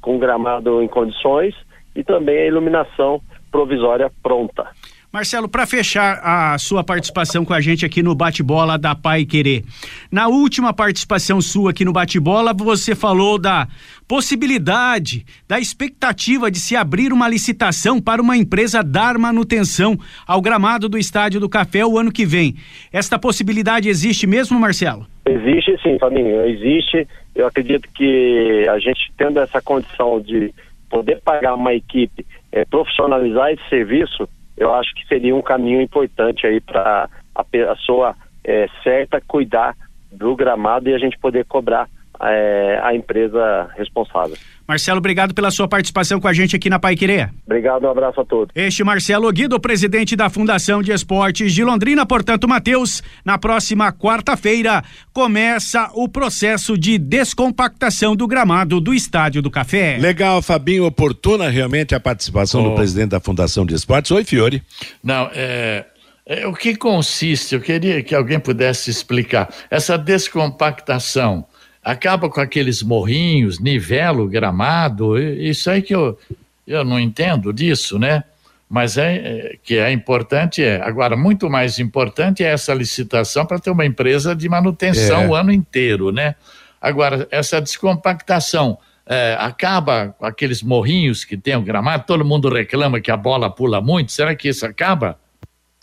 com 0.00 0.18
gramado 0.18 0.80
em 0.80 0.86
condições 0.86 1.54
e 1.96 2.04
também 2.04 2.38
a 2.38 2.46
iluminação 2.46 3.20
provisória 3.50 4.10
pronta. 4.22 4.68
Marcelo, 5.16 5.48
para 5.48 5.64
fechar 5.64 6.20
a 6.22 6.58
sua 6.58 6.84
participação 6.84 7.42
com 7.42 7.54
a 7.54 7.60
gente 7.62 7.86
aqui 7.86 8.02
no 8.02 8.14
bate-bola 8.14 8.76
da 8.76 8.94
Pai 8.94 9.24
Querer. 9.24 9.64
Na 10.12 10.28
última 10.28 10.74
participação 10.74 11.40
sua 11.40 11.70
aqui 11.70 11.86
no 11.86 11.92
bate-bola, 11.94 12.52
você 12.52 12.94
falou 12.94 13.38
da 13.38 13.66
possibilidade, 14.06 15.24
da 15.48 15.58
expectativa 15.58 16.50
de 16.50 16.58
se 16.58 16.76
abrir 16.76 17.14
uma 17.14 17.30
licitação 17.30 17.98
para 17.98 18.20
uma 18.20 18.36
empresa 18.36 18.82
dar 18.82 19.16
manutenção 19.16 19.96
ao 20.26 20.42
gramado 20.42 20.86
do 20.86 20.98
Estádio 20.98 21.40
do 21.40 21.48
Café 21.48 21.82
o 21.86 21.98
ano 21.98 22.12
que 22.12 22.26
vem. 22.26 22.54
Esta 22.92 23.18
possibilidade 23.18 23.88
existe 23.88 24.26
mesmo, 24.26 24.60
Marcelo? 24.60 25.06
Existe 25.26 25.80
sim, 25.82 25.98
Fabinho, 25.98 26.44
existe. 26.44 27.08
Eu 27.34 27.46
acredito 27.46 27.88
que 27.94 28.66
a 28.68 28.78
gente 28.78 29.10
tendo 29.16 29.40
essa 29.40 29.62
condição 29.62 30.20
de 30.20 30.52
poder 30.90 31.22
pagar 31.24 31.54
uma 31.54 31.72
equipe, 31.72 32.26
é, 32.52 32.66
profissionalizar 32.66 33.50
esse 33.50 33.66
serviço, 33.70 34.28
eu 34.56 34.74
acho 34.74 34.94
que 34.94 35.06
seria 35.06 35.34
um 35.34 35.42
caminho 35.42 35.80
importante 35.80 36.46
aí 36.46 36.60
para 36.60 37.08
a 37.34 37.44
pessoa 37.44 38.16
é, 38.44 38.66
certa 38.82 39.20
cuidar 39.20 39.76
do 40.10 40.34
gramado 40.34 40.88
e 40.88 40.94
a 40.94 40.98
gente 40.98 41.18
poder 41.18 41.44
cobrar 41.44 41.88
é, 42.20 42.80
a 42.82 42.94
empresa 42.94 43.68
responsável. 43.76 44.36
Marcelo, 44.66 44.98
obrigado 44.98 45.32
pela 45.32 45.50
sua 45.50 45.68
participação 45.68 46.20
com 46.20 46.26
a 46.26 46.32
gente 46.32 46.56
aqui 46.56 46.68
na 46.68 46.78
Pai 46.78 46.96
Querer. 46.96 47.30
Obrigado, 47.46 47.84
um 47.84 47.90
abraço 47.90 48.20
a 48.20 48.24
todos. 48.24 48.50
Este 48.54 48.82
Marcelo 48.82 49.30
Guido, 49.30 49.60
presidente 49.60 50.16
da 50.16 50.28
Fundação 50.28 50.82
de 50.82 50.90
Esportes 50.90 51.52
de 51.52 51.62
Londrina, 51.62 52.04
portanto, 52.04 52.48
Matheus, 52.48 53.02
na 53.24 53.38
próxima 53.38 53.92
quarta-feira 53.92 54.82
começa 55.12 55.88
o 55.94 56.08
processo 56.08 56.76
de 56.76 56.98
descompactação 56.98 58.16
do 58.16 58.26
gramado 58.26 58.80
do 58.80 58.92
Estádio 58.92 59.40
do 59.40 59.50
Café. 59.50 59.98
Legal, 59.98 60.42
Fabinho, 60.42 60.84
oportuna 60.84 61.48
realmente 61.48 61.94
a 61.94 62.00
participação 62.00 62.64
oh. 62.64 62.70
do 62.70 62.74
presidente 62.74 63.10
da 63.10 63.20
Fundação 63.20 63.64
de 63.64 63.74
Esportes. 63.74 64.10
Oi, 64.10 64.24
Fiore. 64.24 64.62
Não, 65.02 65.30
é, 65.32 65.86
é, 66.26 66.44
o 66.44 66.52
que 66.52 66.74
consiste, 66.74 67.54
eu 67.54 67.60
queria 67.60 68.02
que 68.02 68.14
alguém 68.14 68.40
pudesse 68.40 68.90
explicar, 68.90 69.48
essa 69.70 69.96
descompactação 69.96 71.46
acaba 71.86 72.28
com 72.28 72.40
aqueles 72.40 72.82
morrinhos, 72.82 73.60
nivela 73.60 74.20
o 74.20 74.26
gramado, 74.26 75.16
isso 75.16 75.70
aí 75.70 75.80
que 75.80 75.94
eu, 75.94 76.18
eu 76.66 76.84
não 76.84 76.98
entendo 76.98 77.52
disso, 77.52 77.96
né? 77.96 78.24
Mas 78.68 78.98
é, 78.98 79.14
é 79.14 79.56
que 79.62 79.76
é 79.76 79.92
importante 79.92 80.64
é. 80.64 80.82
Agora, 80.82 81.16
muito 81.16 81.48
mais 81.48 81.78
importante 81.78 82.42
é 82.42 82.48
essa 82.48 82.74
licitação 82.74 83.46
para 83.46 83.60
ter 83.60 83.70
uma 83.70 83.86
empresa 83.86 84.34
de 84.34 84.48
manutenção 84.48 85.22
é. 85.22 85.28
o 85.28 85.34
ano 85.36 85.52
inteiro, 85.52 86.10
né? 86.10 86.34
Agora, 86.80 87.28
essa 87.30 87.60
descompactação 87.60 88.76
é, 89.06 89.36
acaba 89.38 90.08
com 90.18 90.26
aqueles 90.26 90.64
morrinhos 90.64 91.24
que 91.24 91.36
tem 91.36 91.54
o 91.54 91.62
gramado, 91.62 92.02
todo 92.04 92.24
mundo 92.24 92.48
reclama 92.48 93.00
que 93.00 93.12
a 93.12 93.16
bola 93.16 93.48
pula 93.48 93.80
muito, 93.80 94.10
será 94.10 94.34
que 94.34 94.48
isso 94.48 94.66
acaba? 94.66 95.20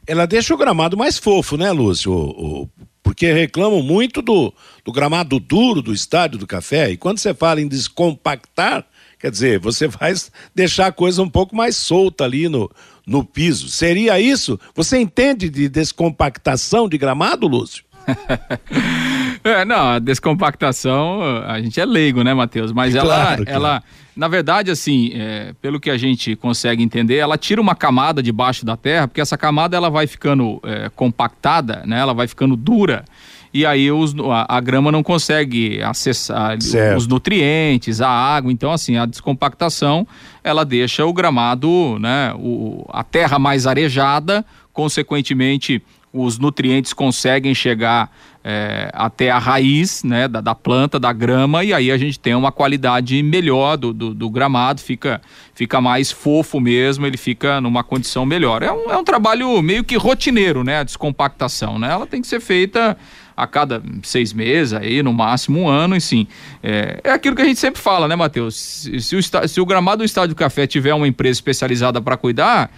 Ela 0.06 0.26
deixa 0.26 0.54
o 0.54 0.58
gramado 0.58 0.98
mais 0.98 1.18
fofo, 1.18 1.56
né, 1.56 1.72
Lúcio? 1.72 2.12
O, 2.12 2.64
o 2.64 2.70
porque 3.04 3.32
reclamam 3.32 3.84
muito 3.84 4.22
do, 4.22 4.54
do 4.84 4.92
gramado 4.92 5.40
duro 5.40 5.82
do 5.82 5.94
estádio 5.94 6.40
do 6.40 6.48
café. 6.48 6.90
E 6.90 6.98
quando 6.98 7.20
você 7.20 7.34
fala 7.34 7.62
em 7.62 7.68
descompactar, 7.68 8.86
quer 9.20 9.30
dizer, 9.30 9.60
você 9.60 9.88
vai 9.88 10.14
deixar 10.56 10.88
a 10.88 10.92
coisa 10.92 11.22
um 11.22 11.30
pouco 11.30 11.56
mais 11.56 11.76
solta 11.76 12.24
ali 12.24 12.48
no, 12.48 12.72
no 13.06 13.24
piso. 13.24 13.68
Seria 13.68 14.20
isso? 14.20 14.60
Você 14.74 14.98
entende 14.98 15.50
de 15.50 15.68
descompactação 15.68 16.88
de 16.88 16.98
gramado, 16.98 17.46
Lúcio? 17.46 17.84
é, 19.62 19.66
não, 19.66 19.90
a 19.90 20.00
descompactação, 20.00 21.22
a 21.46 21.62
gente 21.62 21.80
é 21.80 21.86
leigo, 21.86 22.24
né, 22.24 22.34
Matheus? 22.34 22.72
Mas 22.72 22.96
ela, 22.96 23.38
ela, 23.46 23.84
na 24.16 24.28
verdade, 24.28 24.72
assim, 24.72 25.12
é, 25.14 25.54
pelo 25.62 25.80
que 25.80 25.90
a 25.90 25.98
gente 25.98 26.36
consegue 26.36 26.84
entender, 26.84 27.18
ela 27.18 27.38
tira 27.38 27.60
uma 27.60 27.76
camada 27.76 28.24
debaixo 28.24 28.66
da 28.66 28.78
terra, 28.78 29.08
porque 29.08 29.22
essa 29.22 29.38
camada 29.38 29.76
ela 29.76 29.90
vai 29.90 30.08
ficando 30.08 30.60
é, 30.64 30.90
compactada, 30.96 31.84
né? 31.86 32.00
Ela 32.00 32.14
vai 32.14 32.28
ficando 32.28 32.56
dura 32.56 33.06
e 33.54 33.68
aí 33.68 33.92
os, 33.92 34.16
a, 34.32 34.58
a 34.58 34.60
grama 34.60 34.92
não 34.92 35.04
consegue 35.04 35.82
acessar 35.84 36.60
certo. 36.60 36.98
os 36.98 37.08
nutrientes, 37.08 38.02
a 38.02 38.10
água. 38.10 38.52
Então, 38.52 38.72
assim, 38.72 38.98
a 38.98 39.06
descompactação 39.06 40.08
ela 40.44 40.66
deixa 40.66 41.06
o 41.06 41.14
gramado, 41.14 42.00
né, 42.00 42.34
o, 42.36 42.84
a 42.90 43.04
terra 43.04 43.38
mais 43.38 43.68
arejada, 43.68 44.44
consequentemente 44.74 45.84
os 46.14 46.38
nutrientes 46.38 46.94
conseguem 46.94 47.56
chegar 47.56 48.16
é, 48.44 48.92
até 48.94 49.32
a 49.32 49.40
raiz 49.40 50.04
né, 50.04 50.28
da, 50.28 50.42
da, 50.42 50.54
planta, 50.54 51.00
da 51.00 51.12
grama, 51.12 51.64
e 51.64 51.74
aí 51.74 51.92
a 51.92 51.98
gente 51.98 52.20
tem 52.20 52.36
uma 52.36 52.52
qualidade 52.52 53.24
melhor 53.24 53.78
do, 53.78 53.92
do, 53.92 54.14
do, 54.14 54.30
gramado, 54.30 54.80
fica, 54.80 55.20
fica 55.56 55.82
mais 55.82 56.12
fofo 56.12 56.60
mesmo, 56.60 57.08
ele 57.08 57.18
fica 57.18 57.60
numa 57.60 57.84
condição 57.84 58.28
melhor. 58.28 58.62
É 58.62 58.72
um, 58.72 58.92
é 58.92 58.98
um 58.98 59.04
trabalho 59.04 59.60
meio 59.64 59.84
que 59.84 59.96
rotineiro, 59.96 60.64
né? 60.64 60.80
A 60.80 60.84
descompactação, 60.84 61.80
né? 61.80 61.90
Ela 61.92 62.06
tem 62.06 62.22
que 62.22 62.28
ser 62.28 62.40
feita 62.40 62.96
a 63.36 63.48
cada 63.48 63.82
seis 64.04 64.32
meses, 64.32 64.74
aí, 64.74 65.02
no 65.02 65.12
máximo 65.12 65.62
um 65.62 65.68
ano, 65.68 65.96
e 65.96 66.02
sim. 66.02 66.28
É, 66.62 67.00
é 67.04 67.10
aquilo 67.10 67.36
que 67.36 67.42
a 67.42 67.46
gente 67.46 67.60
sempre 67.60 67.82
fala, 67.82 68.08
né, 68.08 68.16
Matheus? 68.16 68.56
Se, 68.56 69.00
se, 69.02 69.16
o, 69.16 69.48
se 69.48 69.60
o 69.60 69.66
gramado 69.66 70.00
do 70.00 70.06
Estádio 70.06 70.36
do 70.36 70.38
Café 70.38 70.68
tiver 70.68 70.94
uma 70.94 71.08
empresa 71.08 71.38
especializada 71.38 72.00
para 72.00 72.16
cuidar 72.18 72.70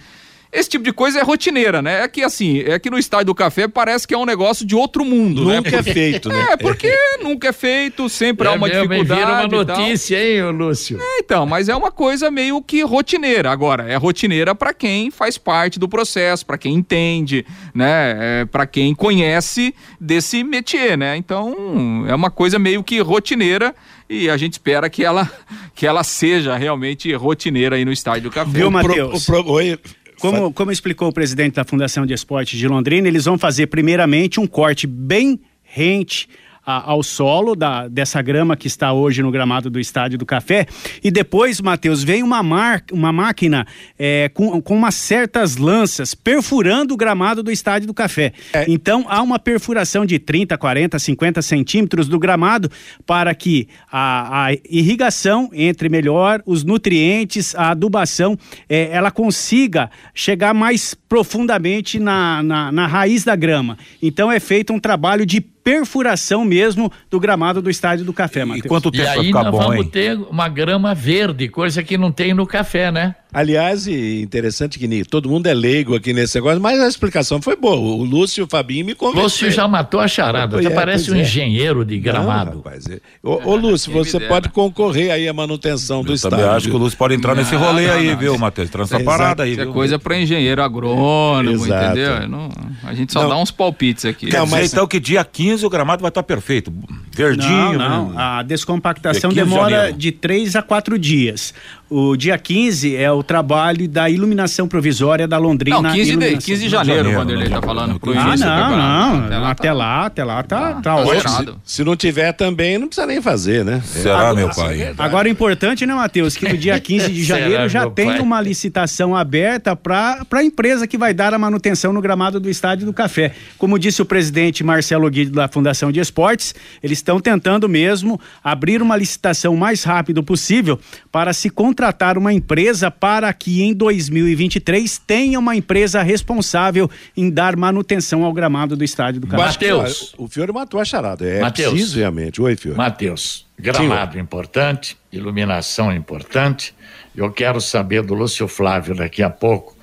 esse 0.56 0.70
tipo 0.70 0.84
de 0.84 0.92
coisa 0.92 1.18
é 1.18 1.22
rotineira, 1.22 1.82
né? 1.82 2.02
É 2.02 2.08
que 2.08 2.22
assim, 2.22 2.60
é 2.60 2.78
que 2.78 2.88
no 2.88 2.98
estádio 2.98 3.26
do 3.26 3.34
café 3.34 3.68
parece 3.68 4.08
que 4.08 4.14
é 4.14 4.18
um 4.18 4.24
negócio 4.24 4.64
de 4.64 4.74
outro 4.74 5.04
mundo, 5.04 5.42
nunca 5.42 5.52
né? 5.52 5.56
Nunca 5.56 5.76
é 5.76 5.82
feito, 5.82 6.28
né? 6.30 6.48
É, 6.52 6.56
porque 6.56 6.92
nunca 7.22 7.48
é 7.48 7.52
feito, 7.52 8.08
sempre 8.08 8.46
é, 8.46 8.50
há 8.50 8.54
uma 8.54 8.68
dificuldade. 8.68 9.20
Vira 9.20 9.46
uma 9.46 9.64
notícia, 9.64 10.16
hein, 10.16 10.50
Lúcio? 10.52 10.98
É, 10.98 11.18
então, 11.18 11.44
mas 11.44 11.68
é 11.68 11.76
uma 11.76 11.90
coisa 11.90 12.30
meio 12.30 12.62
que 12.62 12.80
rotineira. 12.82 13.50
Agora, 13.50 13.84
é 13.88 13.96
rotineira 13.96 14.54
para 14.54 14.72
quem 14.72 15.10
faz 15.10 15.36
parte 15.36 15.78
do 15.78 15.88
processo, 15.88 16.46
para 16.46 16.56
quem 16.56 16.74
entende, 16.74 17.44
né? 17.74 18.40
É, 18.40 18.44
para 18.46 18.66
quem 18.66 18.94
conhece 18.94 19.74
desse 20.00 20.42
métier, 20.42 20.96
né? 20.96 21.16
Então, 21.16 22.04
é 22.08 22.14
uma 22.14 22.30
coisa 22.30 22.58
meio 22.58 22.82
que 22.82 22.98
rotineira 23.00 23.74
e 24.08 24.30
a 24.30 24.36
gente 24.36 24.54
espera 24.54 24.88
que 24.88 25.04
ela, 25.04 25.30
que 25.74 25.86
ela 25.86 26.02
seja 26.02 26.56
realmente 26.56 27.12
rotineira 27.12 27.76
aí 27.76 27.84
no 27.84 27.92
estádio 27.92 28.24
do 28.24 28.30
café. 28.30 28.50
Viu, 28.50 28.70
Matheus? 28.70 29.28
Oi, 29.28 29.78
como, 30.20 30.52
como 30.52 30.72
explicou 30.72 31.08
o 31.08 31.12
presidente 31.12 31.54
da 31.54 31.64
Fundação 31.64 32.06
de 32.06 32.14
Esportes 32.14 32.58
de 32.58 32.66
Londrina, 32.66 33.08
eles 33.08 33.24
vão 33.24 33.38
fazer 33.38 33.66
primeiramente 33.66 34.40
um 34.40 34.46
corte 34.46 34.86
bem 34.86 35.40
rente 35.62 36.28
a, 36.66 36.90
ao 36.90 37.02
solo 37.02 37.54
da, 37.54 37.86
dessa 37.86 38.20
grama 38.20 38.56
que 38.56 38.66
está 38.66 38.92
hoje 38.92 39.22
no 39.22 39.30
gramado 39.30 39.70
do 39.70 39.78
Estádio 39.78 40.18
do 40.18 40.26
Café. 40.26 40.66
E 41.02 41.12
depois, 41.12 41.60
Matheus, 41.60 42.02
vem 42.02 42.24
uma, 42.24 42.42
mar, 42.42 42.82
uma 42.92 43.12
máquina 43.12 43.64
é, 43.96 44.28
com, 44.34 44.60
com 44.60 44.76
umas 44.76 44.96
certas 44.96 45.56
lanças 45.56 46.12
perfurando 46.14 46.94
o 46.94 46.96
gramado 46.96 47.42
do 47.42 47.52
Estádio 47.52 47.86
do 47.86 47.94
Café. 47.94 48.32
É. 48.52 48.64
Então, 48.66 49.06
há 49.08 49.22
uma 49.22 49.38
perfuração 49.38 50.04
de 50.04 50.18
30, 50.18 50.58
40, 50.58 50.98
50 50.98 51.42
centímetros 51.42 52.08
do 52.08 52.18
gramado 52.18 52.68
para 53.06 53.32
que 53.34 53.68
a, 53.90 54.46
a 54.46 54.52
irrigação 54.68 55.48
entre 55.52 55.88
melhor, 55.88 56.42
os 56.44 56.64
nutrientes, 56.64 57.54
a 57.54 57.70
adubação, 57.70 58.36
é, 58.68 58.88
ela 58.90 59.12
consiga 59.12 59.88
chegar 60.12 60.52
mais 60.52 60.94
profundamente 60.94 62.00
na, 62.00 62.42
na, 62.42 62.72
na 62.72 62.86
raiz 62.88 63.22
da 63.22 63.36
grama. 63.36 63.78
Então, 64.02 64.32
é 64.32 64.40
feito 64.40 64.72
um 64.72 64.80
trabalho 64.80 65.24
de 65.24 65.40
perfuração 65.66 66.44
mesmo 66.44 66.92
do 67.10 67.18
gramado 67.18 67.60
do 67.60 67.68
Estádio 67.68 68.04
do 68.04 68.12
Café, 68.12 68.44
Matheus. 68.44 68.64
E 68.64 68.68
quanto 68.68 68.88
tempo 68.88 69.02
e 69.02 69.08
aí 69.08 69.16
vai 69.16 69.24
ficar 69.24 69.42
nós 69.42 69.50
bom, 69.50 69.58
vamos 69.58 69.84
hein? 69.84 69.90
ter 69.90 70.16
uma 70.16 70.48
grama 70.48 70.94
verde, 70.94 71.48
coisa 71.48 71.82
que 71.82 71.98
não 71.98 72.12
tem 72.12 72.32
no 72.32 72.46
café, 72.46 72.92
né? 72.92 73.16
Aliás, 73.36 73.86
interessante 73.86 74.78
que 74.78 75.04
todo 75.04 75.28
mundo 75.28 75.46
é 75.46 75.52
leigo 75.52 75.94
aqui 75.94 76.14
nesse 76.14 76.36
negócio, 76.36 76.58
mas 76.58 76.80
a 76.80 76.88
explicação 76.88 77.42
foi 77.42 77.54
boa. 77.54 77.76
O 77.76 78.02
Lúcio 78.02 78.40
e 78.40 78.44
o 78.44 78.46
Fabinho 78.46 78.86
me 78.86 78.94
convenceram. 78.94 79.24
Lúcio 79.24 79.50
já 79.50 79.68
matou 79.68 80.00
a 80.00 80.08
charada, 80.08 80.56
você 80.56 80.68
é, 80.68 80.70
parece 80.70 81.10
um 81.10 81.16
é. 81.16 81.20
engenheiro 81.20 81.84
de 81.84 81.98
gramado. 81.98 82.52
Não, 82.52 82.56
rapaz, 82.56 82.86
é. 82.88 82.98
ô, 83.22 83.50
ô, 83.50 83.54
Lúcio, 83.54 83.92
você 83.92 84.18
pode 84.20 84.48
concorrer 84.48 85.10
aí 85.10 85.28
à 85.28 85.34
manutenção 85.34 86.02
do 86.02 86.12
Eu 86.12 86.14
estádio. 86.14 86.40
Eu 86.40 86.50
acho 86.50 86.70
que 86.70 86.74
o 86.74 86.78
Lúcio 86.78 86.96
pode 86.96 87.14
entrar 87.14 87.34
não, 87.34 87.42
nesse 87.42 87.54
rolê 87.54 87.88
não, 87.88 87.92
aí, 87.92 88.10
não, 88.12 88.16
viu, 88.16 88.38
Matheus? 88.38 88.70
Trança 88.70 88.98
parada 89.00 89.42
aí, 89.42 89.60
É 89.60 89.66
coisa 89.66 89.98
para 89.98 90.18
engenheiro 90.18 90.62
agrônomo, 90.62 91.66
Exato. 91.66 91.84
entendeu? 91.84 92.48
a 92.84 92.94
gente 92.94 93.12
só 93.12 93.28
dá 93.28 93.36
uns 93.36 93.50
palpites 93.50 94.06
aqui. 94.06 94.32
Não, 94.32 94.46
mas 94.46 94.72
então 94.72 94.86
que 94.86 94.98
dia 94.98 95.22
15 95.22 95.66
o 95.66 95.68
gramado 95.68 96.00
vai 96.00 96.08
estar 96.08 96.22
perfeito. 96.22 96.72
Verdinho. 97.16 97.78
Não, 97.78 98.10
não. 98.10 98.18
A 98.18 98.42
descompactação 98.42 99.32
demora 99.32 99.90
de, 99.90 99.98
de 99.98 100.12
3 100.12 100.56
a 100.56 100.62
4 100.62 100.98
dias. 100.98 101.54
O 101.88 102.16
dia 102.16 102.36
15 102.36 102.96
é 102.96 103.10
o 103.12 103.22
trabalho 103.22 103.88
da 103.88 104.10
iluminação 104.10 104.66
provisória 104.66 105.28
da 105.28 105.38
Londrina. 105.38 105.80
Não, 105.80 105.92
15 105.92 106.16
de, 106.16 106.36
15 106.36 106.58
de 106.64 106.68
janeiro, 106.68 107.12
quando 107.14 107.30
ele 107.30 107.44
está 107.44 107.62
falando. 107.62 108.00
Ah, 108.16 108.36
não, 108.36 109.28
não. 109.28 109.46
Até 109.46 109.72
lá, 109.72 110.06
até 110.06 110.24
lá 110.24 110.42
tá, 110.42 110.74
tá, 110.74 110.80
tá 110.80 110.96
ótimo. 110.96 111.60
Se, 111.64 111.76
se, 111.76 111.84
não 111.84 111.94
tiver 111.94 112.32
também, 112.32 112.76
não 112.76 112.88
precisa 112.88 113.06
nem 113.06 113.22
fazer, 113.22 113.64
né? 113.64 113.80
Será, 113.84 114.34
meu 114.34 114.50
pai? 114.50 114.94
Agora, 114.98 115.28
o 115.28 115.30
importante, 115.30 115.86
né, 115.86 115.94
Matheus, 115.94 116.36
que 116.36 116.48
no 116.48 116.58
dia 116.58 116.78
15 116.80 117.12
de 117.12 117.22
janeiro 117.22 117.52
Será, 117.52 117.68
já 117.68 117.88
tem 117.88 118.06
pai? 118.06 118.20
uma 118.20 118.40
licitação 118.40 119.14
aberta 119.14 119.76
para 119.76 120.26
a 120.32 120.42
empresa 120.42 120.88
que 120.88 120.98
vai 120.98 121.14
dar 121.14 121.32
a 121.34 121.38
manutenção 121.38 121.92
no 121.92 122.00
gramado 122.00 122.40
do 122.40 122.50
Estádio 122.50 122.84
do 122.84 122.92
Café. 122.92 123.32
Como 123.56 123.78
disse 123.78 124.02
o 124.02 124.04
presidente 124.04 124.64
Marcelo 124.64 125.08
Guido 125.08 125.30
da 125.30 125.46
Fundação 125.46 125.92
de 125.92 126.00
Esportes, 126.00 126.52
eles 126.82 126.98
estão 127.06 127.20
tentando 127.20 127.68
mesmo 127.68 128.20
abrir 128.42 128.82
uma 128.82 128.96
licitação 128.96 129.54
o 129.54 129.56
mais 129.56 129.84
rápido 129.84 130.24
possível 130.24 130.78
para 131.12 131.32
se 131.32 131.48
contratar 131.48 132.18
uma 132.18 132.32
empresa 132.32 132.90
para 132.90 133.32
que 133.32 133.62
em 133.62 133.72
2023 133.72 134.98
tenha 135.06 135.38
uma 135.38 135.54
empresa 135.54 136.02
responsável 136.02 136.90
em 137.16 137.30
dar 137.30 137.54
manutenção 137.56 138.24
ao 138.24 138.32
gramado 138.32 138.76
do 138.76 138.82
estádio 138.82 139.20
do 139.20 139.28
Café. 139.28 139.44
Matheus. 139.44 140.14
O 140.18 140.26
Fiore 140.26 140.52
matou 140.52 140.80
a 140.80 140.84
charada. 140.84 141.24
É 141.24 141.40
Mateus, 141.40 141.72
preciso 141.72 141.98
realmente. 141.98 142.42
Oi, 142.42 142.56
Fiore. 142.56 142.76
Matheus, 142.76 143.46
gramado 143.56 144.14
Sim. 144.14 144.20
importante, 144.20 144.96
iluminação 145.12 145.94
importante. 145.94 146.74
Eu 147.14 147.30
quero 147.30 147.60
saber 147.60 148.02
do 148.02 148.14
Lúcio 148.14 148.48
Flávio 148.48 148.96
daqui 148.96 149.22
a 149.22 149.30
pouco, 149.30 149.76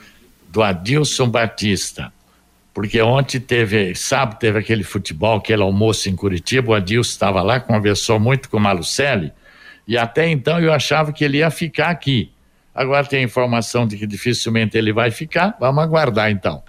do 0.50 0.62
Adilson 0.62 1.30
Batista. 1.30 2.12
Porque 2.74 3.02
ontem 3.02 3.40
teve, 3.40 3.94
sábado 3.94 4.40
teve 4.40 4.58
aquele 4.58 4.84
futebol, 4.84 5.38
aquele 5.38 5.62
almoço 5.62 6.10
em 6.10 6.16
Curitiba, 6.16 6.72
o 6.72 6.74
Adilson 6.74 7.12
estava 7.12 7.42
lá, 7.42 7.60
conversou 7.60 8.20
muito 8.20 8.50
com 8.50 8.58
o 8.58 8.60
Malucelli 8.60 9.32
e 9.88 9.98
até 9.98 10.30
então 10.30 10.60
eu 10.60 10.72
achava 10.72 11.12
que 11.12 11.24
ele 11.24 11.38
ia 11.38 11.52
ficar 11.52 11.90
aqui. 11.90 12.32
Agora 12.74 13.06
tem 13.06 13.20
a 13.20 13.24
informação 13.24 13.86
de 13.86 13.98
que 13.98 14.08
dificilmente 14.08 14.78
ele 14.78 14.92
vai 14.92 15.12
ficar. 15.12 15.56
Vamos 15.60 15.84
aguardar 15.84 16.32
então. 16.32 16.64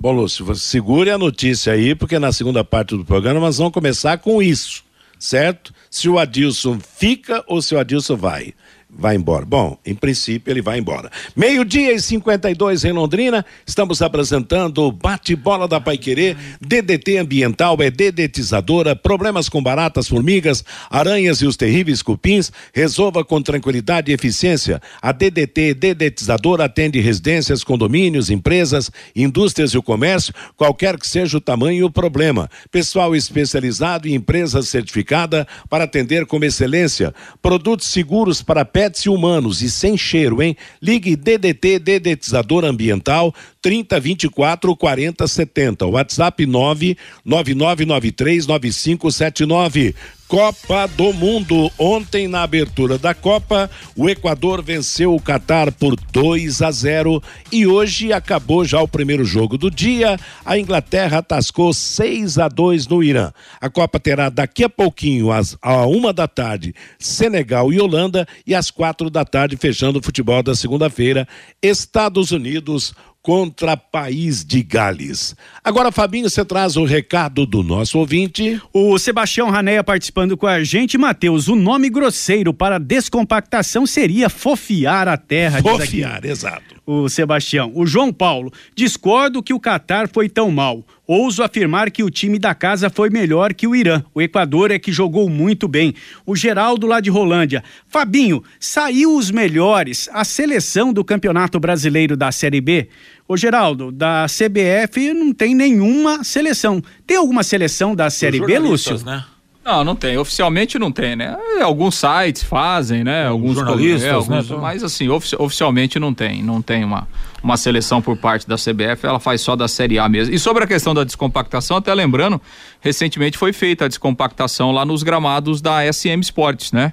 Bom, 0.00 0.12
Lúcio, 0.12 0.54
segure 0.56 1.10
a 1.10 1.18
notícia 1.18 1.72
aí, 1.72 1.94
porque 1.94 2.18
na 2.18 2.32
segunda 2.32 2.64
parte 2.64 2.96
do 2.96 3.04
programa 3.04 3.38
nós 3.38 3.58
vamos 3.58 3.72
começar 3.72 4.18
com 4.18 4.42
isso, 4.42 4.84
certo? 5.18 5.72
Se 5.88 6.08
o 6.08 6.18
Adilson 6.18 6.80
fica 6.80 7.44
ou 7.46 7.62
se 7.62 7.74
o 7.74 7.78
Adilson 7.78 8.16
vai 8.16 8.54
vai 8.96 9.16
embora. 9.16 9.44
Bom, 9.44 9.76
em 9.84 9.94
princípio 9.94 10.50
ele 10.50 10.62
vai 10.62 10.78
embora. 10.78 11.10
Meio-dia 11.34 11.92
e 11.92 12.00
52 12.00 12.84
em 12.84 12.92
Londrina, 12.92 13.44
estamos 13.66 14.00
apresentando 14.00 14.82
o 14.82 14.92
bate-bola 14.92 15.66
da 15.66 15.80
Paiquerê. 15.80 16.36
DDT 16.60 17.18
ambiental 17.18 17.76
é 17.80 17.90
dedetizadora, 17.90 18.94
problemas 18.94 19.48
com 19.48 19.62
baratas, 19.62 20.08
formigas, 20.08 20.64
aranhas 20.88 21.38
e 21.38 21.46
os 21.46 21.56
terríveis 21.56 22.02
cupins, 22.02 22.52
resolva 22.72 23.24
com 23.24 23.42
tranquilidade 23.42 24.10
e 24.10 24.14
eficiência. 24.14 24.80
A 25.02 25.12
DDT 25.12 25.74
dedetizadora 25.74 26.64
atende 26.64 27.00
residências, 27.00 27.64
condomínios, 27.64 28.30
empresas, 28.30 28.90
indústrias 29.14 29.70
e 29.72 29.78
o 29.78 29.82
comércio, 29.82 30.32
qualquer 30.56 30.98
que 30.98 31.06
seja 31.06 31.38
o 31.38 31.40
tamanho 31.40 31.78
e 31.78 31.84
o 31.84 31.90
problema. 31.90 32.48
Pessoal 32.70 33.14
especializado 33.14 34.06
e 34.06 34.14
empresa 34.14 34.62
certificada 34.62 35.46
para 35.68 35.84
atender 35.84 36.26
com 36.26 36.42
excelência. 36.44 37.14
Produtos 37.42 37.86
seguros 37.88 38.42
para 38.42 38.64
pet 38.64 38.83
pets 38.84 39.06
humanos 39.06 39.62
e 39.62 39.70
sem 39.70 39.96
cheiro, 39.96 40.42
hein? 40.42 40.54
Ligue 40.80 41.16
DDT 41.16 41.78
Dedetizador 41.78 42.66
Ambiental 42.66 43.34
30 43.62 43.98
24 43.98 44.76
40 44.76 45.26
70. 45.26 45.86
WhatsApp 45.86 46.44
99993 46.44 48.46
9579. 48.46 49.94
Copa 50.34 50.88
do 50.88 51.12
Mundo. 51.12 51.70
Ontem, 51.78 52.26
na 52.26 52.42
abertura 52.42 52.98
da 52.98 53.14
Copa, 53.14 53.70
o 53.94 54.10
Equador 54.10 54.64
venceu 54.64 55.14
o 55.14 55.22
Catar 55.22 55.70
por 55.70 55.94
2 56.10 56.60
a 56.60 56.72
0 56.72 57.22
e 57.52 57.68
hoje 57.68 58.12
acabou 58.12 58.64
já 58.64 58.82
o 58.82 58.88
primeiro 58.88 59.24
jogo 59.24 59.56
do 59.56 59.70
dia. 59.70 60.18
A 60.44 60.58
Inglaterra 60.58 61.18
atascou 61.18 61.72
6 61.72 62.36
a 62.40 62.48
2 62.48 62.88
no 62.88 63.00
Irã. 63.00 63.30
A 63.60 63.70
Copa 63.70 64.00
terá 64.00 64.28
daqui 64.28 64.64
a 64.64 64.68
pouquinho, 64.68 65.30
às 65.30 65.56
a 65.62 65.86
uma 65.86 66.12
da 66.12 66.26
tarde, 66.26 66.74
Senegal 66.98 67.72
e 67.72 67.80
Holanda, 67.80 68.26
e 68.44 68.56
às 68.56 68.72
quatro 68.72 69.08
da 69.08 69.24
tarde, 69.24 69.56
fechando 69.56 70.00
o 70.00 70.02
futebol 70.02 70.42
da 70.42 70.56
segunda-feira, 70.56 71.28
Estados 71.62 72.32
Unidos, 72.32 72.92
contra 73.24 73.74
País 73.74 74.44
de 74.44 74.62
Gales. 74.62 75.34
Agora, 75.64 75.90
Fabinho, 75.90 76.28
você 76.28 76.44
traz 76.44 76.76
o 76.76 76.84
recado 76.84 77.46
do 77.46 77.62
nosso 77.62 77.98
ouvinte. 77.98 78.60
O 78.70 78.98
Sebastião 78.98 79.48
Raneia 79.48 79.82
participando 79.82 80.36
com 80.36 80.46
a 80.46 80.62
gente. 80.62 80.98
Matheus, 80.98 81.48
o 81.48 81.56
nome 81.56 81.88
grosseiro 81.88 82.52
para 82.52 82.78
descompactação 82.78 83.86
seria 83.86 84.28
fofiar 84.28 85.08
a 85.08 85.16
terra. 85.16 85.62
Fofiar, 85.62 86.22
exato. 86.26 86.73
O 86.86 87.08
Sebastião. 87.08 87.72
O 87.74 87.86
João 87.86 88.12
Paulo, 88.12 88.52
discordo 88.74 89.42
que 89.42 89.54
o 89.54 89.60
Catar 89.60 90.08
foi 90.08 90.28
tão 90.28 90.50
mal. 90.50 90.84
Ouso 91.06 91.42
afirmar 91.42 91.90
que 91.90 92.02
o 92.02 92.10
time 92.10 92.38
da 92.38 92.54
casa 92.54 92.88
foi 92.88 93.10
melhor 93.10 93.52
que 93.52 93.66
o 93.66 93.76
Irã. 93.76 94.02
O 94.14 94.22
Equador 94.22 94.70
é 94.70 94.78
que 94.78 94.92
jogou 94.92 95.28
muito 95.28 95.68
bem. 95.68 95.94
O 96.24 96.34
Geraldo 96.34 96.86
lá 96.86 97.00
de 97.00 97.10
Rolândia. 97.10 97.62
Fabinho, 97.86 98.42
saiu 98.58 99.16
os 99.16 99.30
melhores. 99.30 100.08
A 100.12 100.24
seleção 100.24 100.92
do 100.92 101.04
Campeonato 101.04 101.60
Brasileiro 101.60 102.16
da 102.16 102.32
Série 102.32 102.60
B. 102.60 102.88
Ô 103.28 103.36
Geraldo, 103.36 103.92
da 103.92 104.26
CBF 104.26 105.12
não 105.12 105.32
tem 105.32 105.54
nenhuma 105.54 106.24
seleção. 106.24 106.82
Tem 107.06 107.16
alguma 107.16 107.42
seleção 107.42 107.94
da 107.94 108.08
Série 108.10 108.40
B, 108.40 108.58
Lúcio? 108.58 109.02
Né? 109.04 109.24
Não, 109.64 109.82
não 109.82 109.96
tem. 109.96 110.18
Oficialmente 110.18 110.78
não 110.78 110.92
tem, 110.92 111.16
né? 111.16 111.36
Alguns 111.62 111.94
sites 111.94 112.42
fazem, 112.42 113.02
né? 113.02 113.26
Alguns 113.26 113.54
jornalistas, 113.54 114.02
é, 114.02 114.10
alguns, 114.10 114.50
né? 114.50 114.56
Mas 114.60 114.84
assim, 114.84 115.08
ofici 115.08 115.34
oficialmente 115.38 115.98
não 115.98 116.12
tem. 116.12 116.42
Não 116.42 116.60
tem 116.60 116.84
uma, 116.84 117.08
uma 117.42 117.56
seleção 117.56 118.02
por 118.02 118.14
parte 118.16 118.46
da 118.46 118.56
CBF, 118.56 119.06
ela 119.06 119.18
faz 119.18 119.40
só 119.40 119.56
da 119.56 119.66
Série 119.66 119.98
A 119.98 120.06
mesmo. 120.06 120.34
E 120.34 120.38
sobre 120.38 120.64
a 120.64 120.66
questão 120.66 120.92
da 120.92 121.02
descompactação, 121.02 121.78
até 121.78 121.94
lembrando, 121.94 122.40
recentemente 122.80 123.38
foi 123.38 123.54
feita 123.54 123.86
a 123.86 123.88
descompactação 123.88 124.70
lá 124.70 124.84
nos 124.84 125.02
gramados 125.02 125.62
da 125.62 125.80
SM 125.90 126.20
Sports, 126.20 126.70
né? 126.70 126.92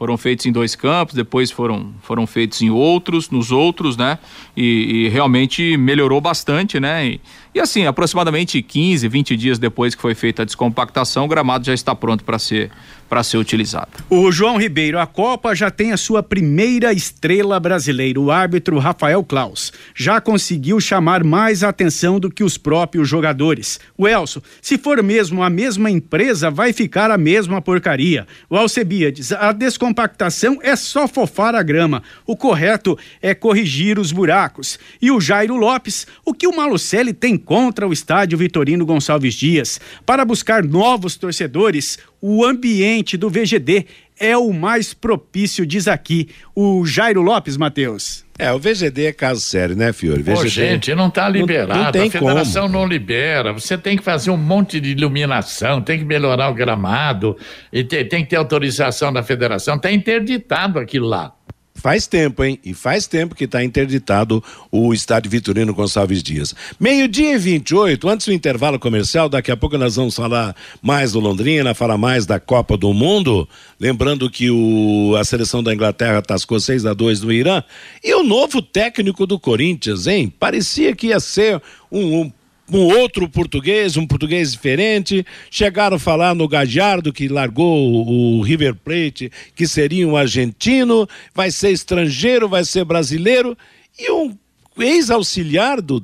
Foram 0.00 0.16
feitos 0.16 0.46
em 0.46 0.50
dois 0.50 0.74
campos, 0.74 1.14
depois 1.14 1.50
foram, 1.50 1.92
foram 2.00 2.26
feitos 2.26 2.62
em 2.62 2.70
outros, 2.70 3.28
nos 3.28 3.52
outros, 3.52 3.98
né? 3.98 4.18
E, 4.56 5.04
e 5.04 5.08
realmente 5.10 5.76
melhorou 5.76 6.22
bastante, 6.22 6.80
né? 6.80 7.06
E, 7.06 7.20
e, 7.54 7.60
assim, 7.60 7.84
aproximadamente 7.84 8.62
15, 8.62 9.06
20 9.06 9.36
dias 9.36 9.58
depois 9.58 9.94
que 9.94 10.00
foi 10.00 10.14
feita 10.14 10.40
a 10.40 10.44
descompactação, 10.46 11.26
o 11.26 11.28
gramado 11.28 11.66
já 11.66 11.74
está 11.74 11.94
pronto 11.94 12.24
para 12.24 12.38
ser 12.38 12.70
para 13.10 13.24
ser 13.24 13.38
utilizada. 13.38 13.88
O 14.08 14.30
João 14.30 14.56
Ribeiro, 14.56 14.96
a 14.96 15.06
Copa 15.06 15.52
já 15.52 15.68
tem 15.68 15.90
a 15.90 15.96
sua 15.96 16.22
primeira 16.22 16.92
estrela 16.92 17.58
brasileira, 17.58 18.20
o 18.20 18.30
árbitro 18.30 18.78
Rafael 18.78 19.24
Klaus. 19.24 19.72
Já 19.96 20.20
conseguiu 20.20 20.80
chamar 20.80 21.24
mais 21.24 21.64
atenção 21.64 22.20
do 22.20 22.30
que 22.30 22.44
os 22.44 22.56
próprios 22.56 23.08
jogadores. 23.08 23.80
O 23.98 24.06
Elso, 24.06 24.40
se 24.62 24.78
for 24.78 25.02
mesmo 25.02 25.42
a 25.42 25.50
mesma 25.50 25.90
empresa, 25.90 26.52
vai 26.52 26.72
ficar 26.72 27.10
a 27.10 27.18
mesma 27.18 27.60
porcaria. 27.60 28.28
O 28.48 28.56
Alcebiades, 28.56 29.32
a 29.32 29.50
descompactação 29.50 30.60
é 30.62 30.76
só 30.76 31.08
fofar 31.08 31.56
a 31.56 31.62
grama. 31.64 32.04
O 32.24 32.36
correto 32.36 32.96
é 33.20 33.34
corrigir 33.34 33.98
os 33.98 34.12
buracos. 34.12 34.78
E 35.02 35.10
o 35.10 35.20
Jairo 35.20 35.56
Lopes, 35.56 36.06
o 36.24 36.32
que 36.32 36.46
o 36.46 36.56
Malucelli 36.56 37.12
tem 37.12 37.36
contra 37.36 37.88
o 37.88 37.92
estádio 37.92 38.38
Vitorino 38.38 38.86
Gonçalves 38.86 39.34
Dias? 39.34 39.80
Para 40.06 40.24
buscar 40.24 40.62
novos 40.62 41.16
torcedores, 41.16 41.98
o 42.20 42.44
ambiente 42.44 43.16
do 43.16 43.30
VGD 43.30 43.86
é 44.18 44.36
o 44.36 44.52
mais 44.52 44.92
propício, 44.92 45.64
diz 45.64 45.88
aqui 45.88 46.28
o 46.54 46.84
Jairo 46.84 47.22
Lopes, 47.22 47.56
Matheus. 47.56 48.24
É, 48.38 48.50
o 48.52 48.58
VGD 48.58 49.06
é 49.06 49.12
caso 49.12 49.40
sério, 49.40 49.76
né, 49.76 49.92
Fiore? 49.92 50.22
VGD... 50.22 50.34
Pô, 50.34 50.46
gente, 50.46 50.94
não 50.94 51.08
está 51.08 51.28
liberado. 51.28 51.74
Não, 51.74 51.84
não 51.84 51.92
tem 51.92 52.08
a 52.08 52.10
federação 52.10 52.62
como. 52.62 52.78
não 52.78 52.86
libera. 52.86 53.52
Você 53.52 53.76
tem 53.76 53.96
que 53.98 54.02
fazer 54.02 54.30
um 54.30 54.36
monte 54.36 54.80
de 54.80 54.90
iluminação, 54.90 55.82
tem 55.82 55.98
que 55.98 56.04
melhorar 56.04 56.48
o 56.48 56.54
gramado, 56.54 57.36
e 57.70 57.84
tem, 57.84 58.06
tem 58.06 58.24
que 58.24 58.30
ter 58.30 58.36
autorização 58.36 59.12
da 59.12 59.22
federação. 59.22 59.76
Está 59.76 59.92
interditado 59.92 60.78
aquilo 60.78 61.06
lá. 61.06 61.34
Faz 61.80 62.06
tempo, 62.06 62.44
hein? 62.44 62.58
E 62.62 62.74
faz 62.74 63.06
tempo 63.06 63.34
que 63.34 63.44
está 63.44 63.64
interditado 63.64 64.44
o 64.70 64.92
estádio 64.92 65.30
Vitorino 65.30 65.72
Gonçalves 65.72 66.22
Dias. 66.22 66.54
Meio-dia 66.78 67.34
e 67.34 67.38
28, 67.38 68.06
antes 68.06 68.26
do 68.26 68.34
intervalo 68.34 68.78
comercial, 68.78 69.30
daqui 69.30 69.50
a 69.50 69.56
pouco 69.56 69.78
nós 69.78 69.96
vamos 69.96 70.14
falar 70.14 70.54
mais 70.82 71.12
do 71.12 71.20
Londrina, 71.20 71.72
falar 71.72 71.96
mais 71.96 72.26
da 72.26 72.38
Copa 72.38 72.76
do 72.76 72.92
Mundo. 72.92 73.48
Lembrando 73.80 74.28
que 74.28 74.50
o, 74.50 75.16
a 75.18 75.24
seleção 75.24 75.62
da 75.62 75.72
Inglaterra 75.72 76.20
tascou 76.20 76.60
6 76.60 76.84
a 76.84 76.92
2 76.92 77.22
no 77.22 77.32
Irã. 77.32 77.62
E 78.04 78.14
o 78.14 78.22
novo 78.22 78.60
técnico 78.60 79.26
do 79.26 79.38
Corinthians, 79.38 80.06
hein? 80.06 80.30
Parecia 80.38 80.94
que 80.94 81.06
ia 81.06 81.18
ser 81.18 81.62
um, 81.90 82.20
um 82.20 82.32
um 82.72 82.86
outro 82.98 83.28
português, 83.28 83.96
um 83.96 84.06
português 84.06 84.52
diferente. 84.52 85.24
Chegaram 85.50 85.96
a 85.96 86.00
falar 86.00 86.34
no 86.34 86.48
Gajardo, 86.48 87.12
que 87.12 87.28
largou 87.28 88.06
o 88.06 88.40
River 88.42 88.74
Plate, 88.74 89.30
que 89.54 89.66
seria 89.66 90.06
um 90.06 90.16
argentino, 90.16 91.08
vai 91.34 91.50
ser 91.50 91.70
estrangeiro, 91.70 92.48
vai 92.48 92.64
ser 92.64 92.84
brasileiro. 92.84 93.56
E 93.98 94.10
um 94.10 94.36
ex-auxiliar 94.78 95.80
do, 95.80 96.00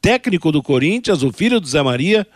técnico 0.00 0.50
do 0.50 0.62
Corinthians, 0.62 1.22
o 1.22 1.32
filho 1.32 1.60
do 1.60 1.66
Zé 1.66 1.82
Maria, 1.82 2.26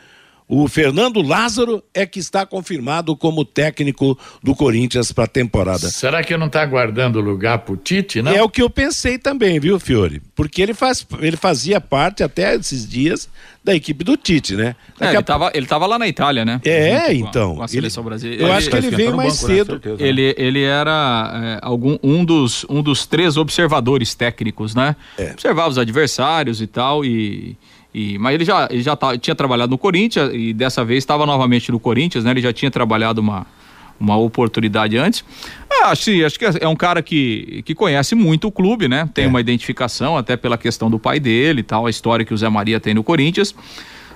o 0.47 0.69
Fernando 0.69 1.23
Lázaro 1.23 1.83
é 1.95 2.05
que 2.05 2.19
está 2.19 2.45
confirmado 2.45 3.17
como 3.17 3.47
técnico 3.47 4.19
do 4.43 4.55
Corinthians 4.55 5.11
para 5.11 5.25
a 5.25 5.27
temporada. 5.27 5.89
Será 5.89 6.23
que 6.23 6.37
não 6.37 6.49
está 6.49 6.67
guardando 6.67 7.19
lugar 7.21 7.61
para 7.61 7.73
o 7.73 7.77
Tite, 7.79 8.21
não? 8.21 8.31
É 8.31 8.43
o 8.43 8.49
que 8.49 8.61
eu 8.61 8.69
pensei 8.69 9.19
também, 9.19 9.59
viu, 9.59 9.81
Fiore? 9.81 10.21
Porque 10.35 10.61
ele, 10.61 10.75
faz, 10.75 11.07
ele 11.19 11.39
fazia 11.39 11.81
parte 11.81 12.23
até 12.23 12.55
esses 12.55 12.87
dias 12.87 13.29
da 13.65 13.75
equipe 13.75 14.05
do 14.05 14.19
Tite, 14.19 14.55
né? 14.55 14.77
É, 15.01 15.09
ele, 15.09 15.19
estava 15.19 15.51
ele 15.55 15.65
tava 15.65 15.87
lá 15.87 15.99
na 15.99 16.07
Itália, 16.07 16.45
né? 16.45 16.61
É, 16.63 17.15
Junto 17.15 17.29
então. 17.29 17.57
Com 17.57 17.63
a, 17.63 17.69
seleção 17.69 18.03
ele, 18.03 18.09
brasileira. 18.11 18.43
Eu 18.43 18.49
ele, 18.49 18.57
acho 18.57 18.71
que 18.71 18.77
ele 18.77 18.91
veio 18.91 19.17
mais 19.17 19.41
banco, 19.41 19.49
né? 19.49 19.57
cedo. 19.57 19.81
Né? 19.83 19.97
Ele, 19.99 20.35
ele 20.37 20.63
era 20.63 21.59
é, 21.63 21.67
algum, 21.67 21.97
um, 22.03 22.23
dos, 22.23 22.67
um 22.69 22.83
dos 22.83 23.07
três 23.07 23.39
observadores 23.39 24.15
técnicos, 24.15 24.75
né? 24.75 24.95
É. 25.17 25.31
Observava 25.31 25.71
os 25.71 25.79
adversários 25.79 26.61
e 26.61 26.67
tal, 26.67 27.03
e 27.03 27.57
e, 27.95 28.19
mas 28.19 28.35
ele 28.35 28.45
já, 28.45 28.67
ele 28.71 28.83
já 28.83 28.97
tá, 28.97 29.17
tinha 29.17 29.37
trabalhado 29.37 29.71
no 29.71 29.79
Corinthians 29.79 30.31
e 30.35 30.53
dessa 30.53 30.85
vez 30.85 30.99
estava 30.99 31.25
novamente 31.25 31.71
no 31.71 31.79
Corinthians, 31.79 32.25
né? 32.25 32.33
Ele 32.33 32.41
já 32.41 32.53
tinha 32.53 32.69
trabalhado 32.69 33.21
uma, 33.21 33.47
uma 34.01 34.17
oportunidade 34.17 34.99
antes. 34.99 35.25
Ah, 35.71 35.91
acho, 35.91 36.11
acho 36.25 36.37
que 36.37 36.45
é 36.61 36.67
um 36.67 36.75
cara 36.75 37.01
que, 37.03 37.63
que 37.65 37.73
conhece 37.73 38.17
muito 38.17 38.49
o 38.49 38.53
clube, 38.53 38.89
né? 38.89 39.09
Tem 39.15 39.27
é. 39.27 39.29
uma 39.29 39.41
identificação 39.41 40.17
até 40.17 40.37
pela 40.37 40.59
questão 40.59 40.91
do 40.91 40.99
pai 40.99 41.21
dele 41.21 41.61
e 41.61 41.63
tal, 41.63 41.87
a 41.87 41.91
história 41.91 42.25
que 42.25 42.35
o 42.35 42.37
Zé 42.37 42.49
Maria 42.49 42.81
tem 42.81 42.95
no 42.95 43.05
Corinthians. 43.05 43.55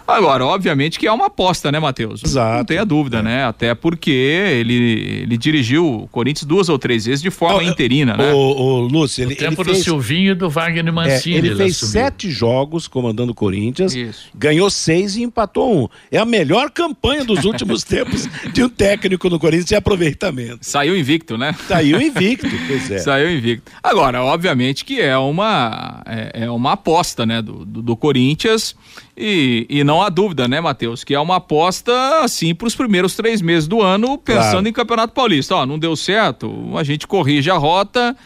Agora, 0.09 0.47
obviamente 0.47 0.99
que 0.99 1.07
é 1.07 1.12
uma 1.12 1.27
aposta, 1.27 1.71
né, 1.71 1.79
Matheus? 1.79 2.25
Exato. 2.25 2.57
Não 2.57 2.64
tenha 2.64 2.85
dúvida, 2.85 3.18
é. 3.18 3.23
né? 3.23 3.44
Até 3.44 3.75
porque 3.75 4.11
ele, 4.11 5.23
ele 5.23 5.37
dirigiu 5.37 5.87
o 5.87 6.09
Corinthians 6.09 6.47
duas 6.47 6.71
ou 6.71 6.79
três 6.79 7.05
vezes 7.05 7.21
de 7.21 7.31
forma 7.31 7.59
oh, 7.59 7.62
interina, 7.62 8.16
né? 8.16 8.33
O, 8.33 8.37
o 8.37 8.81
Lúcio, 8.81 9.23
ele, 9.23 9.35
o 9.35 9.37
tempo 9.37 9.61
ele 9.61 9.73
do 9.73 9.77
Silvinho 9.77 10.33
e 10.33 10.35
do 10.35 10.49
Wagner 10.49 10.90
Mancini. 10.90 11.37
É, 11.37 11.38
ele 11.38 11.55
fez 11.55 11.77
sete 11.77 12.31
jogos 12.31 12.88
comandando 12.88 13.33
o 13.33 13.35
Corinthians, 13.35 13.94
Isso. 13.94 14.31
ganhou 14.35 14.71
seis 14.71 15.14
e 15.16 15.23
empatou 15.23 15.85
um. 15.85 15.88
É 16.11 16.16
a 16.16 16.25
melhor 16.25 16.71
campanha 16.71 17.23
dos 17.23 17.44
últimos 17.44 17.85
tempos 17.85 18.27
de 18.53 18.64
um 18.64 18.68
técnico 18.68 19.29
no 19.29 19.38
Corinthians 19.38 19.66
de 19.66 19.75
aproveitamento. 19.75 20.61
Saiu 20.62 20.97
invicto, 20.97 21.37
né? 21.37 21.55
Saiu 21.66 22.01
invicto, 22.01 22.49
pois 22.66 22.90
é. 22.90 22.99
Saiu 22.99 23.31
invicto. 23.31 23.71
Agora, 23.83 24.23
obviamente 24.23 24.87
que 24.87 25.01
é 25.01 25.18
uma, 25.18 26.03
é, 26.07 26.44
é 26.44 26.51
uma 26.51 26.73
aposta, 26.73 27.27
né, 27.27 27.42
do, 27.42 27.64
do, 27.64 27.83
do 27.83 27.97
Corinthians 27.97 28.75
e, 29.16 29.66
e 29.68 29.85
não 29.85 29.98
há 30.03 30.09
dúvida, 30.09 30.49
né, 30.49 30.61
Matheus, 30.61 31.05
que 31.05 31.15
é 31.15 31.21
uma 31.21 31.37
aposta, 31.37 31.93
assim, 32.23 32.55
para 32.55 32.67
os 32.67 32.75
primeiros 32.75 33.15
três 33.15 33.41
meses 33.41 33.69
do 33.69 33.83
ano, 33.83 34.19
pensando 34.19 34.51
claro. 34.51 34.69
em 34.69 34.73
Campeonato 34.73 35.13
Paulista. 35.13 35.57
Ó, 35.57 35.67
não 35.67 35.79
deu 35.79 35.95
certo, 35.97 36.53
a 36.77 36.83
gente 36.83 37.07
corrige 37.07 37.51
a 37.51 37.57
rota, 37.57 38.17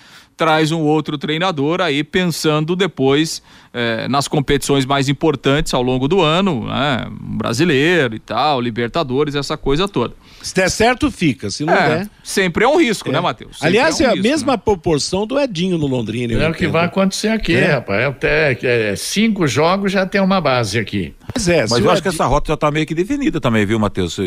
traz 0.42 0.72
um 0.72 0.80
outro 0.80 1.16
treinador 1.16 1.80
aí 1.80 2.02
pensando 2.02 2.74
depois 2.74 3.40
é, 3.72 4.08
nas 4.08 4.26
competições 4.26 4.84
mais 4.84 5.08
importantes 5.08 5.72
ao 5.72 5.80
longo 5.80 6.08
do 6.08 6.20
ano, 6.20 6.66
né? 6.66 7.06
Brasileiro 7.12 8.16
e 8.16 8.18
tal, 8.18 8.60
Libertadores, 8.60 9.36
essa 9.36 9.56
coisa 9.56 9.86
toda. 9.86 10.14
Se 10.42 10.52
der 10.52 10.68
certo, 10.68 11.12
fica. 11.12 11.48
Se 11.48 11.64
não 11.64 11.72
é, 11.72 11.88
der. 11.88 12.10
Sempre 12.24 12.64
é 12.64 12.68
um 12.68 12.76
risco, 12.76 13.08
é. 13.08 13.12
né, 13.12 13.20
Matheus? 13.20 13.58
Aliás, 13.62 14.00
é, 14.00 14.02
um 14.02 14.06
é 14.06 14.10
a 14.10 14.14
risco, 14.14 14.28
mesma 14.28 14.52
né? 14.54 14.62
proporção 14.64 15.24
do 15.28 15.38
Edinho 15.38 15.78
no 15.78 15.86
Londrina. 15.86 16.34
É 16.34 16.48
o 16.48 16.52
que 16.52 16.66
vai 16.66 16.86
acontecer 16.86 17.28
aqui, 17.28 17.54
é. 17.54 17.74
rapaz. 17.74 18.04
Até 18.04 18.58
é, 18.60 18.96
cinco 18.96 19.46
jogos 19.46 19.92
já 19.92 20.04
tem 20.04 20.20
uma 20.20 20.40
base 20.40 20.76
aqui. 20.76 21.14
Mas 21.32 21.46
é, 21.46 21.60
mas 21.70 21.78
eu 21.78 21.88
acho 21.88 22.02
que 22.02 22.08
essa 22.08 22.26
rota 22.26 22.48
já 22.48 22.54
está 22.54 22.68
meio 22.68 22.84
que 22.84 22.96
definida 22.96 23.40
também, 23.40 23.64
viu, 23.64 23.78
Matheus? 23.78 24.18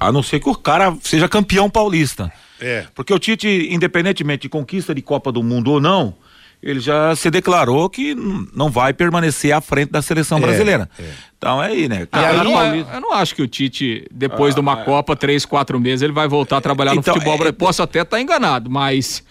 a 0.00 0.12
não 0.12 0.22
ser 0.22 0.38
que 0.38 0.48
o 0.48 0.54
cara 0.54 0.96
seja 1.02 1.28
campeão 1.28 1.68
paulista. 1.68 2.32
É. 2.64 2.86
Porque 2.94 3.12
o 3.12 3.18
Tite, 3.18 3.68
independentemente 3.70 4.42
de 4.42 4.48
conquista 4.48 4.94
de 4.94 5.02
Copa 5.02 5.30
do 5.30 5.42
Mundo 5.42 5.70
ou 5.70 5.80
não, 5.80 6.14
ele 6.62 6.80
já 6.80 7.14
se 7.14 7.30
declarou 7.30 7.90
que 7.90 8.14
não 8.54 8.70
vai 8.70 8.94
permanecer 8.94 9.52
à 9.52 9.60
frente 9.60 9.92
da 9.92 10.00
seleção 10.00 10.38
é, 10.38 10.40
brasileira. 10.40 10.88
É. 10.98 11.02
Então 11.36 11.62
é 11.62 11.66
aí, 11.66 11.88
né? 11.88 12.08
Ah, 12.10 12.32
eu, 12.32 12.44
não, 12.44 12.74
eu, 12.74 13.00
não, 13.02 13.12
acho 13.12 13.34
que 13.34 13.42
o 13.42 13.46
Tite, 13.46 14.06
depois 14.10 14.52
ah, 14.52 14.54
de 14.54 14.60
uma 14.60 14.80
é. 14.80 14.84
Copa, 14.84 15.14
três, 15.14 15.44
quatro 15.44 15.78
meses, 15.78 16.00
ele 16.00 16.14
vai 16.14 16.26
voltar 16.26 16.56
a 16.56 16.60
trabalhar 16.62 16.94
então, 16.94 17.14
no 17.14 17.20
futebol. 17.20 17.46
É, 17.46 17.52
Posso 17.52 17.82
até 17.82 18.00
estar 18.00 18.16
tá 18.16 18.22
enganado, 18.22 18.70
mas 18.70 19.22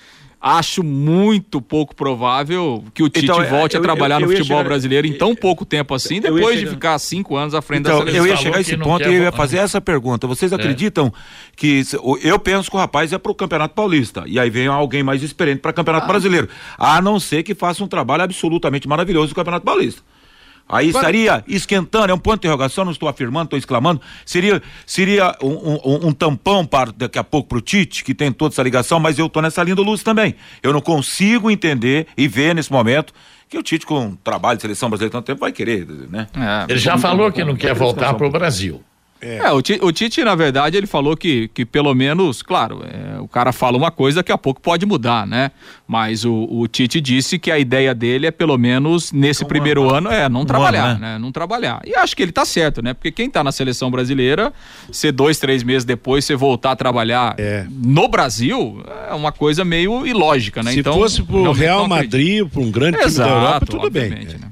acho 0.46 0.84
muito 0.84 1.62
pouco 1.62 1.96
provável 1.96 2.84
que 2.94 3.02
o 3.02 3.08
Tite 3.08 3.24
então, 3.24 3.42
volte 3.46 3.76
eu, 3.76 3.80
a 3.80 3.84
trabalhar 3.84 4.16
eu, 4.16 4.26
eu, 4.26 4.28
no 4.28 4.36
futebol 4.36 4.58
chegar, 4.58 4.68
brasileiro 4.68 5.08
em 5.08 5.14
tão 5.14 5.34
pouco 5.34 5.64
tempo 5.64 5.94
assim, 5.94 6.20
depois 6.20 6.60
de 6.60 6.68
ficar 6.68 7.00
cinco 7.00 7.38
anos 7.38 7.56
à 7.56 7.62
frente 7.62 7.82
então, 7.82 8.00
da 8.00 8.12
seleção. 8.12 8.26
Eu 8.26 8.30
ia 8.30 8.36
chegar 8.36 8.58
a 8.58 8.62
esse 8.62 8.76
ponto 8.76 9.08
e 9.08 9.16
eu 9.16 9.24
ia 9.24 9.32
fazer 9.32 9.58
essa 9.60 9.80
pergunta. 9.80 10.28
Vocês 10.28 10.52
é. 10.52 10.56
acreditam 10.56 11.08
é. 11.08 11.12
que 11.56 11.84
eu 12.22 12.38
penso 12.38 12.70
que 12.70 12.76
o 12.76 12.80
rapaz 12.80 13.14
é 13.14 13.18
para 13.18 13.32
o 13.32 13.36
Campeonato 13.36 13.74
Paulista 13.74 14.26
e 14.28 14.38
aí 14.38 14.50
vem 14.50 14.68
alguém 14.68 15.02
mais 15.02 15.24
experiente 15.24 15.62
para 15.62 15.72
o 15.72 15.74
Campeonato 15.74 16.04
ah. 16.04 16.10
Brasileiro, 16.10 16.50
a 16.78 17.02
não 17.02 17.22
ser 17.22 17.44
que 17.44 17.56
faça 17.56 17.82
um 17.82 17.88
trabalho 17.88 18.24
absolutamente 18.24 18.86
maravilhoso 18.86 19.30
no 19.30 19.36
Campeonato 19.36 19.66
Paulista. 19.66 20.02
Aí 20.68 20.90
Agora... 20.90 21.02
estaria 21.02 21.44
esquentando, 21.48 22.12
é 22.12 22.16
um 22.16 22.18
ponto 22.18 22.42
de 22.42 22.48
interrogação, 22.48 22.86
não 22.86 22.92
estou 22.92 23.08
afirmando, 23.10 23.46
estou 23.46 23.60
exclamando. 23.60 24.02
Seria, 24.26 24.62
seria 24.86 25.36
um, 25.42 25.50
um, 25.50 26.08
um 26.08 26.14
tampão 26.14 26.66
para 26.66 26.92
daqui 26.92 27.20
a 27.20 27.24
pouco 27.24 27.50
para 27.50 27.58
o 27.58 27.62
Tite, 27.62 28.04
que 28.04 28.14
tem 28.14 28.32
toda 28.32 28.54
essa 28.54 28.64
ligação, 28.64 29.00
mas 29.00 29.20
eu 29.20 29.28
estou 29.28 29.42
nessa 29.42 29.62
linha 29.62 29.76
do 29.76 29.84
Lúcio 29.84 30.06
também. 30.06 30.36
Eu 30.62 30.74
não 30.74 30.82
consigo 30.82 31.52
entender 31.52 32.08
e 32.18 32.28
ver 32.28 32.56
nesse 32.56 32.72
momento 32.72 33.14
Que 33.50 33.58
o 33.58 33.64
Tite, 33.64 33.86
com 33.86 34.16
trabalho 34.16 34.58
de 34.58 34.62
seleção 34.62 34.90
brasileira 34.90 35.12
tanto 35.12 35.26
tempo, 35.26 35.42
vai 35.42 35.52
querer, 35.52 35.86
né? 36.10 36.28
É. 36.34 36.72
Ele 36.72 36.80
já 36.80 36.98
falou 36.98 37.32
que 37.32 37.44
não 37.44 37.56
quer 37.56 37.76
voltar 37.76 38.14
para 38.16 38.26
o 38.26 38.32
Brasil. 38.32 38.82
É, 39.24 39.38
é 39.38 39.52
o, 39.52 39.62
Tite, 39.62 39.80
o, 39.84 39.92
Tite, 39.92 40.24
na 40.24 40.36
verdade, 40.36 40.76
ele 40.76 40.86
falou 40.86 41.16
que, 41.16 41.48
que 41.54 41.66
pelo 41.66 41.94
menos, 41.94 42.42
claro, 42.42 42.84
é, 42.84 43.20
o 43.20 43.28
cara 43.28 43.54
fala 43.54 43.78
uma 43.78 43.90
coisa, 43.90 44.18
daqui 44.18 44.32
a 44.32 44.38
pouco 44.38 44.60
pode 44.60 44.86
mudar, 44.86 45.26
né? 45.26 45.52
Mas 45.88 46.26
o, 46.26 46.48
o 46.52 46.68
Tite 46.68 47.00
disse 47.00 47.40
que 47.40 47.50
a 47.50 47.58
ideia 47.58 47.96
dele 47.96 48.28
é, 48.28 48.32
pelo 48.32 48.58
menos, 48.58 49.12
nesse 49.14 49.46
primeiro 49.46 49.90
ano, 49.90 50.12
é 50.12 50.28
não 50.28 50.42
um 50.42 50.46
trabalhar, 50.46 50.86
ano, 50.86 51.00
né? 51.00 51.14
né? 51.14 51.20
Não 51.20 51.32
trabalhar. 51.32 51.82
E 51.86 51.96
acho 51.96 52.16
que 52.16 52.22
ele 52.22 52.34
tá 52.34 52.44
certo, 52.44 52.82
né? 52.82 52.94
Porque 52.94 53.12
quem 53.12 53.30
tá 53.30 53.44
na 53.44 53.52
seleção 53.52 53.90
brasileira, 53.90 54.52
ser 54.92 55.14
dois, 55.14 55.40
três 55.40 55.64
meses 55.64 55.86
depois, 55.86 56.26
você 56.26 56.36
voltar 56.36 56.72
a 56.72 56.76
trabalhar 56.76 57.36
é. 57.38 57.66
no 57.70 58.10
Brasil, 58.10 58.84
é 59.10 59.14
uma 59.14 59.32
coisa 59.32 59.64
meio 59.64 60.06
ilógica, 60.06 60.62
né? 60.62 60.72
Se 60.72 60.80
então, 60.80 60.94
fosse 60.96 61.24
pro 61.24 61.52
Real 61.54 61.88
Madrid, 61.88 62.46
para 62.48 62.62
um 62.62 62.72
grande 62.72 62.98
Exato, 62.98 63.30
time 63.30 63.42
da 63.42 63.48
Europa, 63.48 63.66
tudo 63.66 63.90
bem. 63.90 64.10
Né? 64.10 64.52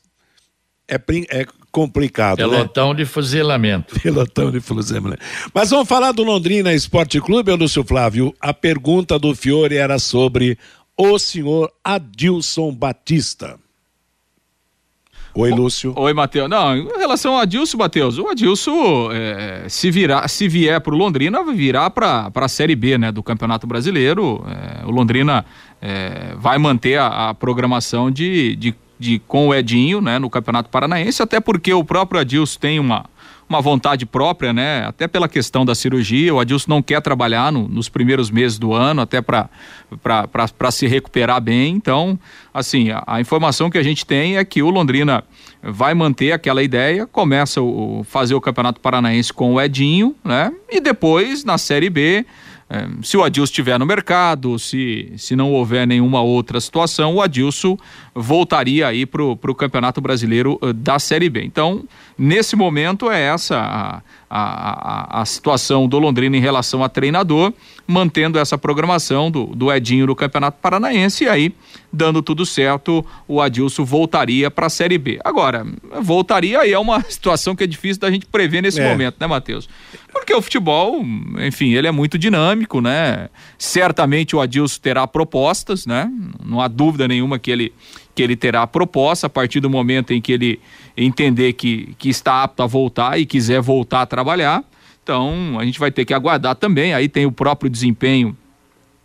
é, 0.88 0.96
é 1.30 1.46
complicado. 1.70 2.38
Pelotão 2.38 2.90
né? 2.90 2.96
de 2.96 3.04
fuzilamento. 3.04 3.98
Pelotão 4.00 4.50
de 4.50 4.60
fuzilamento. 4.60 5.22
Mas 5.54 5.70
vamos 5.70 5.88
falar 5.88 6.12
do 6.12 6.22
Londrina 6.22 6.72
Esporte 6.72 7.20
Clube, 7.20 7.52
Lúcio 7.52 7.84
Flávio. 7.84 8.34
A 8.40 8.52
pergunta 8.52 9.18
do 9.18 9.34
Fiore 9.34 9.76
era 9.76 9.98
sobre 9.98 10.58
o 10.98 11.16
senhor 11.16 11.72
Adilson 11.84 12.74
Batista. 12.74 13.58
Oi, 15.34 15.52
Lúcio. 15.52 15.92
Oi, 15.94 16.12
Matheus. 16.12 16.50
Não, 16.50 16.76
em 16.76 16.88
relação 16.98 17.34
ao 17.34 17.40
Adilson, 17.40 17.78
Matheus, 17.78 18.18
o 18.18 18.26
Adilson, 18.26 19.12
é, 19.12 19.68
se, 19.68 19.88
virar, 19.88 20.26
se 20.26 20.48
vier 20.48 20.80
para 20.80 20.92
o 20.92 20.96
Londrina, 20.96 21.44
virá 21.44 21.88
para 21.88 22.28
a 22.34 22.48
Série 22.48 22.74
B 22.74 22.98
né, 22.98 23.12
do 23.12 23.22
Campeonato 23.22 23.64
Brasileiro. 23.64 24.44
É, 24.48 24.84
o 24.84 24.90
Londrina 24.90 25.46
é, 25.80 26.34
vai 26.36 26.58
manter 26.58 26.98
a, 26.98 27.28
a 27.28 27.34
programação 27.34 28.10
de, 28.10 28.56
de, 28.56 28.74
de, 28.98 29.20
com 29.28 29.48
o 29.48 29.54
Edinho 29.54 30.00
né, 30.00 30.18
no 30.18 30.28
Campeonato 30.28 30.70
Paranaense, 30.70 31.22
até 31.22 31.38
porque 31.38 31.72
o 31.72 31.84
próprio 31.84 32.20
Adilson 32.20 32.58
tem 32.58 32.80
uma, 32.80 33.04
uma 33.48 33.60
vontade 33.60 34.04
própria, 34.04 34.52
né? 34.52 34.84
Até 34.86 35.08
pela 35.08 35.28
questão 35.28 35.64
da 35.64 35.74
cirurgia, 35.74 36.34
o 36.34 36.38
Adilson 36.38 36.68
não 36.68 36.82
quer 36.82 37.00
trabalhar 37.00 37.50
no, 37.50 37.66
nos 37.66 37.88
primeiros 37.88 38.30
meses 38.30 38.58
do 38.58 38.74
ano, 38.74 39.00
até 39.00 39.22
para 39.22 39.48
se 40.70 40.86
recuperar 40.86 41.40
bem. 41.40 41.74
Então, 41.74 42.18
assim, 42.52 42.90
a, 42.90 43.02
a, 43.06 43.20
informação 43.20 43.70
que 43.70 43.78
a 43.78 43.82
gente 43.82 44.04
tem 44.04 44.36
é 44.36 44.44
que 44.44 44.62
o 44.62 44.68
Londrina 44.68 45.24
vai 45.62 45.94
manter 45.94 46.32
aquela 46.32 46.62
ideia, 46.62 47.06
começa 47.06 47.62
o, 47.62 48.04
fazer 48.04 48.34
o 48.34 48.40
Campeonato 48.40 48.80
Paranaense 48.80 49.32
com 49.32 49.54
o 49.54 49.60
Edinho, 49.60 50.14
né? 50.22 50.52
E 50.70 50.80
depois, 50.80 51.42
na 51.42 51.56
Série 51.56 51.88
B, 51.88 52.26
é, 52.70 52.86
se 53.02 53.16
o 53.16 53.24
Adilson 53.24 53.44
estiver 53.44 53.78
no 53.78 53.86
mercado, 53.86 54.58
se, 54.58 55.10
se 55.16 55.34
não 55.34 55.52
houver 55.52 55.86
nenhuma 55.86 56.20
outra 56.20 56.60
situação, 56.60 57.14
o 57.14 57.22
Adilson 57.22 57.78
voltaria 58.14 58.86
aí 58.86 59.06
para 59.06 59.22
o 59.22 59.54
Campeonato 59.54 60.02
Brasileiro 60.02 60.58
uh, 60.60 60.72
da 60.72 60.98
Série 60.98 61.30
B. 61.30 61.42
Então, 61.44 61.84
nesse 62.18 62.56
momento, 62.56 63.10
é 63.10 63.22
essa 63.22 63.56
a, 63.56 64.02
a, 64.28 65.18
a, 65.18 65.22
a 65.22 65.24
situação 65.24 65.88
do 65.88 65.98
Londrina 65.98 66.36
em 66.36 66.40
relação 66.40 66.82
a 66.82 66.88
treinador, 66.88 67.52
mantendo 67.86 68.38
essa 68.38 68.58
programação 68.58 69.30
do, 69.30 69.46
do 69.46 69.72
Edinho 69.72 70.06
no 70.06 70.16
Campeonato 70.16 70.58
Paranaense 70.60 71.24
e 71.24 71.28
aí, 71.28 71.54
dando 71.92 72.20
tudo 72.20 72.44
certo, 72.44 73.04
o 73.26 73.40
Adilson 73.40 73.84
voltaria 73.84 74.50
para 74.50 74.66
a 74.66 74.70
Série 74.70 74.98
B. 74.98 75.18
Agora, 75.24 75.66
voltaria 76.02 76.60
aí 76.60 76.72
é 76.72 76.78
uma 76.78 77.00
situação 77.08 77.54
que 77.54 77.64
é 77.64 77.66
difícil 77.66 78.00
da 78.00 78.10
gente 78.10 78.26
prever 78.26 78.62
nesse 78.62 78.80
é. 78.80 78.88
momento, 78.88 79.16
né, 79.18 79.26
Matheus? 79.26 79.68
Porque 80.12 80.34
o 80.34 80.42
futebol, 80.42 81.02
enfim, 81.38 81.74
ele 81.74 81.86
é 81.86 81.92
muito 81.92 82.18
dinâmico, 82.18 82.80
né? 82.80 83.28
Certamente 83.56 84.34
o 84.34 84.40
Adilson 84.40 84.80
terá 84.80 85.06
propostas, 85.06 85.86
né? 85.86 86.10
Não 86.44 86.60
há 86.60 86.68
dúvida 86.68 87.06
nenhuma 87.06 87.38
que 87.38 87.50
ele, 87.50 87.72
que 88.18 88.22
ele 88.24 88.34
terá 88.34 88.66
proposta 88.66 89.28
a 89.28 89.30
partir 89.30 89.60
do 89.60 89.70
momento 89.70 90.12
em 90.12 90.20
que 90.20 90.32
ele 90.32 90.60
entender 90.96 91.52
que, 91.52 91.94
que 91.96 92.08
está 92.08 92.42
apto 92.42 92.64
a 92.64 92.66
voltar 92.66 93.16
e 93.16 93.24
quiser 93.24 93.60
voltar 93.60 94.02
a 94.02 94.06
trabalhar. 94.06 94.64
Então, 95.04 95.56
a 95.56 95.64
gente 95.64 95.78
vai 95.78 95.92
ter 95.92 96.04
que 96.04 96.12
aguardar 96.12 96.56
também. 96.56 96.92
Aí 96.92 97.08
tem 97.08 97.26
o 97.26 97.30
próprio 97.30 97.70
desempenho 97.70 98.36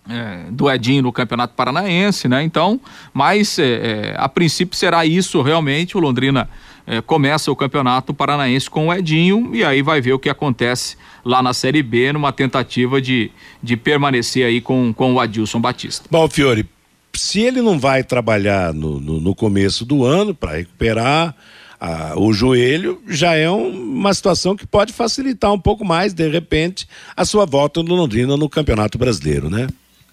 é, 0.10 0.50
do 0.50 0.68
Edinho 0.68 1.04
no 1.04 1.12
Campeonato 1.12 1.54
Paranaense, 1.54 2.28
né? 2.28 2.42
Então, 2.42 2.82
mas 3.14 3.60
é, 3.60 3.66
é, 3.66 4.16
a 4.18 4.28
princípio 4.28 4.76
será 4.76 5.06
isso 5.06 5.44
realmente. 5.44 5.96
O 5.96 6.00
Londrina 6.00 6.50
é, 6.88 7.00
começa 7.00 7.52
o 7.52 7.56
Campeonato 7.56 8.16
Paranaense 8.16 8.68
com 8.68 8.88
o 8.88 8.94
Edinho 8.94 9.52
e 9.54 9.64
aí 9.64 9.84
vai 9.84 10.02
ver 10.02 10.14
o 10.14 10.20
que 10.20 10.28
acontece 10.28 10.98
lá 11.24 11.44
na 11.44 11.54
Série 11.54 11.84
B 11.84 12.12
numa 12.12 12.32
tentativa 12.32 13.00
de, 13.00 13.30
de 13.62 13.78
permanecer 13.78 14.44
aí 14.44 14.60
com, 14.60 14.92
com 14.92 15.14
o 15.14 15.20
Adilson 15.20 15.62
Batista. 15.62 16.06
Bom, 16.10 16.28
Fiore, 16.28 16.68
se 17.16 17.42
ele 17.42 17.62
não 17.62 17.80
vai 17.80 18.04
trabalhar 18.04 18.74
no, 18.74 19.00
no, 19.00 19.20
no 19.20 19.36
começo 19.36 19.86
do 19.86 20.06
ano 20.06 20.34
para 20.34 20.58
recuperar 20.58 21.36
a, 21.80 22.14
o 22.18 22.34
joelho, 22.34 23.02
já 23.08 23.36
é 23.36 23.50
um, 23.50 23.70
uma 23.70 24.14
situação 24.14 24.56
que 24.56 24.66
pode 24.66 24.94
facilitar 24.94 25.52
um 25.52 25.60
pouco 25.60 25.84
mais, 25.84 26.14
de 26.14 26.28
repente, 26.30 26.88
a 27.16 27.26
sua 27.26 27.46
volta 27.46 27.84
no 27.84 27.96
Londrina 27.96 28.38
no 28.38 28.50
Campeonato 28.50 28.98
Brasileiro, 28.98 29.50
né? 29.50 29.68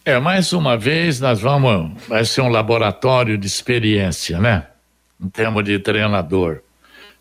É, 0.04 0.18
mais 0.18 0.52
uma 0.52 0.76
vez 0.76 1.20
nós 1.20 1.40
vamos, 1.40 1.92
vai 2.08 2.24
ser 2.24 2.40
um 2.40 2.48
laboratório 2.48 3.36
de 3.36 3.46
experiência, 3.46 4.38
né? 4.38 4.66
em 5.22 5.28
termos 5.28 5.62
de 5.64 5.78
treinador. 5.78 6.60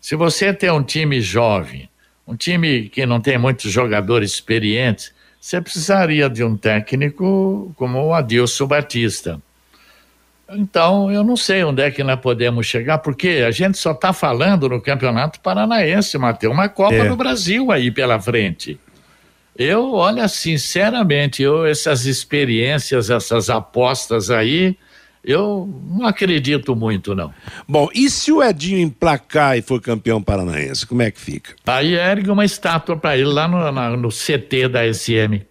Se 0.00 0.16
você 0.16 0.52
tem 0.54 0.70
um 0.70 0.82
time 0.82 1.20
jovem, 1.20 1.88
um 2.26 2.34
time 2.34 2.88
que 2.88 3.04
não 3.04 3.20
tem 3.20 3.36
muitos 3.36 3.70
jogadores 3.70 4.32
experientes, 4.32 5.12
você 5.38 5.60
precisaria 5.60 6.28
de 6.28 6.42
um 6.42 6.56
técnico 6.56 7.72
como 7.76 8.02
o 8.02 8.14
Adilson 8.14 8.66
Batista. 8.66 9.40
Então, 10.52 11.10
eu 11.10 11.22
não 11.22 11.36
sei 11.36 11.62
onde 11.62 11.82
é 11.82 11.90
que 11.90 12.02
nós 12.02 12.18
podemos 12.18 12.66
chegar, 12.66 12.98
porque 12.98 13.44
a 13.46 13.50
gente 13.50 13.78
só 13.78 13.92
está 13.92 14.12
falando 14.12 14.68
no 14.68 14.80
Campeonato 14.80 15.40
Paranaense, 15.40 16.18
Matheus, 16.18 16.52
uma 16.52 16.68
Copa 16.68 16.94
é. 16.94 17.08
do 17.08 17.16
Brasil 17.16 17.70
aí 17.70 17.90
pela 17.90 18.20
frente. 18.20 18.78
Eu, 19.56 19.92
olha, 19.92 20.26
sinceramente, 20.26 21.42
eu, 21.42 21.66
essas 21.66 22.06
experiências, 22.06 23.10
essas 23.10 23.50
apostas 23.50 24.30
aí, 24.30 24.76
eu 25.22 25.68
não 25.88 26.06
acredito 26.06 26.74
muito, 26.74 27.14
não. 27.14 27.32
Bom, 27.68 27.88
e 27.94 28.08
se 28.08 28.32
o 28.32 28.42
Edinho 28.42 28.78
emplacar 28.78 29.58
e 29.58 29.62
for 29.62 29.80
campeão 29.80 30.22
paranaense, 30.22 30.86
como 30.86 31.02
é 31.02 31.10
que 31.10 31.20
fica? 31.20 31.54
Aí 31.66 31.94
ergue 31.94 32.30
uma 32.30 32.44
estátua 32.44 32.96
para 32.96 33.16
ele 33.16 33.28
lá 33.28 33.46
no, 33.46 33.70
na, 33.70 33.90
no 33.96 34.08
CT 34.08 34.68
da 34.68 34.92
SM. 34.92 35.42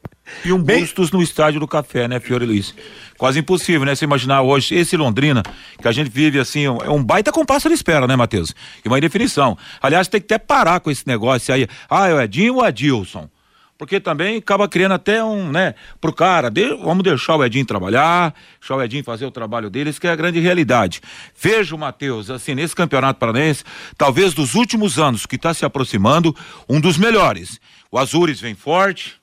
E 0.45 0.53
um 0.53 0.61
Bem- 0.61 0.81
bustos 0.81 1.11
no 1.11 1.21
estádio 1.21 1.59
do 1.59 1.67
Café, 1.67 2.07
né, 2.07 2.19
Fiore 2.19 2.45
Luiz? 2.45 2.73
Quase 3.17 3.39
impossível, 3.39 3.85
né? 3.85 3.93
Você 3.95 4.05
imaginar 4.05 4.41
hoje 4.41 4.73
esse 4.75 4.95
Londrina, 4.95 5.43
que 5.81 5.87
a 5.87 5.91
gente 5.91 6.09
vive 6.09 6.39
assim, 6.39 6.65
é 6.65 6.89
um 6.89 7.03
baita 7.03 7.31
compasso 7.31 7.67
de 7.67 7.75
espera, 7.75 8.07
né, 8.07 8.15
Matheus? 8.15 8.53
E 8.83 8.87
uma 8.87 8.97
indefinição. 8.97 9.57
Aliás, 9.81 10.07
tem 10.07 10.21
que 10.21 10.33
até 10.33 10.37
parar 10.37 10.79
com 10.79 10.89
esse 10.89 11.05
negócio 11.07 11.53
aí. 11.53 11.67
Ah, 11.89 12.07
é 12.07 12.13
o 12.13 12.21
Edinho 12.21 12.55
ou 12.55 12.61
o 12.61 12.63
Adilson? 12.63 13.29
Porque 13.77 13.97
também 13.99 14.37
acaba 14.39 14.67
criando 14.67 14.91
até 14.93 15.23
um, 15.23 15.49
né, 15.51 15.73
pro 16.01 16.11
cara, 16.11 16.49
de- 16.51 16.75
vamos 16.83 17.01
deixar 17.01 17.37
o 17.37 17.43
Edinho 17.45 17.65
trabalhar, 17.65 18.33
deixar 18.59 18.75
o 18.75 18.83
Edinho 18.83 19.05
fazer 19.05 19.25
o 19.25 19.31
trabalho 19.31 19.69
deles, 19.69 19.97
que 19.97 20.05
é 20.05 20.11
a 20.11 20.15
grande 20.17 20.37
realidade. 20.41 20.99
Vejo, 21.41 21.77
Matheus, 21.77 22.29
assim, 22.29 22.53
nesse 22.55 22.75
campeonato 22.75 23.19
paranaense, 23.19 23.63
talvez 23.97 24.33
dos 24.33 24.53
últimos 24.53 24.99
anos 24.99 25.25
que 25.25 25.37
está 25.37 25.53
se 25.53 25.63
aproximando, 25.63 26.35
um 26.67 26.81
dos 26.81 26.97
melhores. 26.97 27.57
O 27.89 27.97
Azures 27.97 28.41
vem 28.41 28.53
forte, 28.53 29.13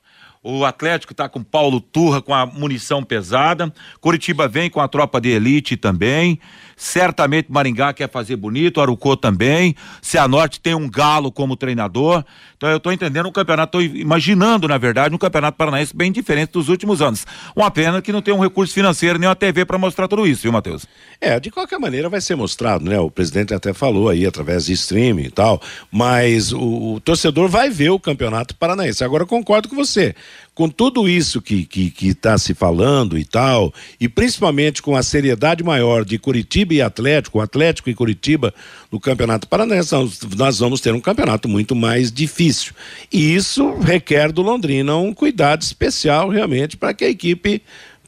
o 0.49 0.63
Atlético 0.63 1.11
está 1.11 1.27
com 1.27 1.43
Paulo 1.43 1.81
Turra 1.81 2.21
com 2.21 2.33
a 2.33 2.45
munição 2.45 3.03
pesada. 3.03 3.73
Curitiba 3.99 4.47
vem 4.47 4.69
com 4.69 4.79
a 4.79 4.87
tropa 4.87 5.19
de 5.19 5.27
elite 5.27 5.75
também. 5.75 6.39
Certamente 6.77 7.51
Maringá 7.51 7.91
quer 7.91 8.07
fazer 8.07 8.35
bonito, 8.35 8.79
Arucô 8.79 9.17
também. 9.17 9.75
Cianorte 9.99 10.61
tem 10.61 10.75
um 10.75 10.87
galo 10.87 11.31
como 11.31 11.55
treinador. 11.55 12.23
Então 12.55 12.69
eu 12.69 12.77
estou 12.77 12.93
entendendo 12.93 13.27
um 13.27 13.31
campeonato, 13.31 13.81
estou 13.81 13.97
imaginando, 13.99 14.67
na 14.67 14.77
verdade, 14.77 15.13
um 15.13 15.17
campeonato 15.17 15.57
paranaense 15.57 15.95
bem 15.95 16.11
diferente 16.11 16.51
dos 16.51 16.69
últimos 16.69 17.01
anos. 17.01 17.25
Uma 17.55 17.71
pena 17.71 17.99
que 17.99 18.11
não 18.11 18.21
tem 18.21 18.31
um 18.31 18.39
recurso 18.39 18.75
financeiro 18.75 19.17
nem 19.17 19.27
uma 19.27 19.35
TV 19.35 19.65
para 19.65 19.79
mostrar 19.79 20.07
tudo 20.07 20.27
isso, 20.27 20.43
viu, 20.43 20.51
Matheus? 20.51 20.85
É, 21.19 21.39
de 21.39 21.49
qualquer 21.49 21.79
maneira 21.79 22.09
vai 22.09 22.21
ser 22.21 22.35
mostrado, 22.35 22.85
né? 22.85 22.99
O 22.99 23.09
presidente 23.09 23.55
até 23.55 23.73
falou 23.73 24.07
aí 24.07 24.23
através 24.23 24.67
de 24.67 24.73
streaming 24.73 25.23
e 25.23 25.31
tal, 25.31 25.59
mas 25.91 26.53
o, 26.53 26.93
o 26.93 26.99
torcedor 26.99 27.49
vai 27.49 27.71
ver 27.71 27.89
o 27.89 27.99
campeonato 27.99 28.55
paranaense. 28.55 29.03
Agora 29.03 29.23
eu 29.23 29.27
concordo 29.27 29.67
com 29.67 29.75
você. 29.75 30.15
Com 30.57 30.69
tudo 30.69 31.07
isso 31.07 31.39
que 31.39 31.69
está 32.01 32.31
tá 32.31 32.37
se 32.39 32.55
falando 32.55 33.15
e 33.15 33.23
tal, 33.23 33.71
e 34.01 34.09
principalmente 34.09 34.81
com 34.81 34.95
a 34.95 35.03
seriedade 35.03 35.63
maior 35.63 36.03
de 36.03 36.17
Curitiba 36.17 36.73
e 36.73 36.81
Atlético, 36.81 37.39
Atlético 37.39 37.91
e 37.91 37.93
Curitiba 37.93 38.51
no 38.91 38.99
Campeonato 38.99 39.47
Paranaense, 39.47 39.93
nós, 40.35 40.57
vamos 40.57 40.81
ter 40.81 40.95
um 40.95 40.99
campeonato 40.99 41.47
muito 41.47 41.75
mais 41.75 42.11
difícil. 42.11 42.73
E 43.13 43.35
isso 43.35 43.77
requer 43.77 44.31
do 44.31 44.41
Londrina 44.41 44.97
um 44.97 45.13
cuidado 45.13 45.61
especial 45.61 46.27
realmente 46.27 46.75
para 46.75 46.91
que 46.91 47.05
a 47.05 47.09
equipe 47.09 47.61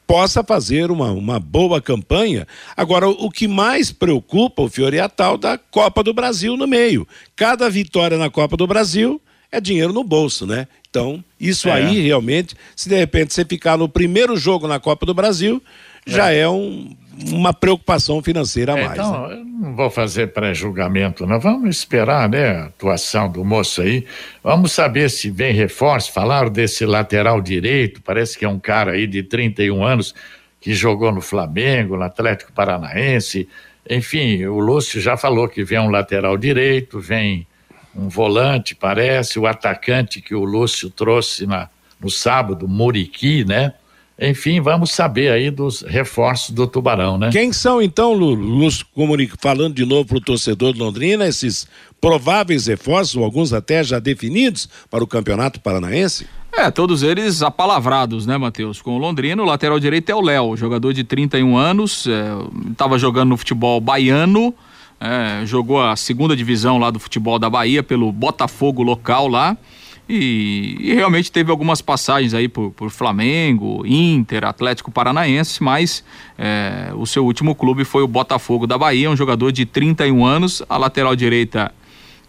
possa 0.08 0.44
fazer 0.44 0.90
uma, 0.90 1.12
uma 1.12 1.40
boa 1.40 1.80
campanha. 1.80 2.48
Agora, 2.76 3.08
o 3.08 3.28
o 3.28 3.30
que 3.30 3.48
mais 3.48 3.92
preocupa 3.92 4.64
o 4.64 4.70
Fiore 4.70 4.98
é 4.98 5.02
a 5.02 5.08
tal 5.08 5.38
da 5.38 5.56
Copa 5.56 6.02
do 6.02 6.16
Brasil 6.16 6.58
no 6.58 6.66
meio. 6.66 7.08
Cada 7.36 7.70
vitória 7.70 8.18
na 8.18 8.32
Copa 8.32 8.58
do 8.58 8.66
Brasil 8.66 9.22
é 9.52 9.60
dinheiro 9.62 9.92
no 9.94 10.04
bolso, 10.04 10.46
né? 10.46 10.68
Então, 10.90 11.24
isso 11.40 11.70
É. 11.70 11.74
aí 11.74 12.02
realmente, 12.02 12.56
se 12.76 12.90
de 12.90 12.96
repente 12.96 13.34
você 13.34 13.46
ficar 13.46 13.78
no 13.78 13.88
primeiro 13.88 14.36
jogo 14.38 14.68
na 14.68 14.80
Copa 14.80 15.06
do 15.06 15.14
Brasil, 15.14 15.62
já 16.06 16.32
é 16.32 16.48
um- 16.50 16.96
uma 17.28 17.54
preocupação 17.54 18.24
financeira 18.24 18.74
a 18.74 18.80
É, 18.80 18.86
mais. 18.86 18.98
então, 19.00 19.28
né? 19.28 19.36
eu 19.36 19.46
não 19.46 19.76
vou 19.76 19.90
fazer 19.90 20.28
pré-julgamento, 20.34 21.26
não. 21.28 21.40
Vamos 21.40 21.76
esperar, 21.76 22.28
né, 22.30 22.50
a 22.52 22.66
atuação 22.68 23.30
do 23.32 23.44
moço 23.44 23.82
aí. 23.82 24.06
Vamos 24.44 24.72
saber 24.72 25.10
se 25.10 25.30
vem 25.30 25.54
reforço. 25.54 26.12
Falaram 26.14 26.50
desse 26.50 26.86
lateral 26.86 27.42
direito, 27.42 28.02
parece 28.02 28.38
que 28.40 28.46
é 28.46 28.50
um 28.50 28.60
cara 28.60 28.94
aí 28.94 29.06
de 29.06 29.22
31 29.22 29.84
anos 29.84 30.16
que 30.62 30.74
jogou 30.74 31.12
no 31.12 31.22
Flamengo, 31.22 31.98
no 31.98 32.04
Atlético 32.04 32.52
Paranaense. 32.54 33.48
Enfim, 33.90 34.46
o 34.46 34.60
Lúcio 34.60 35.00
já 35.02 35.16
falou 35.18 35.48
que 35.48 35.64
vem 35.64 35.80
um 35.80 35.90
lateral 35.90 36.38
direito, 36.38 37.00
vem 37.00 37.46
um 37.96 38.08
volante, 38.08 38.76
parece, 38.76 39.40
o 39.40 39.48
atacante 39.48 40.22
que 40.22 40.36
o 40.36 40.44
Lúcio 40.44 40.90
trouxe 40.90 41.46
na, 41.46 41.70
no 42.00 42.10
sábado, 42.10 42.68
Muriqui, 42.68 43.44
né? 43.44 43.74
Enfim, 44.22 44.60
vamos 44.60 44.92
saber 44.92 45.32
aí 45.32 45.50
dos 45.50 45.82
reforços 45.82 46.52
do 46.52 46.68
Tubarão, 46.68 47.18
né? 47.18 47.30
Quem 47.32 47.54
são 47.54 47.82
então, 47.82 48.12
Lúcio, 48.14 48.86
falando 49.40 49.74
de 49.74 49.86
novo 49.86 50.06
para 50.06 50.18
o 50.18 50.22
torcedor 50.22 50.74
de 50.74 50.80
Londrina, 50.80 51.26
esses 51.26 51.66
prováveis 52.02 52.68
reforços, 52.68 53.16
ou 53.16 53.24
alguns 53.24 53.54
até 53.54 53.82
já 53.82 53.98
definidos 53.98 54.68
para 54.92 55.02
o 55.02 55.08
Campeonato 55.08 55.62
Paranaense? 55.62 56.28
É, 56.52 56.70
todos 56.70 57.02
eles 57.02 57.42
apalavrados, 57.42 58.26
né, 58.26 58.38
Matheus? 58.38 58.82
Com 58.82 58.98
o 58.98 58.98
Londrina, 58.98 59.42
o 59.42 59.46
lateral 59.46 59.80
direito 59.80 60.10
é 60.10 60.16
o 60.16 60.22
Léo, 60.22 60.58
jogador 60.58 60.94
de 60.94 61.06
31 61.06 61.56
anos, 61.56 62.06
estava 62.70 63.00
jogando 63.00 63.30
no 63.30 63.38
futebol 63.38 63.80
baiano, 63.80 64.54
é, 65.00 65.46
jogou 65.46 65.82
a 65.82 65.96
segunda 65.96 66.36
divisão 66.36 66.78
lá 66.78 66.92
do 66.92 67.00
futebol 67.00 67.40
da 67.40 67.50
Bahia 67.50 67.82
pelo 67.82 68.12
Botafogo 68.12 68.84
local 68.84 69.28
lá. 69.28 69.58
E, 70.12 70.76
e 70.80 70.94
realmente 70.96 71.32
teve 71.32 71.52
algumas 71.52 71.84
passagens 71.84 72.34
aí 72.34 72.48
por, 72.48 72.72
por 72.72 72.90
Flamengo, 72.90 73.86
Inter, 73.86 74.44
Atlético 74.44 74.90
Paranaense, 74.90 75.62
mas 75.62 76.04
é, 76.36 76.92
o 76.96 77.06
seu 77.06 77.24
último 77.24 77.54
clube 77.54 77.86
foi 77.86 78.02
o 78.02 78.08
Botafogo 78.08 78.66
da 78.66 78.76
Bahia, 78.76 79.12
um 79.12 79.16
jogador 79.16 79.52
de 79.52 79.68
31 79.68 80.26
anos, 80.26 80.64
a 80.68 80.78
lateral 80.78 81.16
direita 81.16 81.72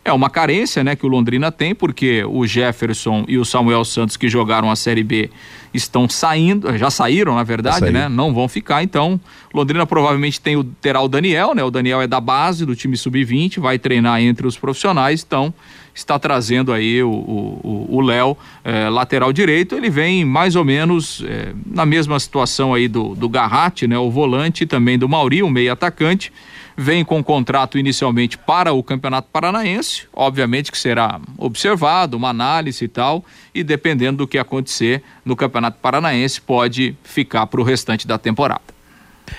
é 0.05 0.12
uma 0.12 0.30
carência, 0.30 0.82
né, 0.82 0.96
que 0.96 1.05
o 1.05 1.09
Londrina 1.09 1.53
tem, 1.53 1.74
porque 1.74 2.24
o 2.24 2.46
Jefferson 2.46 3.24
e 3.28 3.36
o 3.36 3.44
Samuel 3.44 3.84
Santos 3.84 4.16
que 4.16 4.28
jogaram 4.28 4.70
a 4.70 4.76
Série 4.76 5.03
B 5.05 5.30
estão 5.74 6.09
saindo, 6.09 6.76
já 6.78 6.90
saíram, 6.90 7.34
na 7.34 7.42
verdade, 7.44 7.80
né? 7.92 8.09
Não 8.09 8.32
vão 8.34 8.48
ficar, 8.48 8.82
então, 8.82 9.20
Londrina 9.55 9.86
provavelmente 9.86 10.40
tem 10.40 10.57
o 10.57 10.64
terá 10.64 11.01
o 11.01 11.07
Daniel, 11.09 11.55
né? 11.55 11.62
O 11.62 11.70
Daniel 11.70 12.01
é 12.01 12.07
da 12.07 12.18
base 12.20 12.64
do 12.66 12.74
time 12.74 12.96
sub-20, 12.96 13.61
vai 13.61 13.78
treinar 13.78 14.20
entre 14.22 14.46
os 14.46 14.57
profissionais, 14.57 15.22
então 15.24 15.53
está 15.94 16.18
trazendo 16.18 16.72
aí 16.72 17.03
o- 17.03 18.01
Léo, 18.01 18.36
eh, 18.64 18.88
lateral 18.88 19.32
direito, 19.32 19.74
ele 19.74 19.90
vem 19.90 20.24
mais 20.24 20.57
ou 20.57 20.64
menos 20.64 21.22
eh, 21.28 21.53
na 21.66 21.84
mesma 21.84 22.18
situação 22.18 22.72
aí 22.72 22.88
do, 22.88 23.14
do 23.14 23.28
Garratti, 23.28 23.86
né? 23.86 23.98
O 23.98 24.11
volante 24.11 24.64
também 24.66 24.98
do 24.98 25.09
Mauri, 25.09 25.42
o 25.42 25.51
meio 25.51 25.70
atacante, 25.72 26.32
vem 26.81 27.05
com 27.05 27.22
contrato 27.22 27.76
inicialmente 27.76 28.39
para 28.39 28.72
o 28.72 28.83
Campeonato 28.83 29.28
Paranaense, 29.31 30.09
obviamente 30.14 30.72
que 30.72 30.78
será 30.78 31.20
observado, 31.37 32.16
uma 32.16 32.31
análise 32.31 32.87
e 32.87 32.89
tal, 32.89 33.22
e 33.55 33.62
dependendo 33.62 34.18
do 34.18 34.26
que 34.26 34.39
acontecer 34.39 35.03
no 35.22 35.37
Campeonato 35.37 35.78
Paranaense, 35.78 36.41
pode 36.41 36.97
ficar 37.05 37.47
para 37.49 37.61
o 37.61 37.64
restante 37.64 38.07
da 38.07 38.16
temporada. 38.16 38.62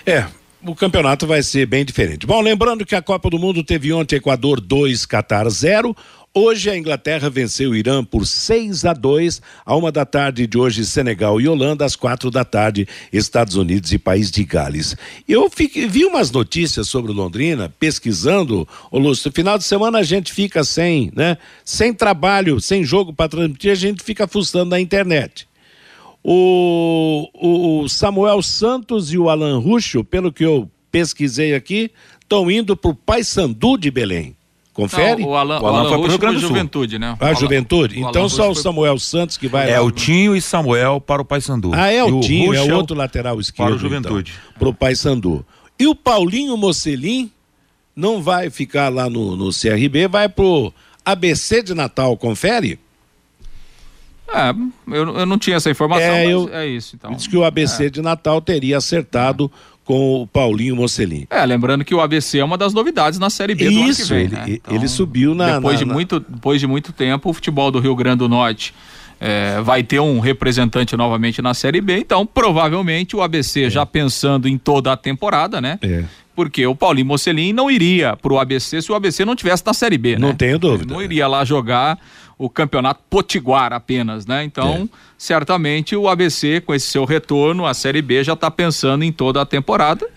É, 0.05 0.27
o 0.63 0.75
campeonato 0.75 1.25
vai 1.25 1.41
ser 1.41 1.65
bem 1.65 1.83
diferente. 1.83 2.27
Bom, 2.27 2.39
lembrando 2.41 2.85
que 2.85 2.93
a 2.93 3.01
Copa 3.01 3.27
do 3.27 3.39
Mundo 3.39 3.63
teve 3.63 3.91
ontem 3.91 4.17
Equador 4.17 4.61
2, 4.61 5.07
Catar 5.07 5.49
0. 5.49 5.97
Hoje 6.33 6.69
a 6.69 6.77
Inglaterra 6.77 7.29
venceu 7.29 7.71
o 7.71 7.75
Irã 7.75 8.05
por 8.05 8.25
6 8.25 8.85
a 8.85 8.93
2. 8.93 9.41
A 9.65 9.75
uma 9.75 9.91
da 9.91 10.05
tarde 10.05 10.47
de 10.47 10.57
hoje, 10.57 10.85
Senegal 10.85 11.41
e 11.41 11.47
Holanda, 11.47 11.83
às 11.83 11.93
quatro 11.93 12.31
da 12.31 12.45
tarde, 12.45 12.87
Estados 13.11 13.55
Unidos 13.57 13.91
e 13.91 13.99
País 13.99 14.31
de 14.31 14.45
Gales. 14.45 14.95
Eu 15.27 15.49
fiquei- 15.49 15.87
vi 15.87 16.05
umas 16.05 16.31
notícias 16.31 16.87
sobre 16.87 17.11
Londrina, 17.11 17.73
pesquisando, 17.77 18.65
ô 18.89 18.97
Lúcio, 18.97 19.29
final 19.29 19.57
de 19.57 19.65
semana 19.65 19.99
a 19.99 20.03
gente 20.03 20.31
fica 20.31 20.63
sem, 20.63 21.11
né? 21.13 21.37
Sem 21.65 21.93
trabalho, 21.93 22.61
sem 22.61 22.81
jogo 22.85 23.11
para 23.11 23.27
transmitir, 23.27 23.69
a 23.69 23.75
gente 23.75 24.01
fica 24.01 24.25
fuçando 24.25 24.69
na 24.69 24.79
internet. 24.79 25.45
O, 26.23 27.27
o- 27.33 27.81
o 27.83 27.89
Samuel 27.89 28.41
Santos 28.41 29.11
e 29.11 29.17
o 29.17 29.29
Alan 29.29 29.59
Ruxo, 29.59 30.01
pelo 30.01 30.31
que 30.31 30.45
eu 30.45 30.71
pesquisei 30.89 31.53
aqui, 31.53 31.91
estão 32.21 32.49
indo 32.49 32.77
para 32.77 32.91
o 32.91 32.95
Paysandu 32.95 33.77
de 33.77 33.91
Belém. 33.91 34.33
Confere? 34.73 35.21
Não, 35.21 35.29
o 35.29 35.35
Alan, 35.35 35.59
O 35.61 35.65
Alan 35.67 35.75
o 35.75 35.79
Alan 35.79 35.89
foi 35.89 35.97
Russo 35.97 36.09
Rio 36.11 36.17
Grande 36.17 36.35
foi 36.35 36.41
do 36.43 36.47
Sul. 36.47 36.55
Juventude, 36.55 36.97
né? 36.99 37.17
a 37.19 37.25
Alan- 37.25 37.35
Juventude? 37.35 37.95
o 37.95 37.99
Alan 38.01 38.09
Então 38.09 38.29
só 38.29 38.45
o 38.45 38.47
Russo 38.49 38.61
foi- 38.63 38.71
Samuel 38.71 38.99
Santos 38.99 39.37
que 39.37 39.47
vai 39.49 39.69
É 39.69 39.79
lá. 39.79 39.85
o 39.85 39.91
Tinho 39.91 40.35
e 40.35 40.41
Samuel 40.41 41.01
para 41.01 41.21
o 41.21 41.25
Paysandu. 41.25 41.71
Ah, 41.73 41.91
é 41.91 41.97
E 41.99 42.01
o 42.03 42.19
Tinho, 42.21 42.53
é 42.53 42.57
Ruschel 42.59 42.75
o 42.75 42.77
outro 42.77 42.95
lateral 42.95 43.39
esquerdo. 43.39 43.67
para 43.67 43.75
o 43.75 43.79
Juventude. 43.79 44.33
Para 44.57 44.69
o 44.69 44.73
Paysandu. 44.73 45.45
E 45.77 45.87
o 45.87 45.93
Paulinho 45.95 46.55
Mocelin 46.55 47.29
não 47.95 48.21
vai 48.21 48.49
ficar 48.49 48.87
lá 48.87 49.09
no, 49.09 49.35
no 49.35 49.49
CRB, 49.51 50.07
vai 50.07 50.29
pro 50.29 50.73
ABC 51.03 51.61
de 51.61 51.73
Natal, 51.73 52.15
confere? 52.15 52.79
É, 54.33 54.51
eu, 54.95 55.17
eu 55.19 55.25
não 55.25 55.37
tinha 55.37 55.57
essa 55.57 55.69
informação, 55.69 56.05
É, 56.07 56.21
mas 56.23 56.29
eu- 56.31 56.49
é 56.53 56.65
isso. 56.65 56.95
Então. 56.95 57.11
Diz 57.11 57.27
que 57.27 57.35
o 57.35 57.43
ABC 57.43 57.89
de 57.89 58.01
Natal 58.01 58.39
teria 58.39 58.77
acertado 58.77 59.51
com 59.83 60.21
o 60.21 60.27
Paulinho 60.27 60.75
Mocelin. 60.75 61.25
É, 61.29 61.43
lembrando 61.45 61.83
que 61.83 61.93
o 61.93 61.99
ABC 62.01 62.39
é 62.39 62.43
uma 62.45 62.57
das 62.57 62.73
novidades 62.73 63.17
na 63.19 63.29
Série 63.29 63.55
B 63.55 63.65
do 63.69 63.75
ano 63.77 63.83
que 63.85 63.89
Isso, 63.89 64.07
vem, 64.13 64.23
ele, 64.25 64.35
né? 64.35 64.43
ele- 64.47 64.61
ele 64.69 64.87
subiu 64.87 65.33
na. 65.35 65.55
depois, 65.55 65.73
na- 65.75 65.79
de 65.79 65.85
na- 65.85 65.93
muito, 65.93 66.19
depois 66.19 66.59
de 66.61 66.67
muito 66.67 66.93
tempo, 66.93 67.29
o 67.29 67.33
futebol 67.33 67.71
do 67.71 67.79
Rio 67.79 67.95
Grande 67.95 68.17
do 68.19 68.29
Norte 68.29 68.73
é, 69.19 69.61
vai 69.61 69.83
ter 69.83 69.99
um 69.99 70.19
representante 70.19 70.95
novamente 70.97 71.41
na 71.41 71.53
Série 71.53 71.79
B, 71.81 71.97
então 71.99 72.25
provavelmente 72.25 73.15
o 73.15 73.21
ABC 73.21 73.69
já 73.69 73.85
pensando 73.85 74.47
em 74.47 74.57
toda 74.57 74.91
a 74.91 74.97
temporada, 74.97 75.59
né? 75.61 75.77
É. 75.81 76.03
Porque 76.35 76.65
o 76.65 76.73
Paulinho 76.73 77.05
Mocelin 77.07 77.51
não 77.53 77.69
iria 77.69 78.15
pro 78.15 78.39
ABC 78.39 78.81
se 78.81 78.91
o 78.91 78.95
ABC 78.95 79.23
não 79.25 79.35
tivesse 79.35 79.63
na 79.65 79.73
Série 79.73 79.97
B, 79.97 80.13
né? 80.13 80.19
Não 80.19 80.33
tenho 80.33 80.57
dúvida. 80.57 80.85
Ele 80.85 80.93
não 80.93 81.01
iria 81.03 81.27
lá 81.27 81.43
jogar 81.45 81.99
o 82.43 82.49
campeonato 82.49 83.01
potiguar 83.09 83.71
apenas, 83.71 84.25
né? 84.25 84.43
Então, 84.43 84.89
É. 84.91 84.97
certamente 85.17 85.95
o 85.95 86.07
ABC, 86.09 86.59
com 86.61 86.73
esse 86.73 86.87
seu 86.87 87.05
retorno, 87.05 87.65
a 87.65 87.73
Série 87.73 88.01
B 88.01 88.23
já 88.23 88.33
está 88.33 88.49
pensando 88.49 89.03
em 89.03 89.11
toda 89.11 89.41
a 89.41 89.45
temporada. 89.45 90.07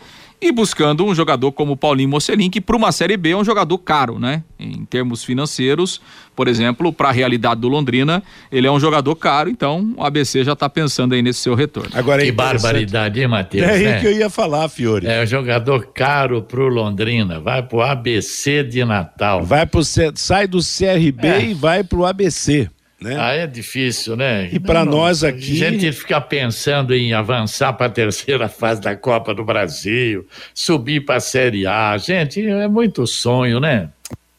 E 0.44 0.52
buscando 0.52 1.06
um 1.06 1.14
jogador 1.14 1.50
como 1.52 1.72
o 1.72 1.76
Paulinho 1.76 2.08
Mocelin, 2.08 2.50
que 2.50 2.60
para 2.60 2.76
uma 2.76 2.92
Série 2.92 3.16
B 3.16 3.30
é 3.30 3.36
um 3.36 3.44
jogador 3.44 3.78
caro, 3.78 4.18
né? 4.18 4.42
Em 4.58 4.84
termos 4.84 5.24
financeiros, 5.24 6.02
por 6.36 6.48
exemplo, 6.48 6.92
para 6.92 7.08
a 7.08 7.12
realidade 7.12 7.60
do 7.60 7.68
Londrina, 7.68 8.22
ele 8.52 8.66
é 8.66 8.70
um 8.70 8.78
jogador 8.78 9.14
caro, 9.16 9.48
então 9.48 9.94
o 9.96 10.04
ABC 10.04 10.44
já 10.44 10.52
está 10.52 10.68
pensando 10.68 11.14
aí 11.14 11.22
nesse 11.22 11.40
seu 11.40 11.54
retorno. 11.54 11.90
Agora 11.94 12.22
é 12.22 12.26
que 12.26 12.32
barbaridade, 12.32 13.20
hein, 13.20 13.28
Matheus? 13.28 13.66
É 13.66 13.70
aí 13.70 13.84
né? 13.84 14.00
que 14.00 14.06
eu 14.06 14.12
ia 14.12 14.28
falar, 14.28 14.68
Fiore. 14.68 15.06
É 15.06 15.22
um 15.22 15.26
jogador 15.26 15.86
caro 15.94 16.42
pro 16.42 16.68
Londrina, 16.68 17.40
vai 17.40 17.62
pro 17.62 17.80
ABC 17.80 18.62
de 18.64 18.84
Natal. 18.84 19.42
Vai 19.44 19.64
pro 19.64 19.82
sai 19.82 20.46
do 20.46 20.58
CRB 20.58 21.26
é. 21.26 21.44
e 21.46 21.54
vai 21.54 21.82
pro 21.82 22.04
ABC. 22.04 22.68
Né? 23.00 23.16
Ah, 23.18 23.32
é 23.32 23.46
difícil, 23.46 24.16
né? 24.16 24.48
E 24.52 24.58
para 24.58 24.84
nós 24.84 25.22
aqui. 25.22 25.62
A 25.62 25.70
gente 25.70 25.92
fica 25.92 26.20
pensando 26.20 26.94
em 26.94 27.12
avançar 27.12 27.72
para 27.72 27.86
a 27.86 27.90
terceira 27.90 28.48
fase 28.48 28.80
da 28.80 28.96
Copa 28.96 29.34
do 29.34 29.44
Brasil, 29.44 30.26
subir 30.54 31.04
para 31.04 31.16
a 31.16 31.20
Série 31.20 31.66
A. 31.66 31.96
Gente, 31.98 32.46
é 32.46 32.68
muito 32.68 33.06
sonho, 33.06 33.60
né? 33.60 33.90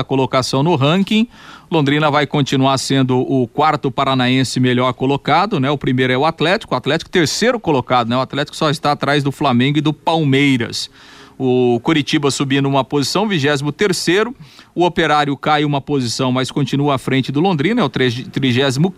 colocação 0.05 0.63
no 0.63 0.75
ranking. 0.75 1.27
Londrina 1.69 2.09
vai 2.09 2.25
continuar 2.25 2.77
sendo 2.79 3.19
o 3.19 3.47
quarto 3.47 3.91
paranaense 3.91 4.59
melhor 4.59 4.91
colocado, 4.93 5.59
né? 5.59 5.69
O 5.69 5.77
primeiro 5.77 6.11
é 6.11 6.17
o 6.17 6.25
Atlético, 6.25 6.73
o 6.73 6.77
Atlético 6.77 7.09
terceiro 7.09 7.59
colocado, 7.59 8.09
né? 8.09 8.17
O 8.17 8.21
Atlético 8.21 8.57
só 8.57 8.69
está 8.69 8.91
atrás 8.91 9.23
do 9.23 9.31
Flamengo 9.31 9.77
e 9.77 9.81
do 9.81 9.93
Palmeiras. 9.93 10.89
O 11.37 11.79
Curitiba 11.81 12.29
subindo 12.29 12.67
uma 12.67 12.83
posição, 12.83 13.27
23 13.27 13.61
terceiro. 13.75 14.35
O 14.75 14.85
Operário 14.85 15.35
cai 15.37 15.63
uma 15.63 15.79
posição, 15.79 16.31
mas 16.31 16.51
continua 16.51 16.95
à 16.95 16.97
frente 16.97 17.31
do 17.31 17.39
Londrina, 17.39 17.81
é 17.81 17.83
o 17.83 17.89
35 17.89 18.91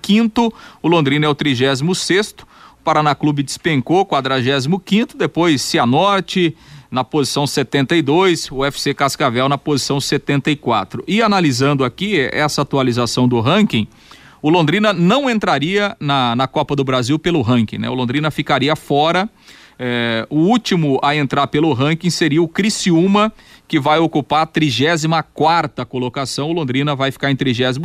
O 0.81 0.87
Londrina 0.87 1.25
é 1.25 1.29
o 1.29 1.35
36 1.35 1.97
sexto. 1.97 2.47
Paraná 2.83 3.15
Clube 3.15 3.43
despencou, 3.43 4.05
45 4.05 5.17
depois 5.17 5.61
Cianorte 5.61 6.55
na 6.93 7.03
posição 7.03 7.47
72, 7.47 8.51
o 8.51 8.63
FC 8.63 8.93
Cascavel 8.93 9.49
na 9.49 9.57
posição 9.57 9.99
74. 9.99 11.03
E 11.07 11.23
analisando 11.23 11.83
aqui 11.83 12.19
essa 12.31 12.61
atualização 12.61 13.27
do 13.27 13.39
ranking, 13.39 13.87
o 14.43 14.49
Londrina 14.49 14.93
não 14.93 15.27
entraria 15.27 15.97
na, 15.99 16.35
na 16.35 16.45
Copa 16.45 16.75
do 16.75 16.83
Brasil 16.83 17.17
pelo 17.17 17.41
ranking, 17.41 17.79
né? 17.79 17.89
O 17.89 17.95
Londrina 17.95 18.29
ficaria 18.29 18.75
fora. 18.75 19.27
É, 19.79 20.27
o 20.29 20.37
último 20.37 20.99
a 21.01 21.15
entrar 21.15 21.47
pelo 21.47 21.73
ranking 21.73 22.11
seria 22.11 22.43
o 22.43 22.47
Criciúma, 22.47 23.33
que 23.73 23.79
vai 23.79 23.97
ocupar 23.97 24.43
a 24.43 24.45
34 24.45 25.83
colocação. 25.87 26.51
O 26.51 26.53
Londrina 26.53 26.95
vai 26.95 27.11
ficar 27.11 27.31
em 27.31 27.35
36, 27.35 27.79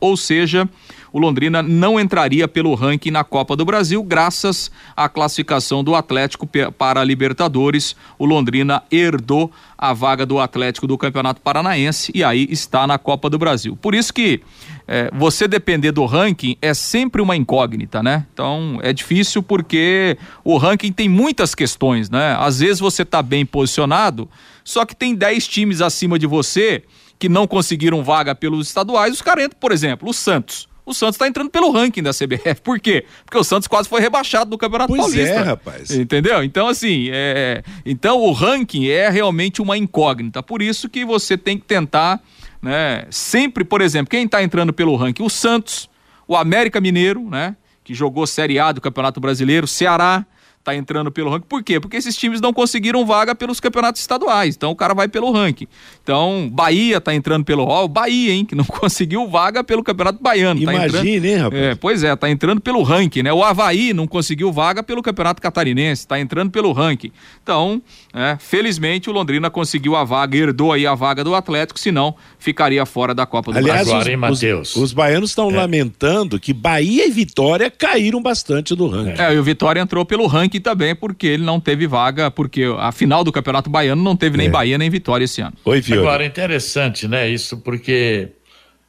ou 0.00 0.16
seja, 0.16 0.68
o 1.12 1.20
Londrina 1.20 1.62
não 1.62 2.00
entraria 2.00 2.48
pelo 2.48 2.74
ranking 2.74 3.12
na 3.12 3.22
Copa 3.22 3.54
do 3.54 3.64
Brasil, 3.64 4.02
graças 4.02 4.72
à 4.96 5.08
classificação 5.08 5.84
do 5.84 5.94
Atlético 5.94 6.48
para 6.76 7.00
a 7.00 7.04
Libertadores. 7.04 7.94
O 8.18 8.24
Londrina 8.24 8.82
herdou 8.90 9.52
a 9.78 9.92
vaga 9.92 10.26
do 10.26 10.40
Atlético 10.40 10.88
do 10.88 10.98
Campeonato 10.98 11.40
Paranaense 11.40 12.10
e 12.12 12.24
aí 12.24 12.48
está 12.50 12.84
na 12.84 12.98
Copa 12.98 13.30
do 13.30 13.38
Brasil. 13.38 13.76
Por 13.80 13.94
isso 13.94 14.12
que 14.12 14.40
é, 14.88 15.08
você 15.14 15.46
depender 15.46 15.92
do 15.92 16.04
ranking 16.06 16.56
é 16.60 16.74
sempre 16.74 17.22
uma 17.22 17.36
incógnita, 17.36 18.02
né? 18.02 18.26
Então 18.34 18.80
é 18.82 18.92
difícil 18.92 19.44
porque 19.44 20.18
o 20.42 20.58
ranking 20.58 20.90
tem 20.90 21.08
muitas 21.08 21.54
questões, 21.54 22.10
né? 22.10 22.36
Às 22.36 22.58
vezes 22.58 22.80
você 22.80 23.02
está 23.02 23.22
bem 23.22 23.46
posicionado, 23.46 24.28
só 24.70 24.84
que 24.84 24.94
tem 24.94 25.14
10 25.14 25.48
times 25.48 25.80
acima 25.80 26.18
de 26.18 26.26
você 26.26 26.82
que 27.18 27.28
não 27.28 27.46
conseguiram 27.46 28.02
vaga 28.02 28.34
pelos 28.34 28.68
estaduais, 28.68 29.12
os 29.12 29.22
caras 29.22 29.44
entram, 29.44 29.58
por 29.60 29.72
exemplo, 29.72 30.08
o 30.08 30.14
Santos 30.14 30.70
o 30.90 30.94
Santos 30.94 31.14
está 31.14 31.28
entrando 31.28 31.50
pelo 31.50 31.70
ranking 31.70 32.02
da 32.02 32.10
CBF. 32.10 32.60
Por 32.62 32.80
quê? 32.80 33.04
Porque 33.24 33.38
o 33.38 33.44
Santos 33.44 33.68
quase 33.68 33.88
foi 33.88 34.00
rebaixado 34.00 34.50
do 34.50 34.58
Campeonato 34.58 34.88
pois 34.88 35.00
Paulista. 35.00 35.34
é, 35.34 35.42
rapaz. 35.42 35.90
Entendeu? 35.90 36.42
Então, 36.42 36.66
assim, 36.66 37.08
é... 37.12 37.62
então 37.86 38.18
o 38.18 38.32
ranking 38.32 38.88
é 38.88 39.08
realmente 39.08 39.62
uma 39.62 39.78
incógnita. 39.78 40.42
Por 40.42 40.60
isso 40.60 40.88
que 40.88 41.04
você 41.04 41.38
tem 41.38 41.56
que 41.56 41.64
tentar, 41.64 42.20
né? 42.60 43.06
Sempre, 43.10 43.64
por 43.64 43.80
exemplo, 43.80 44.10
quem 44.10 44.24
está 44.24 44.42
entrando 44.42 44.72
pelo 44.72 44.96
ranking? 44.96 45.22
O 45.22 45.30
Santos, 45.30 45.88
o 46.26 46.36
América 46.36 46.80
Mineiro, 46.80 47.28
né? 47.28 47.56
Que 47.84 47.94
jogou 47.94 48.26
Série 48.26 48.58
A 48.58 48.72
do 48.72 48.80
Campeonato 48.80 49.20
Brasileiro, 49.20 49.66
Ceará, 49.66 50.26
tá 50.62 50.74
entrando 50.74 51.10
pelo 51.10 51.30
ranking. 51.30 51.46
Por 51.48 51.62
quê? 51.62 51.80
Porque 51.80 51.96
esses 51.96 52.16
times 52.16 52.40
não 52.40 52.52
conseguiram 52.52 53.06
vaga 53.06 53.34
pelos 53.34 53.60
campeonatos 53.60 54.00
estaduais. 54.00 54.54
Então 54.54 54.70
o 54.70 54.76
cara 54.76 54.92
vai 54.92 55.08
pelo 55.08 55.32
ranking. 55.32 55.66
Então, 56.02 56.50
Bahia 56.52 57.00
tá 57.00 57.14
entrando 57.14 57.44
pelo 57.44 57.64
Ó, 57.64 57.88
Bahia, 57.88 58.32
hein, 58.32 58.44
que 58.44 58.54
não 58.54 58.64
conseguiu 58.80 59.26
vaga 59.26 59.64
pelo 59.64 59.82
Campeonato 59.82 60.22
Baiano. 60.22 60.60
Imagine, 60.60 60.80
tá 60.80 60.98
entrando, 60.98 61.24
hein, 61.24 61.36
rapaz? 61.36 61.62
É, 61.62 61.74
pois 61.74 62.04
é, 62.04 62.14
tá 62.14 62.30
entrando 62.30 62.60
pelo 62.60 62.82
ranking, 62.82 63.22
né? 63.22 63.32
O 63.32 63.42
Havaí 63.42 63.94
não 63.94 64.06
conseguiu 64.06 64.52
vaga 64.52 64.82
pelo 64.82 65.02
Campeonato 65.02 65.40
Catarinense, 65.40 66.06
tá 66.06 66.20
entrando 66.20 66.50
pelo 66.50 66.72
ranking. 66.72 67.10
Então, 67.42 67.80
é, 68.12 68.36
felizmente 68.38 69.08
o 69.08 69.12
Londrina 69.12 69.48
conseguiu 69.48 69.96
a 69.96 70.04
vaga, 70.04 70.36
herdou 70.36 70.72
aí 70.72 70.86
a 70.86 70.94
vaga 70.94 71.24
do 71.24 71.34
Atlético, 71.34 71.80
senão 71.80 72.14
ficaria 72.38 72.84
fora 72.84 73.14
da 73.14 73.24
Copa 73.24 73.52
do 73.52 73.58
Aliás, 73.58 73.88
Brasil. 73.88 74.14
Agora, 74.14 74.32
os, 74.32 74.42
os, 74.42 74.76
os, 74.76 74.92
baianos 74.92 75.30
estão 75.30 75.50
é. 75.50 75.56
lamentando 75.56 76.38
que 76.38 76.52
Bahia 76.52 77.06
e 77.06 77.10
Vitória 77.10 77.70
caíram 77.70 78.20
bastante 78.20 78.74
do 78.74 78.88
ranking. 78.88 79.20
É, 79.20 79.34
e 79.34 79.38
o 79.38 79.42
Vitória 79.42 79.80
entrou 79.80 80.04
pelo 80.04 80.26
ranking 80.26 80.49
também, 80.58 80.94
porque 80.96 81.26
ele 81.26 81.44
não 81.44 81.60
teve 81.60 81.86
vaga, 81.86 82.30
porque 82.30 82.64
a 82.78 82.90
final 82.90 83.22
do 83.22 83.30
Campeonato 83.30 83.70
Baiano 83.70 84.02
não 84.02 84.16
teve 84.16 84.36
nem 84.36 84.48
é. 84.48 84.50
Bahia 84.50 84.78
nem 84.78 84.90
Vitória 84.90 85.24
esse 85.24 85.40
ano. 85.40 85.52
Oi, 85.64 85.82
Fiore. 85.82 86.00
Agora, 86.00 86.24
interessante, 86.24 87.06
né, 87.06 87.28
isso, 87.28 87.58
porque 87.58 88.30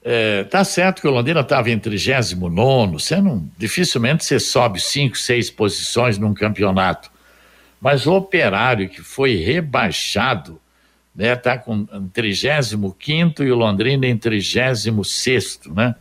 é, 0.03 0.43
tá 0.45 0.64
certo 0.64 1.01
que 1.01 1.07
o 1.07 1.12
Londrina 1.12 1.41
estava 1.41 1.70
em 1.70 1.78
39, 1.78 2.93
você 2.93 3.22
não, 3.22 3.47
dificilmente 3.57 4.26
você 4.26 4.39
sobe 4.39 4.80
cinco, 4.80 5.18
seis 5.18 5.51
posições 5.51 6.18
num 6.18 6.34
campeonato. 6.34 7.12
Mas 7.80 8.07
o 8.07 8.14
operário 8.14 8.89
que 8.89 9.01
foi 9.01 9.36
rebaixado, 9.36 10.59
né, 11.16 11.36
tá 11.36 11.57
com 11.57 11.86
35 12.14 13.43
e 13.43 13.51
o 13.51 13.55
Londrina 13.55 14.07
em 14.07 14.18
36, 14.18 14.86
né? 15.76 15.95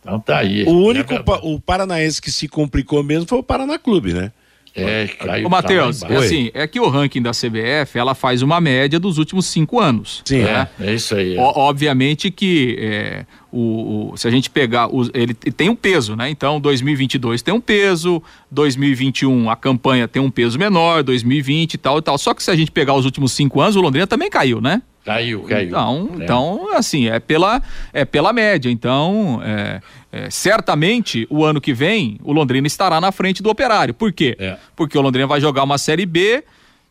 Então 0.00 0.18
tá 0.18 0.38
aí. 0.38 0.64
O 0.64 0.86
único, 0.86 1.12
é 1.12 1.22
o 1.42 1.60
paranaense 1.60 2.20
que 2.20 2.30
se 2.30 2.48
complicou 2.48 3.02
mesmo 3.02 3.26
foi 3.26 3.38
o 3.38 3.42
Paraná 3.42 3.78
Clube, 3.78 4.14
né? 4.14 4.32
É, 4.74 5.08
caiu. 5.08 5.46
Ô, 5.46 5.50
Matheus, 5.50 6.02
é 6.02 6.16
assim, 6.16 6.50
é 6.54 6.66
que 6.66 6.78
o 6.78 6.88
ranking 6.88 7.20
da 7.20 7.32
CBF, 7.32 7.98
ela 7.98 8.14
faz 8.14 8.42
uma 8.42 8.60
média 8.60 9.00
dos 9.00 9.18
últimos 9.18 9.46
cinco 9.46 9.80
anos. 9.80 10.22
Sim, 10.24 10.42
né? 10.42 10.68
é, 10.80 10.90
é 10.90 10.94
isso 10.94 11.14
aí. 11.14 11.36
É. 11.36 11.40
O, 11.40 11.44
obviamente 11.44 12.30
que 12.30 12.76
é, 12.78 13.26
o, 13.50 14.12
o, 14.12 14.16
se 14.16 14.28
a 14.28 14.30
gente 14.30 14.48
pegar, 14.48 14.88
o, 14.94 15.10
ele 15.12 15.34
tem 15.34 15.68
um 15.68 15.76
peso, 15.76 16.14
né? 16.14 16.30
Então, 16.30 16.60
2022 16.60 17.42
tem 17.42 17.52
um 17.52 17.60
peso, 17.60 18.22
2021 18.50 19.50
a 19.50 19.56
campanha 19.56 20.06
tem 20.06 20.22
um 20.22 20.30
peso 20.30 20.58
menor, 20.58 21.02
2020 21.02 21.74
e 21.74 21.78
tal 21.78 21.98
e 21.98 22.02
tal. 22.02 22.16
Só 22.16 22.32
que 22.32 22.42
se 22.42 22.50
a 22.50 22.56
gente 22.56 22.70
pegar 22.70 22.94
os 22.94 23.04
últimos 23.04 23.32
cinco 23.32 23.60
anos, 23.60 23.76
o 23.76 23.80
Londrina 23.80 24.06
também 24.06 24.30
caiu, 24.30 24.60
né? 24.60 24.82
Caiu, 25.04 25.42
caiu. 25.42 25.68
Então, 25.68 26.10
é. 26.12 26.24
então 26.24 26.76
assim, 26.76 27.08
é 27.08 27.18
pela, 27.18 27.62
é 27.92 28.04
pela 28.04 28.32
média. 28.32 28.70
Então, 28.70 29.40
é, 29.42 29.80
é, 30.12 30.30
certamente, 30.30 31.26
o 31.30 31.44
ano 31.44 31.60
que 31.60 31.72
vem, 31.72 32.18
o 32.22 32.32
Londrina 32.32 32.66
estará 32.66 33.00
na 33.00 33.10
frente 33.10 33.42
do 33.42 33.48
Operário. 33.48 33.94
Por 33.94 34.12
quê? 34.12 34.36
É. 34.38 34.56
Porque 34.76 34.98
o 34.98 35.00
Londrina 35.00 35.26
vai 35.26 35.40
jogar 35.40 35.62
uma 35.64 35.78
Série 35.78 36.04
B, 36.04 36.44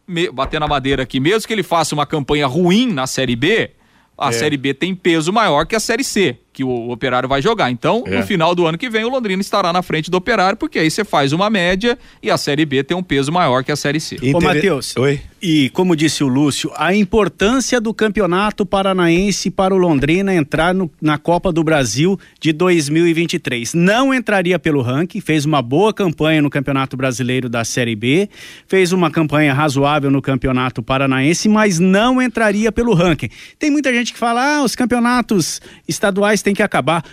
me, 0.07 0.31
bater 0.31 0.59
na 0.59 0.67
madeira 0.67 1.03
aqui, 1.03 1.19
mesmo 1.19 1.47
que 1.47 1.53
ele 1.53 1.63
faça 1.63 1.93
uma 1.93 2.05
campanha 2.05 2.47
ruim 2.47 2.91
na 2.91 3.05
Série 3.05 3.35
B, 3.35 3.71
a 4.17 4.29
é. 4.29 4.31
Série 4.31 4.57
B 4.57 4.73
tem 4.73 4.95
peso 4.95 5.31
maior 5.31 5.65
que 5.65 5.75
a 5.75 5.79
Série 5.79 6.03
C 6.03 6.37
que 6.59 6.63
o 6.65 6.89
Operário 6.91 7.29
vai 7.29 7.41
jogar. 7.41 7.71
Então, 7.71 8.03
É. 8.05 8.17
no 8.17 8.23
final 8.25 8.53
do 8.53 8.67
ano 8.67 8.77
que 8.77 8.89
vem, 8.89 9.05
o 9.05 9.09
Londrina 9.09 9.41
estará 9.41 9.71
na 9.71 9.81
frente 9.81 10.11
do 10.11 10.17
Operário, 10.17 10.57
porque 10.57 10.77
aí 10.77 10.91
você 10.91 11.05
faz 11.05 11.31
uma 11.31 11.49
média 11.49 11.97
e 12.21 12.29
a 12.29 12.37
Série 12.37 12.65
B 12.65 12.83
tem 12.83 12.97
um 12.97 13.01
peso 13.03 13.31
maior 13.31 13.63
que 13.63 13.71
a 13.71 13.77
Série 13.77 14.01
C. 14.01 14.17
Ô, 14.21 14.25
Inter- 14.25 14.41
Matheus. 14.41 14.93
Oi. 14.97 15.21
E 15.41 15.69
como 15.69 15.95
disse 15.95 16.21
o 16.21 16.27
Lúcio, 16.27 16.69
a 16.75 16.93
importância 16.93 17.79
do 17.79 17.93
Campeonato 17.93 18.65
Paranaense 18.65 19.49
para 19.49 19.73
o 19.73 19.77
Londrina 19.77 20.35
entrar 20.35 20.73
no- 20.75 20.91
na 21.01 21.17
Copa 21.17 21.49
do 21.49 21.63
Brasil 21.63 22.19
de 22.41 22.51
2023. 22.51 23.73
Não 23.73 24.13
entraria 24.13 24.59
pelo 24.59 24.81
ranking, 24.81 25.21
fez 25.21 25.45
uma 25.45 25.61
boa 25.61 25.93
campanha 25.93 26.41
no 26.41 26.49
Campeonato 26.49 26.97
Brasileiro 26.97 27.47
da 27.47 27.63
Série 27.63 27.95
B, 27.95 28.27
fez 28.67 28.91
uma 28.91 29.09
campanha 29.09 29.53
razoável 29.53 30.11
no 30.11 30.21
Campeonato 30.21 30.83
Paranaense, 30.83 31.47
mas 31.47 31.79
não 31.79 32.21
entraria 32.21 32.69
pelo 32.69 32.93
ranking. 32.93 33.29
Tem 33.57 33.71
muita 33.71 33.93
gente 33.93 34.11
que 34.11 34.19
fala: 34.19 34.57
"Ah, 34.57 34.63
os 34.63 34.75
campeonatos 34.75 35.61
estaduais 35.87 36.41
têm 36.41 36.48
que 36.53 36.63
acabar". 36.63 37.03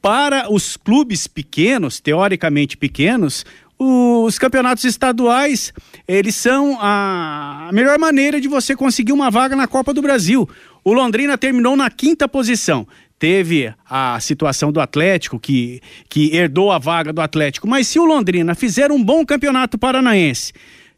Para 0.00 0.52
os 0.52 0.76
clubes 0.76 1.26
pequenos, 1.26 1.98
teoricamente 1.98 2.76
pequenos, 2.76 3.44
os 3.78 4.38
campeonatos 4.38 4.84
estaduais, 4.84 5.72
eles 6.06 6.34
são 6.34 6.78
a 6.78 7.44
a 7.68 7.72
melhor 7.72 7.98
maneira 7.98 8.40
de 8.40 8.46
você 8.46 8.76
conseguir 8.76 9.12
uma 9.12 9.30
vaga 9.30 9.56
na 9.56 9.66
Copa 9.66 9.94
do 9.94 10.02
Brasil. 10.02 10.48
O 10.84 10.92
Londrina 10.92 11.38
terminou 11.38 11.74
na 11.76 11.88
quinta 11.88 12.28
posição. 12.28 12.86
Teve 13.18 13.72
a 13.88 14.20
situação 14.20 14.70
do 14.70 14.80
Atlético, 14.80 15.40
que, 15.40 15.80
que 16.10 16.36
herdou 16.36 16.70
a 16.70 16.78
vaga 16.78 17.10
do 17.10 17.22
Atlético. 17.22 17.66
Mas 17.66 17.86
se 17.86 17.98
o 17.98 18.04
Londrina 18.04 18.54
fizer 18.54 18.92
um 18.92 19.02
bom 19.02 19.24
campeonato 19.24 19.78
paranaense, 19.78 20.52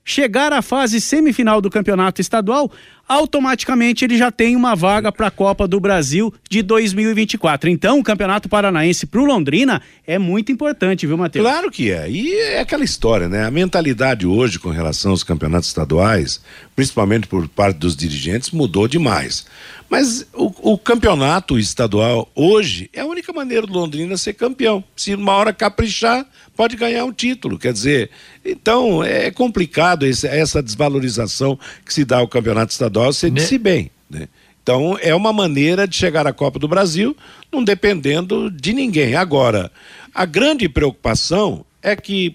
chegar 0.05 0.53
à 0.53 0.61
fase 0.61 1.01
semifinal 1.01 1.61
do 1.61 1.71
campeonato 1.71 2.21
estadual, 2.21 2.71
automaticamente 3.09 4.05
ele 4.05 4.17
já 4.17 4.31
tem 4.31 4.57
uma 4.57 4.75
vaga 4.75 5.13
para 5.13 5.29
a 5.29 5.31
Copa 5.31 5.67
do 5.67 5.79
Brasil 5.79 6.33
de 6.51 6.63
2024. 6.63 7.71
Então, 7.71 7.99
o 7.99 8.05
Campeonato 8.05 8.49
Paranaense 8.49 9.07
para 9.07 9.21
o 9.21 9.25
Londrina 9.25 9.81
é 10.07 10.19
muito 10.19 10.51
importante, 10.51 11.07
viu, 11.07 11.17
Matheus? 11.17 11.47
Claro 11.47 11.71
que 11.71 11.91
é. 11.91 12.11
E 12.11 12.35
é 12.35 12.61
aquela 12.61 12.85
história, 12.85 13.29
né? 13.29 13.45
A 13.45 13.51
mentalidade 13.51 14.27
hoje 14.27 14.59
com 14.59 14.71
relação 14.71 15.13
aos 15.13 15.23
campeonatos 15.23 15.69
estaduais, 15.69 16.41
principalmente 16.75 17.27
por 17.27 17.47
parte 17.49 17.79
dos 17.79 17.97
dirigentes, 17.97 18.51
mudou 18.51 18.89
demais. 18.89 19.47
Mas 19.89 20.27
o, 20.35 20.73
o 20.73 20.79
campeonato 20.79 21.59
estadual 21.59 22.29
hoje 22.35 22.91
é 22.93 23.01
a 23.01 23.07
única 23.07 23.33
maneira 23.33 23.67
do 23.67 23.73
Londrina 23.73 24.17
ser 24.17 24.33
campeão. 24.35 24.83
Se 24.97 25.15
uma 25.15 25.33
hora 25.35 25.53
caprichar, 25.53 26.27
pode 26.57 26.77
ganhar 26.77 27.05
um 27.05 27.13
título. 27.13 27.59
Quer 27.59 27.73
dizer, 27.73 28.11
então 28.45 29.03
é 29.05 29.31
complicado 29.31 30.05
esse- 30.05 30.27
essa 30.27 30.63
desvalorização 30.63 31.59
que 31.85 31.95
se 31.95 32.05
dá 32.05 32.19
ao 32.19 32.29
campeonato 32.29 32.73
estadual, 32.73 33.13
você 33.13 33.31
disse 33.31 33.59
bem, 33.59 33.91
né? 34.11 34.29
Então, 34.63 34.99
é 35.01 35.15
uma 35.15 35.33
maneira 35.33 35.87
de 35.87 35.95
chegar 35.95 36.27
à 36.27 36.33
Copa 36.33 36.59
do 36.59 36.67
Brasil, 36.67 37.17
não 37.53 37.63
dependendo 37.63 38.51
de 38.51 38.73
ninguém. 38.73 39.15
Agora, 39.15 39.71
a 40.13 40.25
grande 40.27 40.69
preocupação 40.69 41.65
é 41.81 41.95
que 41.95 42.35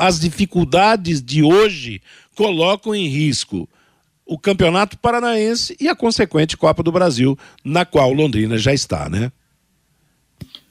as 0.00 0.18
dificuldades 0.18 1.22
de 1.22 1.44
hoje 1.44 2.02
colocam 2.34 2.92
em 2.96 3.06
risco 3.06 3.68
o 4.26 4.36
Campeonato 4.38 4.98
Paranaense 4.98 5.76
e 5.80 5.88
a 5.88 5.94
consequente 5.94 6.56
Copa 6.56 6.82
do 6.82 6.90
Brasil, 6.90 7.38
na 7.64 7.84
qual 7.84 8.12
Londrina 8.12 8.58
já 8.58 8.74
está, 8.74 9.08
né? 9.08 9.30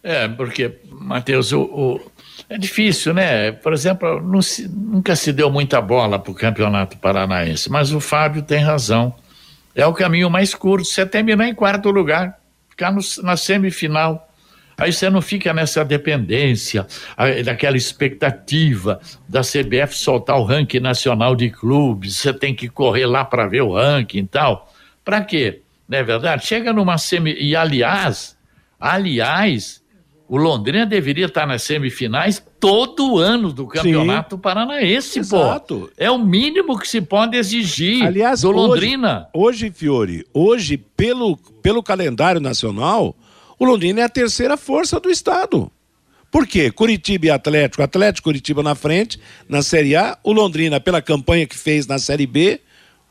É, 0.03 0.27
porque, 0.27 0.71
Matheus, 0.91 1.51
o, 1.51 1.61
o- 1.61 2.11
é 2.49 2.57
difícil, 2.57 3.13
né? 3.13 3.51
Por 3.51 3.73
exemplo, 3.73 4.41
se- 4.43 4.67
nunca 4.67 5.15
se 5.15 5.31
deu 5.33 5.49
muita 5.49 5.81
bola 5.81 6.19
para 6.19 6.31
o 6.31 6.35
Campeonato 6.35 6.97
Paranaense, 6.97 7.71
mas 7.71 7.91
o 7.91 7.99
Fábio 7.99 8.43
tem 8.43 8.59
razão. 8.59 9.15
É 9.73 9.85
o 9.87 9.93
caminho 9.93 10.29
mais 10.29 10.53
curto. 10.53 10.85
Você 10.85 11.05
terminar 11.05 11.47
em 11.47 11.55
quarto 11.55 11.89
lugar, 11.89 12.39
ficar 12.69 12.91
no- 12.91 13.01
na 13.23 13.35
semifinal. 13.35 14.29
Aí 14.77 14.91
você 14.91 15.09
não 15.09 15.21
fica 15.21 15.53
nessa 15.53 15.83
dependência, 15.85 16.85
daquela 17.43 17.77
expectativa 17.77 18.99
da 19.27 19.41
CBF 19.41 19.97
soltar 19.97 20.37
o 20.37 20.43
ranking 20.43 20.79
nacional 20.79 21.35
de 21.35 21.49
clubes. 21.49 22.17
Você 22.17 22.33
tem 22.33 22.53
que 22.53 22.67
correr 22.67 23.05
lá 23.05 23.23
para 23.23 23.47
ver 23.47 23.61
o 23.61 23.73
ranking 23.73 24.19
e 24.19 24.27
tal. 24.27 24.73
Para 25.03 25.21
quê? 25.23 25.61
Não 25.87 25.97
é 25.97 26.03
verdade? 26.03 26.45
Chega 26.45 26.73
numa 26.73 26.97
semi. 26.97 27.33
E 27.39 27.55
aliás, 27.55 28.35
aliás, 28.79 29.81
o 30.27 30.37
Londrina 30.37 30.85
deveria 30.85 31.27
estar 31.27 31.45
nas 31.45 31.61
semifinais 31.63 32.43
todo 32.59 33.17
ano 33.19 33.53
do 33.53 33.67
Campeonato 33.67 34.37
Paranaense, 34.37 35.19
Exato. 35.19 35.81
pô. 35.81 35.89
É 35.97 36.09
o 36.09 36.17
mínimo 36.17 36.77
que 36.79 36.87
se 36.87 36.99
pode 37.01 37.37
exigir 37.37 38.03
Aliás, 38.03 38.41
do 38.41 38.49
hoje- 38.49 38.57
Londrina. 38.57 39.27
Hoje, 39.33 39.71
Fiore, 39.71 40.25
hoje, 40.33 40.77
pelo, 40.77 41.37
pelo 41.61 41.83
calendário 41.83 42.41
nacional, 42.41 43.15
o 43.59 43.65
Londrina 43.65 44.01
é 44.01 44.03
a 44.03 44.09
terceira 44.09 44.57
força 44.57 44.99
do 44.99 45.09
estado. 45.09 45.71
Por 46.31 46.45
quê? 46.45 46.69
Curitiba 46.71 47.27
e 47.27 47.29
Atlético, 47.29 47.81
Atlético 47.81 48.25
Curitiba 48.25 48.61
na 48.61 48.75
frente, 48.75 49.19
na 49.47 49.61
Série 49.61 49.95
A, 49.95 50.17
o 50.23 50.33
Londrina, 50.33 50.79
pela 50.81 51.01
campanha 51.01 51.45
que 51.47 51.55
fez 51.57 51.87
na 51.87 51.97
Série 51.97 52.27
B, 52.27 52.59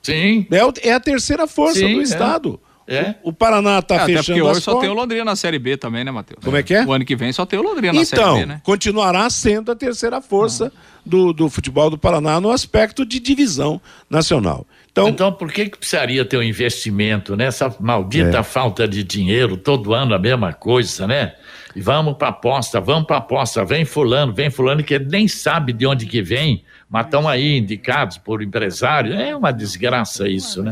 Sim. 0.03 0.47
é, 0.51 0.88
é 0.88 0.92
a 0.92 1.01
terceira 1.01 1.47
força 1.47 1.78
Sim, 1.78 1.95
do 1.95 2.01
é. 2.01 2.03
estado. 2.03 2.61
É. 2.86 3.14
O, 3.22 3.30
o 3.30 3.32
Paraná 3.32 3.78
está 3.78 3.95
É, 3.95 3.99
até 3.99 4.07
fechando 4.09 4.24
porque 4.26 4.42
hoje 4.42 4.59
as 4.59 4.64
só 4.64 4.78
tem 4.78 4.90
o. 4.90 4.92
Londrina 4.92 5.24
na 5.24 5.36
Série 5.36 5.59
B 5.59 5.74
também, 5.78 6.05
né, 6.05 6.11
Matheus? 6.11 6.45
Como 6.45 6.55
é 6.55 6.62
que 6.62 6.74
é? 6.74 6.84
O 6.84 6.92
ano 6.92 7.03
que 7.03 7.16
vem 7.16 7.32
só 7.32 7.47
tem 7.47 7.59
o 7.59 7.62
Londrina 7.62 7.95
na 7.95 8.05
Série 8.05 8.20
Então, 8.20 8.38
B, 8.40 8.45
né? 8.45 8.61
continuará 8.62 9.30
sendo 9.30 9.72
a 9.72 9.74
terceira 9.74 10.20
força 10.20 10.70
do, 11.07 11.32
do 11.32 11.49
futebol 11.49 11.88
do 11.88 11.97
Paraná 11.97 12.38
no 12.42 12.51
aspecto 12.51 13.07
de 13.07 13.18
divisão 13.18 13.80
nacional. 14.11 14.66
Então, 14.95 15.09
Então, 15.09 15.32
por 15.32 15.53
que, 15.53 15.68
que 15.68 15.76
precisaria 15.76 16.24
ter 16.24 16.38
um 16.38 16.42
investimento 16.42 17.34
nessa 17.34 17.74
maldita 17.80 18.45
falta 18.45 18.86
de 18.86 19.03
dinheiro, 19.03 19.57
todo 19.57 19.92
ano 19.92 20.14
a 20.14 20.18
mesma 20.20 20.53
coisa, 20.53 21.05
né? 21.05 21.34
E 21.74 21.80
vamos 21.80 22.16
para 22.16 22.28
aposta, 22.28 22.80
vamos 22.80 23.05
para 23.05 23.16
aposta, 23.16 23.64
vem 23.64 23.84
fulano, 23.84 24.32
vem 24.32 24.51
fulano, 24.51 24.84
que 24.84 24.97
nem 24.97 25.26
sabe 25.26 25.72
de 25.72 25.84
onde 25.84 26.07
que 26.07 26.22
vem, 26.22 26.62
mas 26.88 27.07
estão 27.07 27.28
aí 27.28 27.59
indicados 27.59 28.16
por 28.18 28.40
empresário. 28.40 29.12
É 29.14 29.34
uma 29.34 29.51
desgraça 29.51 30.28
isso, 30.28 30.62
né? 30.62 30.70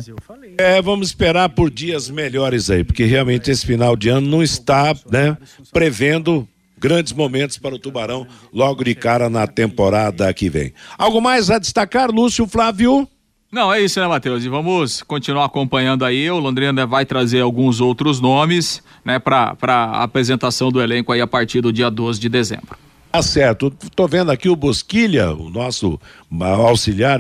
É, 0.57 0.81
vamos 0.81 1.09
esperar 1.09 1.49
por 1.49 1.69
dias 1.69 2.09
melhores 2.09 2.71
aí, 2.71 2.85
porque 2.85 3.05
realmente 3.05 3.51
esse 3.51 3.67
final 3.67 3.97
de 3.97 4.09
ano 4.09 4.29
não 4.29 4.41
está, 4.41 4.95
né, 5.11 5.37
prevendo 5.73 6.47
grandes 6.79 7.13
momentos 7.13 7.59
para 7.59 7.75
o 7.75 7.79
Tubarão 7.79 8.25
logo 8.53 8.85
de 8.85 8.95
cara 8.95 9.29
na 9.29 9.49
temporada 9.49 10.33
que 10.33 10.49
vem. 10.49 10.73
Algo 10.97 11.21
mais 11.21 11.51
a 11.51 11.59
destacar, 11.59 12.09
Lúcio 12.09 12.47
Flávio? 12.47 13.09
Não, 13.53 13.71
é 13.73 13.83
isso, 13.83 14.01
né, 14.01 14.07
Matheus? 14.07 14.45
E 14.45 14.49
vamos 14.49 15.03
continuar 15.03 15.45
acompanhando 15.45 16.07
aí. 16.07 16.31
O 16.31 16.39
Londrina 16.39 16.87
vai 16.87 17.05
trazer 17.05 17.41
alguns 17.43 17.83
outros 17.83 18.19
nomes, 18.19 18.83
né, 19.05 19.19
para 19.19 19.55
a 19.61 20.03
apresentação 20.03 20.71
do 20.73 20.81
elenco 20.81 21.13
aí 21.13 21.21
a 21.21 21.27
partir 21.27 21.61
do 21.61 21.71
dia 21.71 21.91
12 21.91 22.19
de 22.19 22.31
dezembro. 22.31 22.79
Tá 23.11 23.21
certo. 23.21 23.71
Tô 23.95 24.09
vendo 24.09 24.31
aqui 24.31 24.49
o 24.49 24.57
Bosquilha, 24.57 25.33
o 25.35 25.51
nosso 25.51 26.01
auxiliar, 26.41 27.19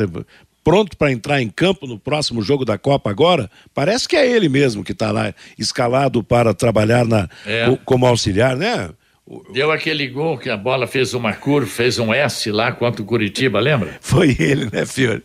pronto 0.64 0.96
para 0.96 1.12
entrar 1.12 1.42
em 1.42 1.50
campo 1.50 1.86
no 1.86 1.98
próximo 1.98 2.40
jogo 2.40 2.64
da 2.64 2.78
Copa 2.78 3.10
agora. 3.10 3.50
Parece 3.74 4.08
que 4.08 4.16
é 4.16 4.26
ele 4.26 4.48
mesmo 4.48 4.82
que 4.82 4.92
está 4.92 5.12
lá 5.12 5.34
escalado 5.58 6.24
para 6.24 6.54
trabalhar 6.54 7.04
na, 7.04 7.28
É. 7.44 7.66
co- 7.68 7.78
como 7.84 8.06
auxiliar, 8.06 8.56
né? 8.56 8.88
Deu 9.52 9.70
aquele 9.70 10.08
gol 10.08 10.36
que 10.36 10.50
a 10.50 10.56
bola 10.56 10.84
fez 10.84 11.14
uma 11.14 11.32
curva, 11.32 11.70
fez 11.70 11.96
um 11.96 12.12
S 12.12 12.50
lá 12.50 12.72
contra 12.72 13.00
o 13.00 13.04
Curitiba, 13.04 13.60
lembra? 13.60 13.96
Foi 14.02 14.36
ele, 14.36 14.68
né, 14.72 14.84
Fiore? 14.84 15.22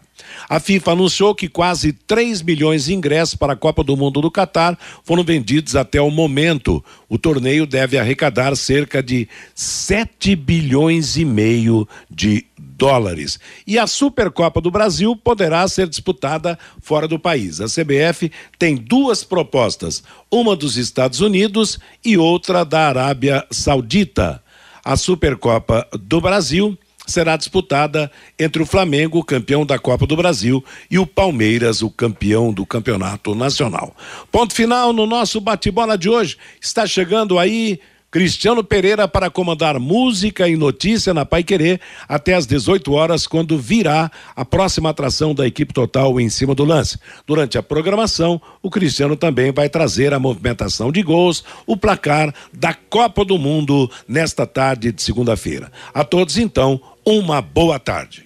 A 0.50 0.60
FIFA 0.60 0.92
anunciou 0.92 1.34
que 1.34 1.48
quase 1.48 1.94
3 1.94 2.42
milhões 2.42 2.86
de 2.86 2.94
ingressos 2.94 3.36
para 3.36 3.54
a 3.54 3.58
Copa 3.58 3.84
do 3.84 3.98
Mundo 3.98 4.22
do 4.22 4.32
Catar 4.32 4.78
foram 5.04 5.24
vendidos 5.24 5.76
até 5.76 6.02
o 6.02 6.12
momento. 6.12 6.84
O 7.10 7.18
torneio 7.18 7.66
deve 7.66 7.98
arrecadar 7.98 8.56
cerca 8.56 9.02
de 9.02 9.28
7 9.56 10.36
bilhões 10.36 11.18
e 11.18 11.26
meio 11.26 11.88
de 12.10 12.46
dólares. 12.58 13.40
E 13.66 13.80
a 13.80 13.88
Supercopa 13.88 14.60
do 14.60 14.72
Brasil 14.72 15.16
poderá 15.16 15.68
ser 15.68 15.88
disputada 15.88 16.58
fora 16.82 17.08
do 17.08 17.20
país. 17.20 17.62
A 17.62 17.66
CBF 17.66 18.32
tem 18.60 18.76
duas 18.76 19.24
propostas, 19.24 20.04
uma 20.30 20.56
dos 20.56 20.76
Estados 20.76 21.22
Unidos 21.22 21.80
e 22.04 22.18
outra 22.18 22.66
da 22.66 22.88
Arábia 22.88 23.46
Saudita. 23.52 24.44
A 24.84 24.98
Supercopa 24.98 25.88
do 25.94 26.20
Brasil 26.20 26.78
será 27.06 27.36
disputada 27.38 28.12
entre 28.38 28.62
o 28.62 28.66
Flamengo, 28.66 29.24
campeão 29.24 29.66
da 29.66 29.78
Copa 29.78 30.06
do 30.06 30.16
Brasil, 30.16 30.64
e 30.90 30.98
o 30.98 31.06
Palmeiras, 31.06 31.82
o 31.82 31.90
campeão 31.90 32.54
do 32.54 32.66
Campeonato 32.66 33.36
Nacional. 33.36 33.96
Ponto 34.32 34.54
final 34.54 34.94
no 34.94 35.06
nosso 35.06 35.40
bate-bola 35.42 35.98
de 35.98 36.10
hoje. 36.10 36.38
Está 36.62 36.86
chegando 36.86 37.38
aí 37.38 37.80
Cristiano 38.14 38.64
Pereira 38.64 39.08
para 39.08 39.28
comandar 39.28 39.80
música 39.80 40.48
e 40.48 40.56
notícia 40.56 41.16
na 41.16 41.26
Pai 41.26 41.42
Querer 41.42 41.82
até 42.08 42.36
às 42.36 42.46
18 42.46 42.94
horas, 42.94 43.26
quando 43.26 43.58
virá 43.58 44.12
a 44.36 44.46
próxima 44.46 44.92
atração 44.92 45.34
da 45.34 45.48
equipe 45.48 45.74
total 45.74 46.22
em 46.22 46.30
cima 46.30 46.54
do 46.54 46.64
lance. 46.64 47.00
Durante 47.26 47.58
a 47.58 47.64
programação, 47.64 48.40
o 48.62 48.70
Cristiano 48.70 49.16
também 49.16 49.52
vai 49.52 49.68
trazer 49.68 50.14
a 50.14 50.20
movimentação 50.20 50.92
de 50.92 51.02
gols, 51.02 51.44
o 51.66 51.76
placar 51.76 52.32
da 52.54 52.76
Copa 52.76 53.26
do 53.26 53.40
Mundo 53.40 53.90
nesta 54.08 54.46
tarde 54.46 54.92
de 54.92 55.02
segunda-feira. 55.02 55.72
A 55.92 56.04
todos, 56.04 56.38
então, 56.38 56.80
uma 57.06 57.42
boa 57.42 57.78
tarde. 57.80 58.26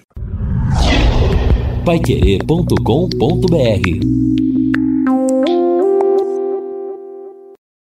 Paiquerê.com.br 1.83 4.46